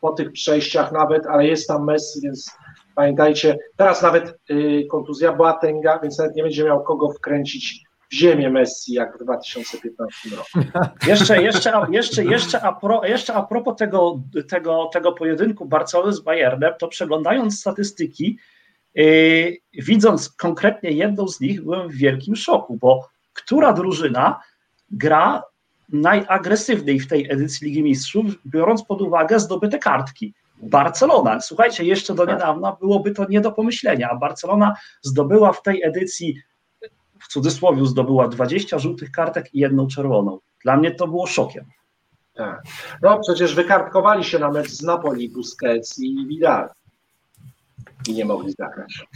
[0.00, 2.50] po tych przejściach nawet, ale jest tam Messi, więc
[2.94, 8.50] pamiętajcie, teraz nawet y, kontuzja Boatenga, więc nawet nie będzie miał kogo wkręcić w ziemię
[8.50, 10.70] Messi, jak w 2015 roku.
[11.06, 16.20] Jeszcze, jeszcze, jeszcze, jeszcze, a, pro, jeszcze a propos tego, tego, tego pojedynku Barcelony z
[16.20, 18.38] Bayernem, to przeglądając statystyki,
[18.94, 24.40] yy, widząc konkretnie jedną z nich, byłem w wielkim szoku, bo która drużyna
[24.90, 25.42] gra
[25.92, 30.34] najagresywniej w tej edycji Ligi Mistrzów, biorąc pod uwagę zdobyte kartki.
[30.62, 31.40] Barcelona.
[31.40, 36.42] Słuchajcie, jeszcze do niedawna byłoby to nie do pomyślenia, a Barcelona zdobyła w tej edycji,
[37.20, 40.38] w cudzysłowie, zdobyła 20 żółtych kartek i jedną czerwoną.
[40.64, 41.64] Dla mnie to było szokiem.
[42.34, 42.62] Tak.
[43.02, 46.68] No przecież wykartkowali się na mecz z Napoli, Busquets i Vidal
[48.08, 49.06] i nie mogli zagrać.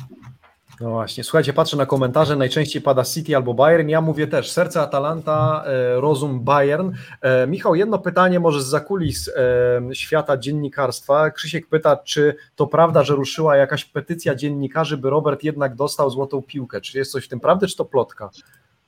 [0.80, 4.80] No właśnie, słuchajcie, patrzę na komentarze, najczęściej pada City albo Bayern, ja mówię też serce
[4.80, 6.92] Atalanta, e, rozum Bayern.
[7.22, 11.30] E, Michał, jedno pytanie może z zakulis e, świata dziennikarstwa.
[11.30, 16.42] Krzysiek pyta, czy to prawda, że ruszyła jakaś petycja dziennikarzy, by Robert jednak dostał złotą
[16.42, 16.80] piłkę?
[16.80, 18.30] Czy jest coś w tym prawdy, czy to plotka?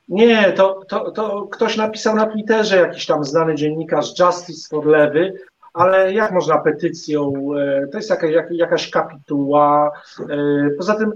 [0.09, 5.33] Nie, to, to, to ktoś napisał na Twitterze, jakiś tam znany dziennikarz Justice for Lewy,
[5.75, 7.33] ale jak można petycją,
[7.93, 9.91] to jest jakaś, jakaś kapituła,
[10.79, 11.13] poza tym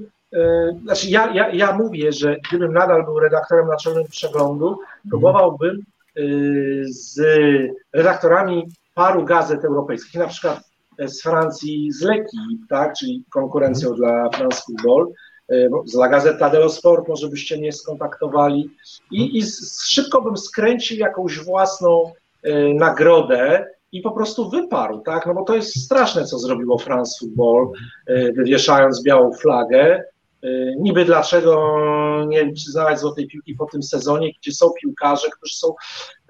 [0.83, 4.79] znaczy ja, ja, ja mówię, że gdybym nadal był redaktorem naczelnym przeglądu,
[5.09, 6.23] próbowałbym e,
[6.85, 7.21] z
[7.93, 10.61] redaktorami paru gazet europejskich, na przykład
[10.99, 12.39] z Francji, z Leki,
[12.69, 15.13] tak, czyli konkurencją dla France Football,
[15.49, 18.71] e, z La Gazeta dello Sport może byście mnie skontaktowali.
[19.11, 19.43] I, i
[19.89, 22.13] szybko bym skręcił jakąś własną
[22.75, 27.73] nagrodę i po prostu wyparł, tak, no bo to jest straszne, co zrobiło France Football,
[28.37, 30.05] wywieszając białą flagę,
[30.79, 31.79] niby dlaczego
[32.29, 35.75] nie przyznawać złotej piłki po tym sezonie, gdzie są piłkarze, którzy są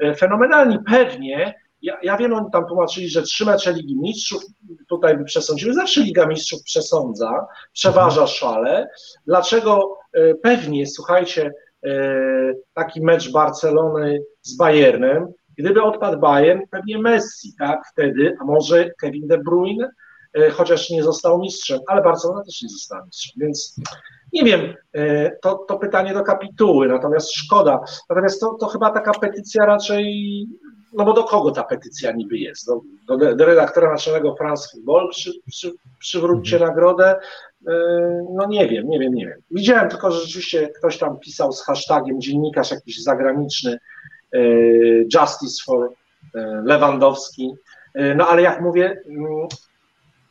[0.04, 0.78] y, fenomenalni.
[0.86, 4.42] Pewnie, ja, ja wiem, oni tam tłumaczyli, że trzy mecze Ligi Mistrzów
[4.88, 8.28] tutaj by przesądziły, zawsze Liga Mistrzów przesądza, przeważa mhm.
[8.28, 8.88] szale.
[9.26, 11.52] Dlaczego y, pewnie, słuchajcie,
[12.74, 19.26] taki mecz Barcelony z Bayernem, gdyby odpadł Bayern, pewnie Messi, tak, wtedy, a może Kevin
[19.26, 19.88] De Bruyne, E,
[20.52, 23.76] chociaż nie został mistrzem, ale Barcelona też nie została mistrzem, więc
[24.32, 27.80] nie wiem, e, to, to pytanie do kapituły, natomiast szkoda.
[28.10, 30.46] Natomiast to, to chyba taka petycja raczej,
[30.92, 32.66] no bo do kogo ta petycja niby jest?
[32.66, 36.70] Do, do, do redaktora naczelnego France Football przy, przy, przywróćcie mhm.
[36.70, 37.16] nagrodę?
[37.68, 37.72] E,
[38.34, 39.40] no nie wiem, nie wiem, nie wiem.
[39.50, 43.78] Widziałem tylko, że rzeczywiście ktoś tam pisał z hashtagiem, dziennikarz jakiś zagraniczny,
[45.14, 45.88] Justice for
[46.64, 47.54] Lewandowski,
[48.16, 49.48] no ale jak mówię, mm,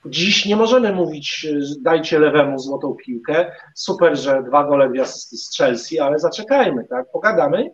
[0.05, 1.47] Dziś nie możemy mówić,
[1.81, 3.51] dajcie lewemu złotą piłkę.
[3.75, 7.11] Super, że dwa gole dwie asysty z Chelsea, ale zaczekajmy, tak?
[7.11, 7.71] Pogadamy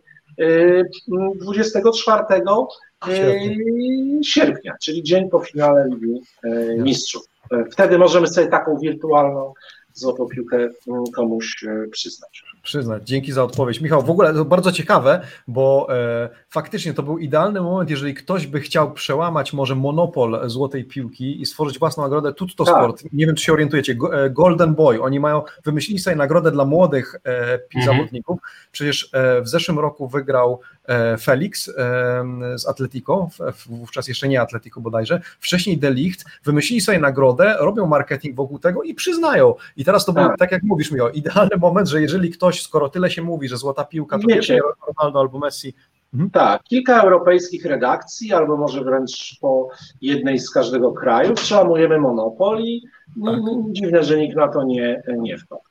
[1.36, 7.24] 24 y, y, sierpnia, czyli dzień po finale Ligi y, Mistrzów.
[7.72, 9.54] Wtedy możemy sobie taką wirtualną
[9.94, 13.04] złotą piłkę mm, komuś przyznać przyznać.
[13.04, 13.82] Dzięki za odpowiedź.
[13.82, 18.48] Michał, w ogóle to bardzo ciekawe, bo e, faktycznie to był idealny moment, jeżeli ktoś
[18.48, 22.76] by chciał przełamać może monopol złotej piłki i stworzyć własną nagrodę Tutto tak.
[22.76, 23.04] Sport.
[23.14, 23.96] Nie wiem, czy się orientujecie.
[24.14, 25.02] E, Golden Boy.
[25.02, 27.86] Oni mają, wymyślili sobie nagrodę dla młodych e, mhm.
[27.86, 28.40] zawodników.
[28.72, 30.81] Przecież e, w zeszłym roku wygrał e,
[31.20, 32.24] Felix e,
[32.58, 33.30] z Atletico,
[33.66, 35.22] wówczas jeszcze nie Atletico bodajże.
[35.40, 36.26] Wcześniej Delicht.
[36.44, 39.54] Wymyślili sobie nagrodę, robią marketing wokół tego i przyznają.
[39.78, 40.28] I teraz to tak.
[40.28, 43.58] był, tak jak mówisz, Michał, idealny moment, że jeżeli ktoś skoro tyle się mówi, że
[43.58, 45.74] złota piłka to Wiecie, Ronaldo albo Messi.
[46.14, 46.30] Mhm.
[46.30, 49.70] Tak, kilka europejskich redakcji, albo może wręcz po
[50.02, 52.82] jednej z każdego kraju, przełamujemy monopol i
[53.26, 53.40] tak.
[53.72, 55.62] dziwne, że nikt na to nie, nie wpadł.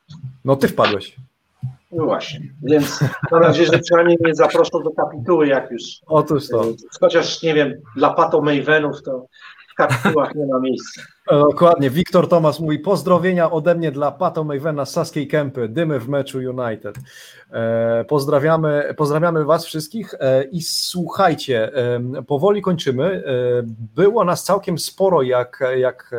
[0.45, 1.17] No ty wpadłeś.
[1.93, 3.01] No właśnie, więc
[3.31, 5.83] mam nadzieję, że przynajmniej mnie zaproszą do kapituły, jak już.
[6.07, 6.65] Otóż to.
[7.01, 9.27] Chociaż nie wiem, dla Pato Mavenów to
[9.73, 11.03] w kapitułach nie ma miejsca.
[11.31, 11.91] E, dokładnie.
[11.91, 15.69] Wiktor Tomas mówi pozdrowienia ode mnie dla Pato Mavena z Saskiej Kępy.
[15.69, 16.97] Dymy w meczu United.
[17.53, 21.73] E, pozdrawiamy, pozdrawiamy Was wszystkich e, i słuchajcie,
[22.27, 23.23] powoli kończymy.
[23.95, 26.11] Było nas całkiem sporo jak, jak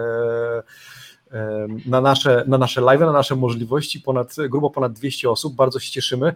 [1.86, 5.92] na nasze, na nasze live, na nasze możliwości, ponad, grubo ponad 200 osób, bardzo się
[5.92, 6.34] cieszymy.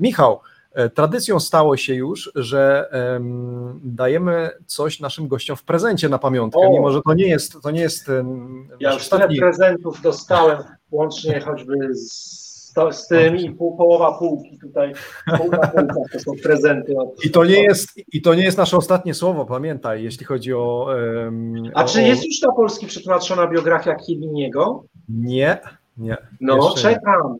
[0.00, 0.40] Michał,
[0.74, 6.60] E, tradycją stało się już, że um, dajemy coś naszym gościom w prezencie na pamiątkę,
[6.60, 7.62] o, mimo że to nie jest.
[7.62, 9.36] To nie jest um, ja już ostatni...
[9.36, 10.58] tyle prezentów dostałem,
[10.90, 12.43] łącznie choćby z,
[12.92, 14.92] z tym i pół, połowa półki tutaj.
[15.38, 15.66] Pół na
[16.12, 16.96] to są prezenty.
[16.96, 20.54] Od, I, to nie jest, I to nie jest nasze ostatnie słowo, pamiętaj, jeśli chodzi
[20.54, 20.88] o.
[21.24, 22.02] Um, A czy o...
[22.02, 24.84] jest już na polski przetłumaczona biografia Kieliniego?
[25.08, 25.58] Nie,
[25.96, 26.16] nie.
[26.40, 27.32] No, czekam.
[27.32, 27.38] Nie.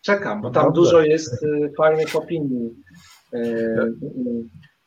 [0.00, 2.70] Czekam, bo tam dużo jest y, fajnych opinii.
[3.34, 3.94] Y, y.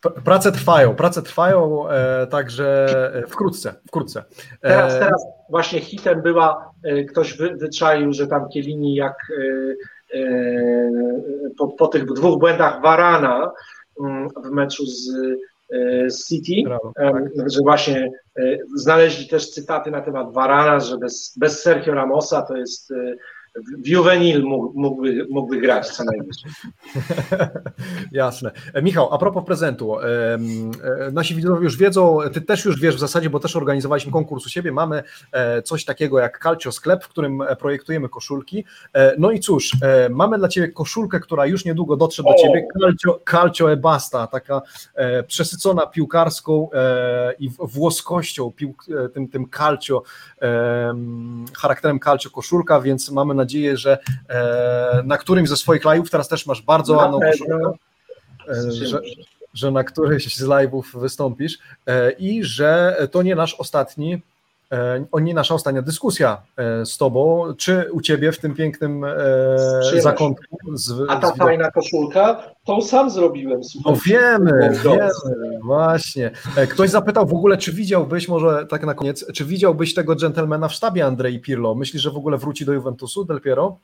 [0.01, 4.23] Prace trwają, prace trwają, e, także e, wkrótce, wkrótce.
[4.61, 6.71] E, teraz, teraz właśnie hitem była,
[7.09, 9.15] ktoś wy, wyczaił, że tam Kielini jak
[11.57, 13.51] po, po tych dwóch błędach Varana
[13.99, 17.23] mm, w meczu z City, Brawo, tak.
[17.47, 18.11] że właśnie
[18.75, 22.93] znaleźli też cytaty na temat Varana, że bez, bez Sergio Ramosa to jest
[24.43, 26.51] mógł, mógłby, mógłby grać co najwyżej.
[28.11, 28.51] Jasne.
[28.73, 29.99] E, Michał, a propos prezentu.
[29.99, 30.37] e,
[31.11, 34.49] Nasi widzowie już wiedzą, ty też już wiesz w zasadzie, bo też organizowaliśmy konkurs u
[34.49, 34.71] siebie.
[34.71, 38.65] Mamy e, coś takiego jak Calcio Sklep, w którym projektujemy koszulki.
[39.17, 39.71] No i cóż,
[40.09, 42.67] mamy dla ciebie koszulkę, która już niedługo dotrze do ciebie.
[42.79, 44.61] Calcio, Calcio e Basta, taka
[45.27, 46.69] przesycona piłkarską
[47.39, 50.03] i włoskością, piłk, e, tym, tym calcio,
[51.57, 53.97] charakterem calcio koszulka, więc mamy nadzieję, że
[54.29, 57.71] e, na którymś ze swoich live'ów, teraz też masz bardzo ładną koszulkę,
[58.49, 59.01] e, że,
[59.53, 64.21] że na któryś z live'ów wystąpisz e, i że to nie nasz ostatni,
[65.11, 70.01] o nie nasza ostatnia dyskusja e, z tobą, czy u ciebie w tym pięknym e,
[70.01, 73.59] zakątku z, A ta z fajna koszulka, tą sam zrobiłem.
[73.59, 74.01] No słuchajcie.
[74.05, 75.09] wiemy, wiemy,
[75.63, 76.31] właśnie.
[76.57, 80.67] E, Ktoś zapytał w ogóle, czy widziałbyś, może tak na koniec, czy widziałbyś tego dżentelmena
[80.67, 81.75] w sztabie Andrei Pirlo?
[81.75, 83.77] Myślisz, że w ogóle wróci do Juventusu, Del Piero?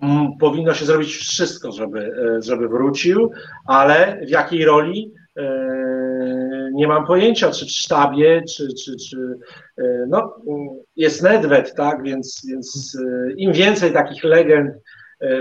[0.00, 2.00] Mm, Powinno się zrobić wszystko, żeby,
[2.38, 3.30] e, żeby wrócił,
[3.66, 5.12] ale w jakiej roli?
[5.36, 9.38] E, Nie mam pojęcia, czy w sztabie, czy, czy, czy
[9.78, 10.36] e, no,
[10.96, 14.74] jest Nedved, tak, więc, więc e, im więcej takich legend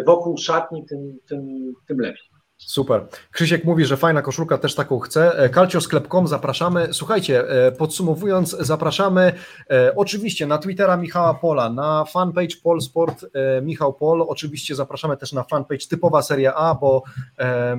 [0.06, 2.33] wokół szatni, tym, tym, tym lepiej.
[2.68, 3.06] Super.
[3.32, 5.40] Krzysiek mówi, że fajna koszulka, też taką chce.
[5.40, 6.88] E, Calciosklep.com zapraszamy.
[6.92, 9.34] Słuchajcie, e, podsumowując, zapraszamy
[9.70, 15.34] e, oczywiście na Twittera Michała Pola, na fanpage Polsport e, Michał Pol, oczywiście zapraszamy też
[15.34, 17.04] na fanpage typowa Seria A, bo
[17.40, 17.78] e,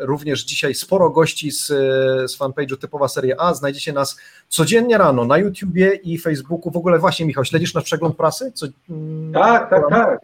[0.00, 1.66] również dzisiaj sporo gości z,
[2.30, 3.54] z fanpage'u typowa Seria A.
[3.54, 4.18] Znajdziecie nas
[4.48, 6.70] codziennie rano na YouTubie i Facebooku.
[6.70, 8.52] W ogóle właśnie Michał, śledzisz nasz przegląd prasy?
[8.52, 8.66] Co,
[9.34, 10.20] Tak, tak, tak.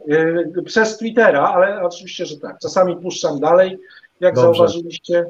[0.64, 2.58] Przez Twittera, ale oczywiście, że tak.
[2.58, 3.67] Czasami puszczam dalej,
[4.20, 4.42] jak Dobrze.
[4.42, 5.24] zauważyliście.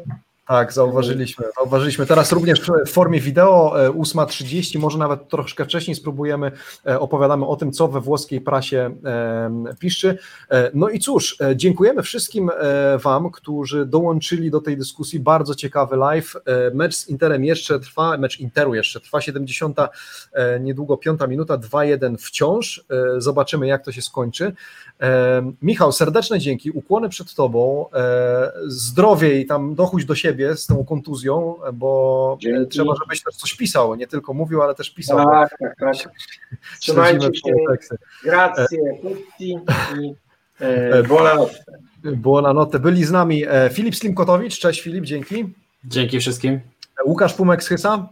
[0.49, 1.45] Tak, zauważyliśmy.
[1.59, 2.07] Zauważyliśmy.
[2.07, 6.53] Teraz również w formie wideo, e, 8.30, może nawet troszkę wcześniej spróbujemy,
[6.87, 10.19] e, opowiadamy o tym, co we włoskiej prasie e, piszczy.
[10.51, 15.20] E, No i cóż, e, dziękujemy wszystkim e, Wam, którzy dołączyli do tej dyskusji.
[15.20, 16.37] Bardzo ciekawy live.
[16.37, 19.79] E, Mecz z Interem jeszcze trwa, mecz Interu jeszcze trwa, 70,
[20.33, 22.85] e, niedługo 5 minuta, 2-1 wciąż.
[22.91, 24.53] E, Zobaczymy, jak to się skończy.
[25.01, 30.85] E, Michał, serdeczne dzięki, ukłony przed Tobą, e, zdrowie tam dochódź do siebie z tą
[30.85, 32.70] kontuzją, bo e, Dzięki.
[32.70, 35.19] trzeba, żebyś też coś pisał, nie tylko mówił, ale też pisał.
[35.31, 35.94] Tak, tak, tak.
[36.81, 37.52] Trzymajcie się.
[38.24, 39.59] Grazie, tutti
[40.01, 40.15] i
[40.60, 41.65] e, buonanotte.
[42.05, 42.78] Było na notę.
[42.78, 45.55] Byli z nami e, Filip Slimkotowicz, cześć Filip, dzięki.
[45.85, 46.60] Dzięki wszystkim.
[47.06, 48.09] Łukasz Pumek z Hysa.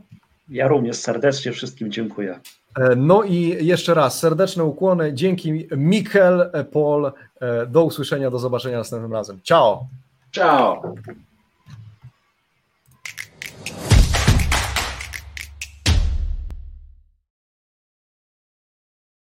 [0.49, 2.41] Ja również serdecznie wszystkim dziękuję.
[2.79, 8.39] E, No i jeszcze raz serdeczne ukłony, dzięki Mikel, e, Paul, e, do usłyszenia, do
[8.39, 9.41] zobaczenia następnym razem.
[9.43, 9.87] Ciao!
[10.33, 10.95] Ciao.
[13.67, 13.96] Thank you.